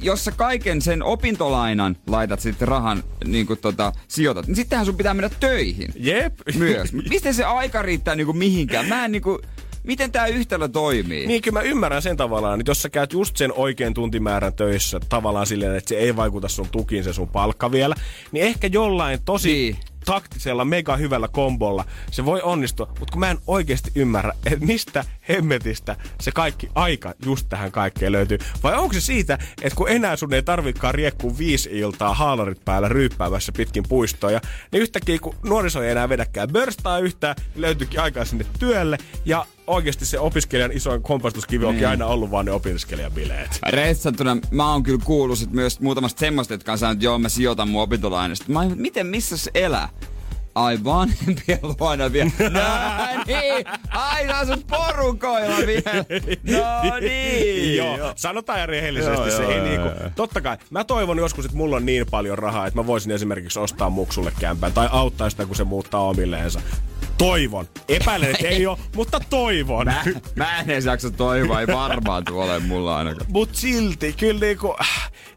[0.00, 4.96] jos sä kaiken sen opintolainan laitat sitten rahan, niin kuin tota, sijoitat, niin sittenhän sun
[4.96, 6.34] pitää mennä töihin Jep.
[6.58, 6.92] myös.
[6.92, 8.86] Miten se aika riittää niinku mihinkään?
[8.86, 9.40] Mä en niinku,
[9.84, 11.26] miten tää yhtälö toimii?
[11.26, 15.00] Niin kyllä mä ymmärrän sen tavallaan, että jos sä käyt just sen oikein tuntimäärän töissä
[15.08, 17.94] tavallaan silleen, että se ei vaikuta sun tukiin se sun palkka vielä,
[18.32, 19.76] niin ehkä jollain tosi Niin.
[20.04, 25.04] Taktisella, mega hyvällä kombolla se voi onnistua, mutta kun mä en oikeasti ymmärrä, että mistä
[25.28, 28.38] hemmetistä se kaikki aika just tähän kaikkeen löytyy.
[28.62, 32.88] Vai onko se siitä, että kun enää sun ei tarvikaan riekkuu viisi iltaa haalarit päällä
[32.88, 34.40] ryyppäämässä pitkin puistoja,
[34.72, 39.46] niin yhtäkkiä kun nuoriso ei enää vedäkään börstaa yhtään, niin löytyykin aikaa sinne työlle ja
[39.66, 41.88] oikeasti se opiskelijan isoin kompastuskivi onkin Niin.
[41.88, 43.58] aina ollut vaan ne opiskelijabileet.
[43.68, 47.28] Rehellisesti mä oon kyllä kuullut sit myös muutamasta semmoista, jotka on sanonut, että joo, mä
[47.28, 48.44] sijoitan mun opintolainasta.
[48.48, 49.88] Mä oon, miten, missä se elää?
[50.54, 52.30] Ai vanhempien luona vielä.
[52.38, 52.60] No
[53.26, 56.04] niin, aina asut porukoilla vielä.
[56.58, 57.76] No niin.
[57.76, 61.76] Joo, sanotaan rehellisesti Joo, se joo, ei niinku, totta kai, mä toivon joskus, että mulla
[61.76, 65.56] on niin paljon rahaa, että mä voisin esimerkiksi ostaa muksulle kämpän tai auttaa sitä, kun
[65.56, 66.60] se muuttaa omilleensa.
[67.18, 67.68] Toivon.
[67.88, 69.86] Epäilen, että ei ole, mutta toivon.
[69.86, 70.04] Mä,
[70.36, 73.26] mä en edes jaksa toivoa, ei varmaan tuolle mulla ainakaan.
[73.32, 74.76] Mut silti, kyllä niinku,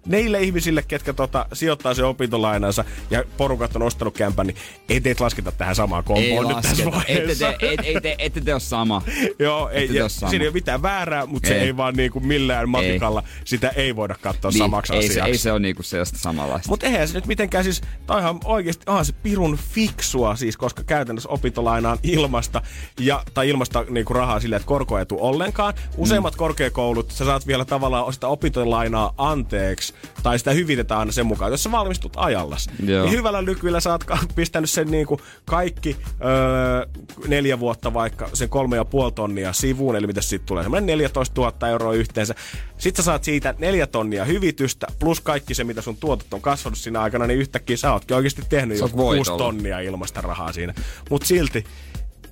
[0.08, 4.58] neille ihmisille, ketkä tota, sijoittaa se opintolainansa ja porukat on ostanut kämpän, niin
[4.90, 7.02] ei teitä lasketa tähän samaan Ei komboon nyt tässä lasketa.
[7.08, 7.54] Ette vaiheessa.
[7.60, 9.02] te, et, et, et, ette te oo sama.
[9.40, 10.30] Joo, ei, Ette ja sama.
[10.30, 11.62] siinä ei ole mitään väärää, mutta se Ei.
[11.62, 15.32] ei vaan niinku millään matikalla, sitä ei voida katsoa Niin, samaksi ei, se, asiaksi.
[15.32, 16.70] ei se ole niinku sellaista samanlaista.
[16.70, 20.84] Mutta eihän se nyt mitenkään siis, toi on oikeasti, onhan se pirun fiksua siis, koska
[20.84, 22.62] käytännössä opintolainaan ilmasta,
[23.00, 25.74] ja, tai ilmasta niinku rahaa silleen, että korko ei tule ollenkaan.
[25.98, 26.38] Useimmat mm.
[26.38, 29.94] korkeakoulut, sä saat vielä tavallaan sitä opintolainaa anteeksi,
[30.24, 32.70] tai sitä hyvitetään aina sen mukaan, jos sä valmistut ajallas.
[32.86, 33.06] Joo.
[33.06, 34.04] Niin hyvällä lykyllä sä oot
[34.36, 40.08] pistänyt sen niinku kaikki öö, neljä vuotta vaikka sen kolme ja puoli tonnia sivuun, eli
[40.08, 42.36] mitä siitä tulee, semmoinen 14 000 euroa yhteensä.
[42.78, 46.80] Sitten sä saat siitä neljä tonnia hyvitystä, plus kaikki se, mitä sun tuotot on kasvanut
[46.80, 50.54] siinä aikana, niin yhtäkkiä sä ootkin oikeasti tehnyt Sä jo oot kuusi tonnia ilmasta rahaa
[50.54, 50.74] siinä.
[51.10, 51.66] Mut silti,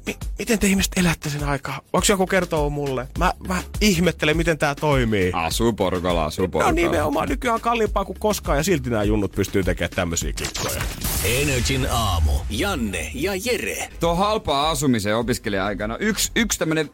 [0.06, 1.82] mi- miten te ihmiset elätte sen aikaa?
[1.94, 3.08] Voiko joku kertoa mulle?
[3.20, 5.32] Mä, mä ihmettelen, miten tää toimii.
[5.34, 6.72] Asuu porukalla, asuu No porukalla.
[6.76, 10.82] nimenomaan, nykyään kalliimpaa kuin koskaan ja silti nämä junnut pystyy tekemään tämmöisiä klikkoja.
[11.26, 12.32] Energin aamu.
[12.50, 13.90] Janne ja Jere.
[14.00, 15.98] Tuo halpaa asumisen opiskelija-aikana.
[15.98, 16.90] Yksi, yksi tämmönen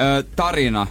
[0.00, 0.86] ö, tarina,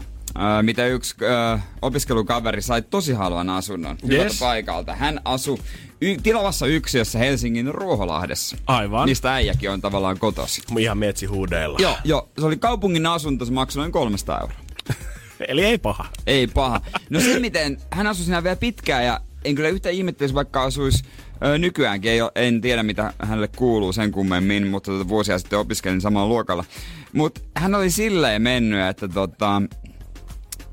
[0.60, 4.40] ö, mitä yksi ö, opiskelukaveri sai tosi halvan asunnon hyvältä Yes.
[4.40, 4.96] paikalta.
[4.96, 5.58] Hän asui
[6.02, 8.58] y- tilavassa yksiössä Helsingin Ruoholahdessa.
[8.68, 9.10] Aivan.
[9.10, 10.62] Mistä äijäkin on tavallaan kotosi.
[10.80, 11.78] Ihan metsihuudeilla.
[11.82, 12.30] Joo, joo.
[12.40, 14.60] Se oli kaupungin asunto, se maksoi noin 300 euroa.
[15.48, 16.06] Eli ei paha.
[16.28, 16.82] Ei paha.
[17.10, 21.04] No se miten, hän asui siinä vielä pitkään ja en kyllä yhtään ihmettelisi, vaikka asuisi
[21.46, 22.12] ö, nykyäänkin.
[22.12, 26.28] Ei ole, en tiedä, mitä hänelle kuuluu sen kummemmin, mutta tota, vuosia sitten opiskelin samalla
[26.30, 26.66] luokalla.
[27.14, 29.62] Mutta hän oli silleen mennyt, että tota,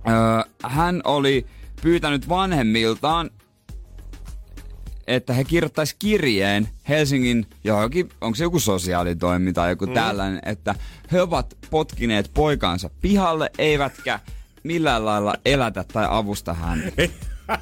[0.08, 1.46] ö, hän oli
[1.82, 3.30] pyytänyt vanhemmiltaan
[5.08, 9.94] että he kirjoittaisi kirjeen Helsingin johonkin, onko se joku sosiaalitoimi tai joku mm.
[9.94, 10.74] tällainen, että
[11.12, 14.20] he ovat potkineet poikansa pihalle, eivätkä
[14.62, 16.92] millään lailla elätä tai avusta häntä.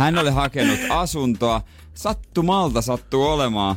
[0.00, 1.62] Hän oli hakenut asuntoa.
[1.94, 3.76] Sattumalta sattuu olemaan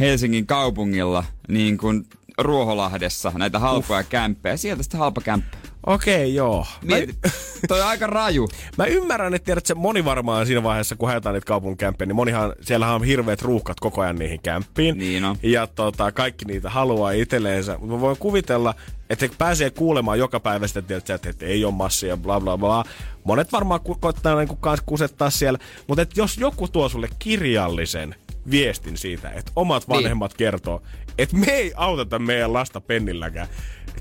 [0.00, 2.06] Helsingin kaupungilla niin kuin
[2.38, 4.56] Ruoholahdessa näitä halpoja kämppejä.
[4.56, 5.61] Sieltä sitten halpa kämppä.
[5.86, 6.66] Okei, joo.
[6.82, 7.14] Mä, Mieti,
[7.68, 8.48] toi on aika raju.
[8.78, 12.52] mä ymmärrän, että tiedät, se moni varmaan siinä vaiheessa, kun haetaan niitä kaupunkikämppejä, niin monihan,
[12.60, 14.98] siellähän on hirveät ruuhkat koko ajan niihin kämppiin.
[14.98, 15.36] Niin on.
[15.42, 17.78] Ja tota, kaikki niitä haluaa itselleensä.
[17.78, 18.74] Mutta mä voin kuvitella,
[19.10, 22.84] että pääsee kuulemaan joka päivä sitä, tiedät, että, että ei ole massia, bla bla bla.
[23.24, 25.58] Monet varmaan ku- koittaa niin kanssa kusettaa siellä.
[25.86, 28.14] Mutta jos joku tuo sulle kirjallisen
[28.50, 29.96] viestin siitä, että omat Niin.
[29.96, 30.82] vanhemmat kertoo,
[31.18, 33.48] että me ei auteta meidän lasta pennilläkään.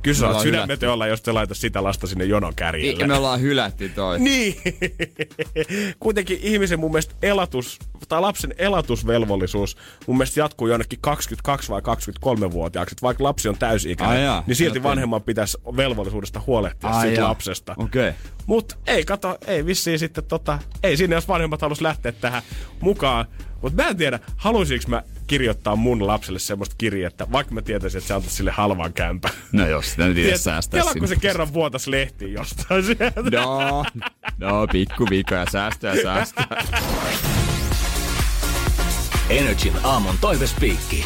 [0.02, 3.02] Kyllä sä oot sydämetön olla, jos te laita sitä lasta sinne jonon kärjelle.
[3.02, 4.20] Ja me ollaan hylätty toi.
[4.20, 4.56] Niin.
[6.00, 9.78] Kuitenkin ihmisen mun mielestä elatus, tai lapsen elatusvelvollisuus
[10.08, 12.94] mun mielestä jatkuu jonnekin 22 vai 23-vuotiaaksi.
[12.94, 17.22] Että vaikka lapsi on täysi-ikäinen, Ai jaa, niin silti vanhemman pitäisi velvollisuudesta huolehtia Ai siitä
[17.22, 17.30] jaa.
[17.30, 17.76] lapsesta.
[17.78, 18.10] Okei.
[18.10, 18.22] Okay.
[18.46, 22.44] Mut ei kato, ei vissiin sitten tota, ei sinne jos vanhemmat halus lähteä tähän
[22.80, 23.26] mukaan.
[23.62, 28.08] Mutta mä en tiedä, haluaisinko mä kirjoittaa mun lapselle semmoista kirjettä, vaikka mä tietäisin, että
[28.08, 29.32] se antaisi sille halvan kämpän.
[29.52, 33.22] No jos sitä nyt itse säästää kela, kun se kerran vuotas lehtiin jostain sieltä.
[33.32, 33.86] No,
[34.38, 36.48] no pikku ja säästöä säästöä.
[39.30, 41.06] Energin aamun toivespiikki.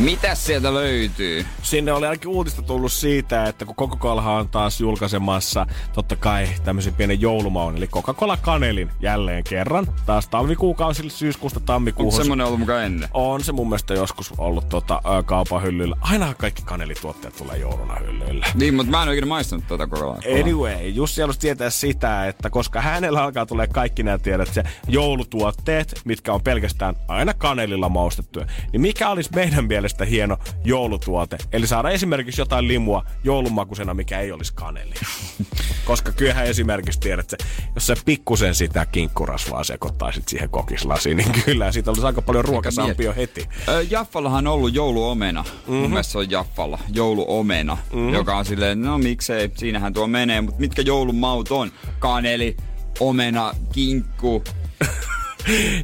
[0.00, 1.46] Mitä sieltä löytyy?
[1.62, 6.94] Sinne oli ainakin uutista tullut siitä, että kun Coca-Cola on taas julkaisemassa totta kai tämmöisen
[6.94, 9.86] pienen joulumaun, eli Coca-Cola Kanelin jälleen kerran.
[10.06, 12.12] Taas talvikuukausille syyskuusta Onko tammikuuhun.
[12.12, 13.08] semmonen ollut mukaan ennen?
[13.14, 15.96] On se mun mielestä joskus ollut tota, kaupan hyllyllä.
[16.00, 18.46] Aina kaikki kanelituotteet tulee jouluna hyllyllä.
[18.54, 20.40] Niin, mutta mä en oikein maistanut koko ajan.
[20.40, 26.00] Anyway, Jussi halusi tietää sitä, että koska hänellä alkaa tulee kaikki nämä tiedät, se joulutuotteet,
[26.04, 31.38] mitkä on pelkästään aina kanelilla maustettuja, niin mikä olisi meidän mielestä hieno joulutuote?
[31.52, 35.00] Eli saada esimerkiksi jotain limua joulumakusena, mikä ei olisi kanelia.
[35.84, 37.44] koska kyllähän esimerkiksi tiedät, että
[37.74, 43.14] jos sä pikkusen sitä kinkkurasvaa sekoittaisit siihen kokislasiin, niin kyllä siitä olisi aika paljon ruokasampio
[43.16, 43.48] heti.
[43.68, 45.42] Ö, Jaffallahan on ollut jouluomena.
[45.42, 45.74] Mm-hmm.
[45.74, 46.78] Mun mielestä se on Jaffalla.
[46.92, 47.78] Jouluomena.
[47.92, 48.14] Mm-hmm.
[48.14, 50.40] Joka on silleen, no miksei, siinähän tuo menee.
[50.40, 51.72] Mutta mitkä joulumaut on?
[51.98, 52.56] Kaneli,
[53.00, 54.44] omena, kinkku.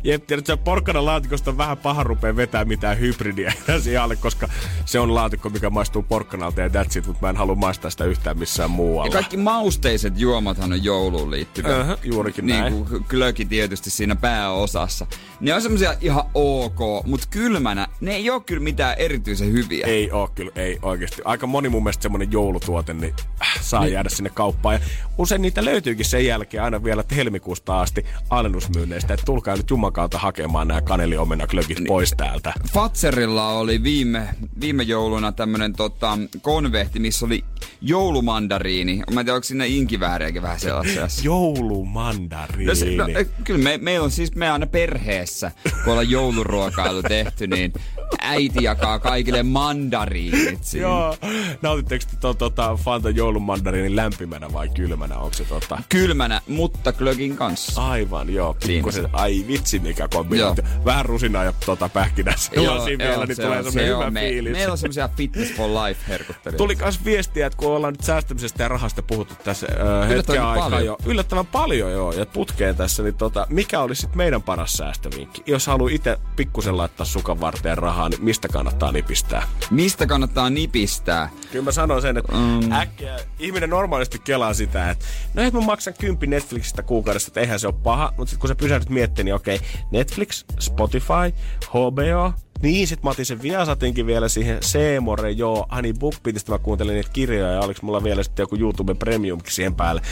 [0.04, 3.52] Jep, tiedät, se porkkana laatikosta on vähän paha rupea vetää mitään hybridiä
[3.82, 4.48] siihen alle, koska
[4.84, 8.04] se on laatikko, mikä maistuu porkkanalta ja that's it, mutta mä en halua maistaa sitä
[8.04, 9.12] yhtään missään Ja muualla.
[9.12, 11.76] kaikki mausteiset juomathan on jouluun liittyviä.
[11.80, 12.84] Öhö, juurikin niin näin.
[12.84, 15.06] kuin klöki tietysti siinä pääosassa.
[15.40, 19.86] Ne on semmosia ihan ok, mutta kylmänä ne ei ole kyllä mitään erityisen hyviä.
[19.86, 21.22] Ei oo kyllä, ei oikeasti.
[21.24, 23.92] Aika moni mun mielestä semmonen joulutuote, niin äh, saa niin.
[23.92, 24.74] jäädä sinne kauppaan.
[24.74, 24.80] Ja
[25.18, 30.18] usein niitä löytyykin sen jälkeen aina vielä helmikuusta asti alennusmyynneistä, että tulkaa nyt Juman kautta
[30.18, 31.86] hakemaan nämä kaneliomenaklökit niin.
[31.86, 32.52] pois täältä.
[32.73, 34.28] Fatserilla oli viime,
[34.60, 37.44] viime jouluna tämmönen tota, konvehti, missä oli
[37.81, 39.02] joulumandariini.
[39.12, 41.09] Mä en tiedä, onko sinne inkivääriäkin vähän sellaisia.
[41.23, 42.64] Joulumandariini.
[42.64, 45.52] No, se, no, eh, kyllä me, meillä on siis me aina perheessä,
[45.85, 47.73] kun ollaan jouluruokailu tehty, niin
[48.20, 50.86] äiti jakaa kaikille mandariinit siinä.
[50.86, 51.16] Joo.
[51.62, 55.18] Nautitteko te to, tota, Fanta joulumandariinin lämpimänä vai kylmänä?
[55.18, 55.82] Onko se tota...
[55.89, 57.89] Kylmänä, mutta glögin kanssa.
[57.89, 58.56] Aivan, joo.
[58.60, 60.64] Siinä Pikkusen, ai vitsi mikä kombinaatio.
[60.84, 64.10] Vähän rusinaa ja tota pähkinää sellaisia vielä, niin se tulee semmoinen se hyvä.
[64.10, 64.52] Me, fiilis.
[64.52, 66.56] Meillä on semmoisia fitness for life herkuttelijoita.
[66.56, 69.66] Tuli myös viestiä, että kun ollaan nyt säästämisestä ja rahasta puhuttu tässä
[70.02, 70.84] äh, hetken aikaa paljon.
[70.84, 75.42] jo, yllättävän paljon joo, ja putkeen tässä, niin tota, mikä olisi sitten meidän paras säästövinkki?
[75.46, 79.42] Jos haluaa itse pikkusen laittaa sukan varteen rahaa, niin mistä kannattaa nipistää?
[79.70, 81.30] Mistä kannattaa nipistää?
[81.52, 82.72] Kyllä mä sanon sen, että mm.
[82.72, 85.04] äkkiä ihminen normaalisti kelaa sitä, että
[85.34, 88.48] no et mä maksan kympi Netflixistä kuukaudessa, että eihän se ole paha, mutta sitten kun
[88.48, 91.32] sä pysähdyt miettimään, niin okei, Netflix, Spotify,
[91.68, 92.32] HBO,
[92.62, 97.10] niin sit mä otin sen Viasatinkin vielä siihen Seemore, joo, Honey BookBeatista mä kuuntelin niitä
[97.12, 100.02] kirjoja ja oliks mulla vielä sitten joku YouTube Premiumkin siihen päälle.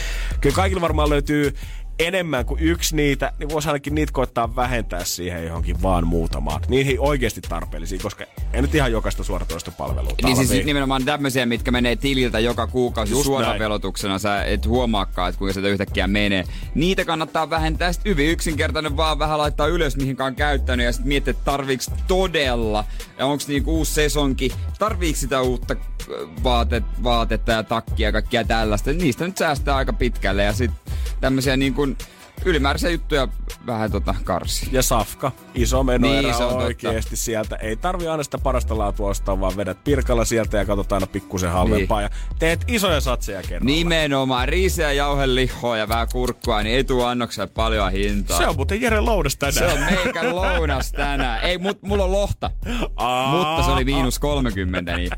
[0.40, 1.54] Kyllä kaikilla varmaan löytyy
[1.98, 6.62] enemmän kuin yksi niitä, niin voisi ainakin niitä koittaa vähentää siihen johonkin vaan muutamaan.
[6.68, 10.12] Niihin oikeasti tarpeellisia, koska ei nyt ihan jokaista suoratoistopalvelua.
[10.22, 10.66] Niin siis talveen.
[10.66, 14.18] nimenomaan tämmöisiä, mitkä menee tililtä joka kuukausi Just suoravelotuksena.
[14.18, 16.44] Sä et huomaakaan, että kuinka sieltä yhtäkkiä menee.
[16.74, 17.92] Niitä kannattaa vähentää.
[17.92, 20.86] Sitten hyvin yksinkertainen vaan vähän laittaa ylös, mihinkä on käyttänyt.
[20.86, 22.84] Ja sitten miettiä, että tarviiks todella.
[23.18, 24.52] Ja onko niinku uusi sesonki.
[24.78, 26.08] Tarviiks sitä uutta äh,
[26.44, 28.92] vaate, vaatetta ja takkia ja kaikkia tällaista.
[28.92, 30.44] Niistä nyt säästää aika pitkälle.
[30.44, 30.83] Ja sitten
[31.20, 31.96] tämmöisiä niin kuin
[32.44, 33.28] ylimääräisiä juttuja
[33.66, 34.68] vähän tota karsi.
[34.72, 36.64] Ja safka, iso menoerä Niin, se on totta.
[36.64, 37.56] oikeasti sieltä.
[37.56, 41.50] Ei tarvi aina sitä parasta laatua ostaa, vaan vedät pirkalla sieltä ja katsot aina pikkusen
[41.50, 42.00] halvempaa.
[42.00, 42.10] Niin.
[42.12, 43.64] Ja teet isoja satseja kerralla.
[43.64, 48.38] Nimenomaan riisiä, jauhelihoa ja vähän kurkkua, niin annokselle paljon hintaa.
[48.38, 49.54] Se on muuten Jere Loudas tänään.
[49.54, 51.42] Se on meikän lounas tänään.
[51.42, 52.50] Ei, mut, mulla on lohta.
[52.96, 55.10] Aa, Mutta se oli miinus 30, niin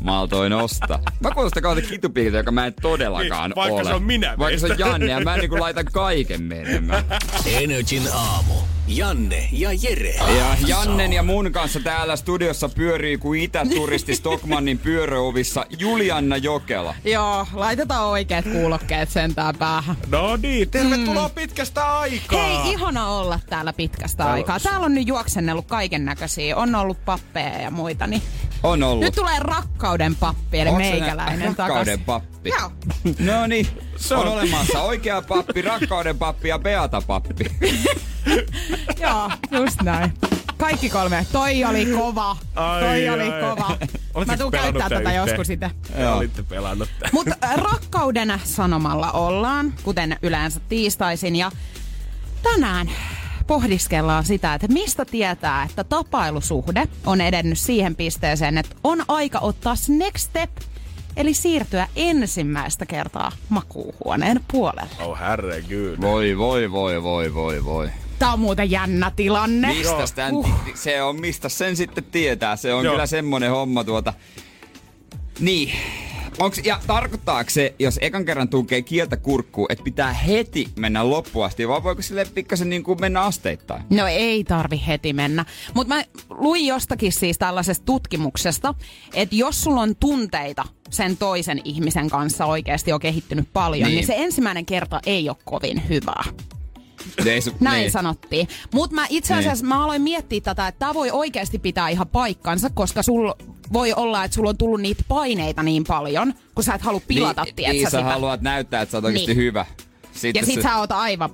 [0.00, 0.98] maltoin ostaa.
[1.20, 3.84] Mä kuulostan kauhean kitupiikiltä, joka mä en todellakaan Niin, vaikka ole.
[3.84, 4.88] se on minä Vaikka se on meistä.
[4.88, 7.04] Janne ja mä niinku laitan kaiken menemään.
[7.46, 8.54] Energin aamu.
[8.88, 10.14] Janne ja Jere.
[10.14, 16.94] Ja Jannen ja mun kanssa täällä studiossa pyörii kuin itäturisti Stockmannin pyöröovissa Julianna Jokela.
[17.04, 19.96] Joo, laitetaan oikeat kuulokkeet sentään päähän.
[20.10, 21.34] No niin, tervetuloa mm.
[21.34, 22.62] pitkästä aikaa.
[22.62, 24.60] Hei, ihana olla täällä pitkästä aikaa.
[24.60, 26.56] Täällä on nyt juoksennellut kaiken näköisiä.
[26.56, 28.22] On ollut pappeja ja muita, niin
[28.62, 29.04] On ollut.
[29.04, 32.22] nyt tulee rakkauden pappi, eli Onks meikäläinen rakkauden takas.
[32.22, 32.50] pappi.
[32.50, 32.72] Joo.
[33.18, 33.66] No niin,
[33.96, 37.44] se on on- olemassa oikea pappi, rakkauden pappi ja beata pappi.
[39.02, 40.12] Joo, just näin.
[40.56, 41.26] Kaikki kolme.
[41.32, 42.36] Toi oli kova.
[42.54, 43.10] Ai, Toi ai.
[43.10, 43.76] oli kova.
[44.26, 45.16] Mä tuun käyttää tätä yhteen?
[45.16, 45.70] joskus sitten.
[45.98, 46.16] Joo.
[46.16, 46.88] Olitte pelannut.
[47.12, 51.36] Mutta rakkauden sanomalla ollaan, kuten yleensä tiistaisin.
[51.36, 51.50] Ja
[52.42, 52.90] tänään
[53.48, 59.76] pohdiskellaan sitä, että mistä tietää, että tapailusuhde on edennyt siihen pisteeseen, että on aika ottaa
[59.76, 60.50] se next step,
[61.16, 64.90] eli siirtyä ensimmäistä kertaa makuuhuoneen puolelle.
[65.00, 66.00] Oh herregud.
[66.00, 67.88] Voi, voi, voi, voi, voi, voi.
[68.18, 69.68] Tää on muuten jännä tilanne.
[69.68, 70.50] Mistä tämän, Uh.
[70.74, 72.56] se on, mistä sen sitten tietää.
[72.56, 72.92] Se on Joo.
[72.92, 74.14] kyllä semmonen homma tuota.
[75.40, 75.72] Niin.
[76.38, 81.44] Onks, ja tarkoittaako se, jos ekan kerran tunkee kieltä kurkkuun, että pitää heti mennä loppuun
[81.46, 83.82] asti, vai voiko sille pikkasen niin kuin mennä asteittain?
[83.90, 85.44] No ei tarvi heti mennä.
[85.74, 88.74] Mutta mä luin jostakin siis tällaisesta tutkimuksesta,
[89.14, 93.96] että jos sulla on tunteita sen toisen ihmisen kanssa oikeasti on kehittynyt paljon, Niin.
[93.96, 96.24] niin, se ensimmäinen kerta ei ole kovin hyvää.
[97.26, 97.90] Ei Näin niin.
[97.90, 98.48] sanottiin.
[98.74, 102.70] Mutta mä itse asiassa mä aloin miettiä tätä, että tämä voi oikeasti pitää ihan paikkansa,
[102.74, 103.32] koska sul
[103.72, 107.44] voi olla, että sulla on tullut niitä paineita niin paljon, kun sä et halua pilata,
[107.44, 108.04] niin, tiedätkö niin sä sitä.
[108.04, 109.36] haluat näyttää, että sä oot oikeasti Niin.
[109.36, 109.66] hyvä.
[110.12, 111.30] Sitten Ja sit sä, sä oot aivan,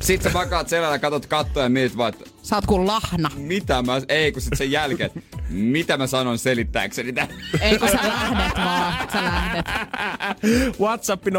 [0.00, 3.30] sit sä makaat selällä, katot kattoa ja mietit vaan, että sä oot kuin lahna.
[3.36, 5.10] mitä mä, ei kun sit sen jälkeen,
[5.48, 7.28] mitä mä sanon selittääkseni tän.
[7.60, 9.66] Ei kun sä lähdet vaan, sä lähdet.
[10.80, 11.30] WhatsApp 050501719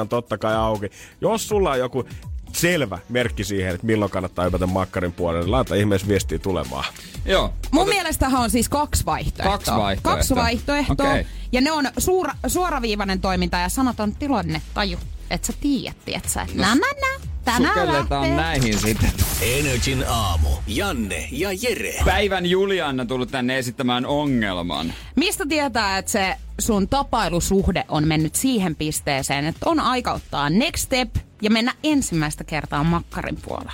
[0.00, 0.90] on totta kai auki.
[1.20, 2.04] Jos sulla on joku
[2.52, 6.84] selvä merkki siihen, että milloin kannattaa hypätä makkarin puolelle, niin laita ihmeessä viestiä tulemaan.
[7.24, 7.54] Joo.
[7.70, 9.52] Mun mielestähän on siis kaksi vaihtoehtoa.
[9.52, 10.16] Kaksi vaihtoehtoa.
[10.16, 11.10] Kaksi vaihtoehtoa.
[11.10, 11.26] Okei.
[11.52, 14.98] Ja ne on suura, suoraviivainen toiminta ja sanaton tilanne taju.
[15.32, 18.36] Että sä tiedät, tiedät sä, että nä, nä, nä, tänään lähtee.
[18.36, 19.12] näihin sitten.
[19.42, 20.48] Energin aamu.
[20.66, 21.94] Janne ja Jere.
[22.04, 24.92] Päivän Julianna tullut tänne esittämään ongelman.
[25.16, 30.84] Mistä tietää, että se sun tapailusuhde on mennyt siihen pisteeseen, että on aika ottaa next
[30.84, 33.72] step ja mennä ensimmäistä kertaa makkarin puolelle?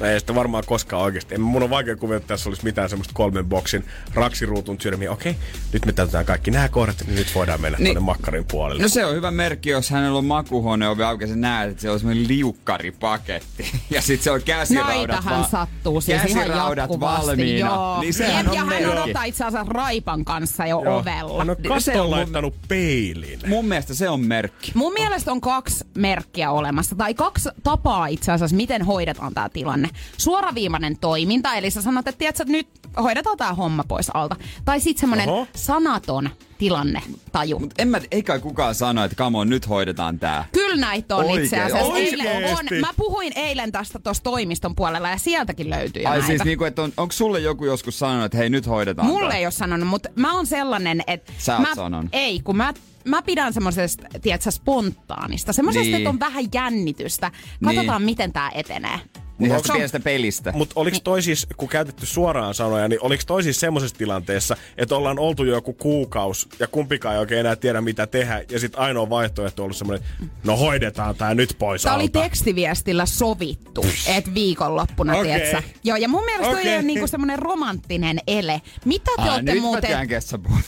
[0.00, 1.34] No ei sitä varmaan koskaan oikeasti.
[1.34, 5.12] En, mun on vaikea kuvitella, että tässä olisi mitään semmoista kolmen boksin raksiruutun sydämiä.
[5.12, 5.36] Okei,
[5.72, 7.86] nyt me täytetään kaikki nämä kohdat, niin nyt voidaan mennä Niin.
[7.86, 8.82] tuonne makkarin puolelle.
[8.82, 11.82] No se on hyvä merkki, jos hänellä on makuuhuone ovi auki ja sä näet, että
[11.82, 13.66] se on semmoinen liukkaripaketti.
[13.90, 17.26] Ja sit se on käsiraudat Näitähän va- sattuu siis ihan käsiraudat jatkuvasti.
[17.26, 17.68] valmiina.
[17.68, 18.00] Joo.
[18.00, 18.86] Niin sehän on ja hän merkki.
[18.90, 20.98] odottaa itse asiassa raipan kanssa jo Joo.
[20.98, 21.38] ovella.
[21.38, 23.38] Hän on se on kattoon mun- laittanut peilin.
[23.46, 24.72] Mun mielestä se on merkki.
[24.74, 29.85] Mun mielestä on kaksi merkkiä olemassa, tai kaksi tapaa itse asiassa, miten hoidetaan tämä tilanne.
[30.18, 32.68] Suoraviivainen toiminta, eli sä sanot, että tiedätkö, että nyt
[33.02, 34.36] hoidetaan tämä homma pois alta.
[34.64, 37.02] Tai sitten semmoinen sanaton tilanne,
[37.32, 37.58] taju.
[37.58, 40.44] Mut en mä, eikä kukaan sano, että come on, nyt hoidetaan tää.
[40.52, 41.94] Kyllä näitä on itse Oikein- asiassa.
[41.98, 46.26] Eilen on, mä puhuin eilen tästä tuossa toimiston puolella ja sieltäkin löytyy Ai näitä.
[46.26, 49.38] siis niinku, että on, onko sulle joku joskus sanonut, että hei nyt hoidetaan Mulle tää?
[49.38, 51.32] ei ole sanonut, mutta mä oon sellainen, että...
[51.38, 52.08] Sä oot mä, sanonut.
[52.12, 55.52] Ei, kun mä, mä pidän semmoisesta, tiedätkö, spontaanista.
[55.52, 55.94] Semmoisesta, Niin.
[55.96, 57.30] että on vähän jännitystä.
[57.64, 59.00] Katsotaan, miten tämä etenee.
[59.38, 60.52] Niin se se on- pienestä pelistä.
[60.52, 64.96] Mutta oliko toi siis, kun käytetty suoraan sanoja, niin oliko toi siis semmoisessa tilanteessa, että
[64.96, 68.80] ollaan oltu jo joku kuukaus ja kumpikaan ei oikein enää tiedä mitä tehdä ja sitten
[68.80, 70.08] ainoa vaihtoehto on ollut semmoinen,
[70.44, 75.24] no hoidetaan tää nyt pois Tämä oli tekstiviestillä sovittu, että viikonloppuna, okay.
[75.24, 75.62] tiedätkö?
[75.84, 76.62] Joo, ja mun mielestä okay.
[76.64, 78.62] toi on niinku semmoinen romanttinen ele.
[78.84, 80.08] Mitä te Ah, olette nyt muuten...
[80.42, 80.60] puhut.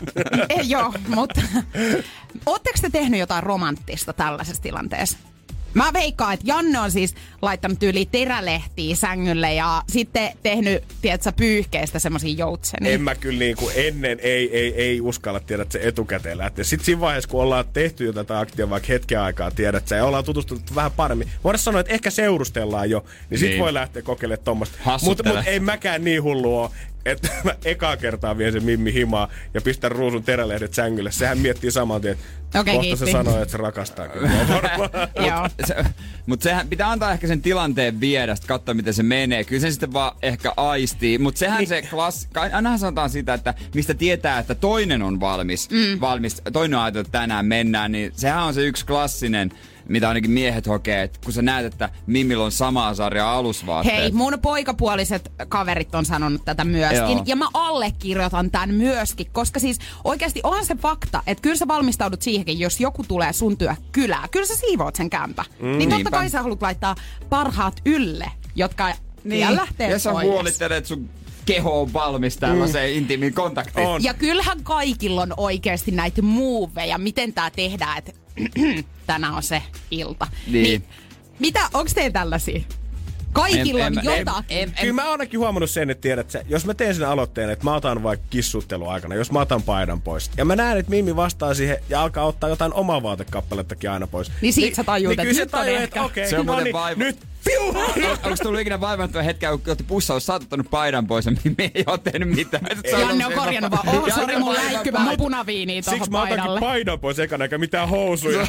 [0.58, 1.42] Ei, joo, mutta...
[2.46, 5.18] Ootteko te tehnyt jotain romanttista tällaisessa tilanteessa?
[5.76, 11.98] Mä veikkaan, että Janne on siis laittanut yli terälehtiä sängylle ja sitten tehnyt, tiedätkö, pyyhkeistä
[11.98, 12.92] semmosia joutsenia.
[12.92, 16.64] En mä kyllä niin kuin ennen ei, ei, ei uskalla tiedä, että se etukäteen lähtee.
[16.64, 20.04] Sitten siinä vaiheessa, kun ollaan tehty jo tätä aktia vaikka hetken aikaa, tiedät sä, ja
[20.04, 21.30] ollaan tutustunut vähän paremmin.
[21.44, 23.60] Voidaan sanoa, että ehkä seurustellaan jo, niin sit Niin.
[23.60, 24.78] voi lähteä kokeilemaan tuommoista.
[25.02, 26.72] Mutta mut ei mäkään niin hullu oo,
[27.06, 31.12] että mä ekaa kertaa vien sen Mimmi himaa ja pistän ruusun terälehdet sängylle.
[31.12, 33.12] Sehän miettii saman tien, että Okei, kohta se kiitti.
[33.12, 34.30] sanoo, että se rakastaa kyllä.
[35.28, 35.48] Joo.
[35.64, 35.76] se,
[36.26, 39.44] mutta sehän pitää antaa ehkä sen tilanteen viedä, sit katsoa miten se menee.
[39.44, 41.18] Kyllä se sitten vaan ehkä aistii.
[41.18, 42.28] Mutta sehän se klass...
[42.52, 45.70] Ainahan sanotaan sitä, että mistä tietää, että toinen on valmis.
[45.70, 46.00] Mm.
[46.00, 47.92] valmis toinen on ajatellut, että tänään mennään.
[47.92, 49.52] Niin sehän on se yksi klassinen,
[49.88, 51.02] mitä ainakin miehet hokee.
[51.02, 53.98] Että kun sä näet, että Mimillä on samaa sarjaa alusvaatteet.
[53.98, 57.16] Hei, mun poikapuoliset kaverit on sanonut tätä myöskin.
[57.16, 57.22] Joo.
[57.26, 62.22] Ja mä allekirjoitan tämän myöskin, koska siis oikeasti onhan se fakta, että kyllä sä valmistaudut
[62.22, 64.28] siihenkin, jos joku tulee sun työ kylää.
[64.30, 65.44] Kyllä sä siivoat sen kämpä.
[65.60, 65.78] Mm.
[65.78, 66.96] Niin totta kai sä haluat laittaa
[67.28, 68.92] parhaat ylle, jotka
[69.24, 69.56] niin.
[69.56, 70.26] lähtee ja sä pois.
[70.26, 71.10] huolittelet, että sun
[71.46, 72.98] keho on valmis tällaiseen mm.
[72.98, 73.86] intiimiin kontaktiin.
[73.86, 74.02] On.
[74.02, 78.12] Ja kyllähän kaikilla on oikeasti näitä muuveja, miten tää tehdään, että
[79.06, 80.26] tänään on se ilta.
[80.46, 80.84] Niin.
[81.38, 82.60] mitä, onks teillä tällaisia?
[83.32, 84.72] Kaikilla En- on en- en- jotakin.
[84.80, 87.64] Kyllä mä oon ainakin huomannut sen, että tiedät sä, jos mä teen sen aloitteen, että
[87.64, 91.16] mä otan vaikka kissuttelu aikana, jos mä otan paidan pois, ja mä näen, että Mimmi
[91.16, 94.32] vastaa siihen ja alkaa ottaa jotain omaa vaatekappalettakin aina pois.
[94.40, 96.46] Niin siitä sä tajuut, niin että kyllä nyt se on tajuu, että okei, Se on
[96.46, 97.18] no niin, vaiva- nyt,
[97.50, 97.68] fiu!
[98.24, 101.70] Onko tullut ikinä vaivannuttua hetkeä, kun otti pussaus, sä oot ottanut paidan pois ja me
[101.74, 102.66] ei oo tehnyt mitään.
[103.00, 104.54] Janne on korjannut vaan, oh, Janne sori, mun
[104.98, 108.46] mun punaviiniä Siksi tuohon mä otankin paidan pois ekana, eikä mitään housuja.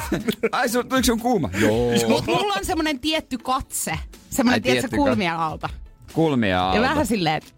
[0.52, 1.50] Ai, sun, tuliko sun kuuma?
[1.60, 1.92] Joo.
[2.08, 3.98] Mut mulla on semmonen tietty katse.
[4.30, 5.68] Semmonen, tiedätkö, tietty kulmien alta.
[6.12, 6.80] Kulmia Ja alta.
[6.80, 7.52] vähän silleen, että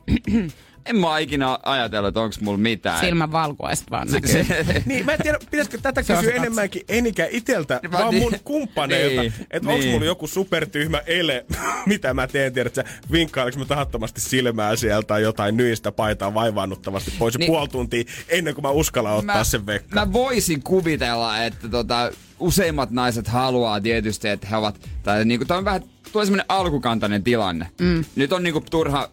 [0.86, 3.00] En mä ikinä ajatellut, että onks mulla mitään.
[3.00, 7.28] silmän valkuaiset vaan Se- se- niin, mä en tiedä, pitäisikö tätä Se kysyä enemmänkin enikä
[7.30, 9.20] iteltä, Mä vaan niin- mun kumppaneilta.
[9.22, 9.90] niin, että onko niin.
[9.90, 11.46] mulla joku supertyhmä ele,
[11.86, 17.10] mitä mä teen, tiedät sä, vinkkailenko mä tahattomasti silmää sieltä tai jotain nyistä paitaa vaivaannuttavasti
[17.18, 17.40] pois Niin.
[17.40, 17.52] niin.
[17.52, 19.94] puoli tuntia ennen kuin mä uskallan ottaa mä, sen vekka.
[19.94, 25.58] mä voisin kuvitella, että tota, useimmat naiset haluaa tietysti, että he ovat, tai niinku, toi
[25.58, 25.82] on vähän,
[26.12, 27.68] tuo semmoinen alkukantainen tilanne.
[27.80, 28.04] Mm.
[28.16, 29.10] Nyt on niinku turha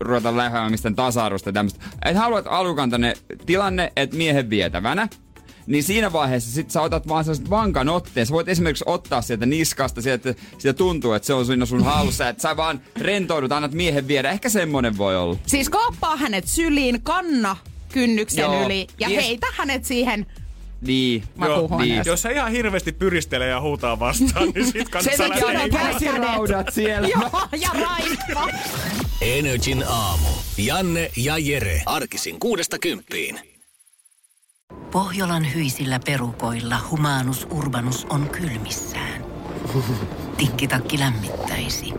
[0.00, 1.84] ruveta lähdemään mistään tasa-arvosta ja tämmöistä.
[2.04, 3.16] Et haluat alkukantainen
[3.46, 5.08] tilanne, että miehen vietävänä.
[5.66, 8.26] Niin siinä vaiheessa sit sä otat vaan sellaisen vankan otteen.
[8.26, 12.28] Sä voit esimerkiksi ottaa sieltä niskasta, sieltä, siitä tuntuu, että se on siinä sun hallussa.
[12.28, 14.30] Että sä vaan rentoudut, annat miehen viedä.
[14.30, 15.36] Ehkä semmonen voi olla.
[15.46, 17.56] Siis kaappaa hänet syliin, kanna
[17.92, 18.66] kynnyksen Joo.
[18.66, 19.24] yli ja Yes.
[19.24, 20.26] heitä hänet siihen
[20.82, 21.24] Niin.
[21.36, 22.02] makuuhuoneeseen.
[22.06, 25.80] Jos sä ihan hirveästi pyristelee ja huutaa vastaan, niin sit Sen kannattaa takia lähteä.
[25.80, 27.08] on käsiraudat siellä.
[27.08, 27.30] Joo,
[27.60, 28.48] ja raippa.
[29.20, 30.28] Energin aamu.
[30.58, 31.82] Janne ja Jere.
[31.86, 33.40] Arkisin kuudesta kymppiin.
[34.92, 39.24] Pohjolan hyisillä perukoilla humanus urbanus on kylmissään.
[40.36, 41.92] Tikkitakki lämmittäisi.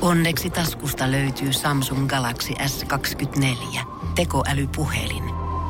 [0.00, 3.80] Onneksi taskusta löytyy Samsung Galaxy S24.
[4.14, 5.41] Tekoälypuhelin.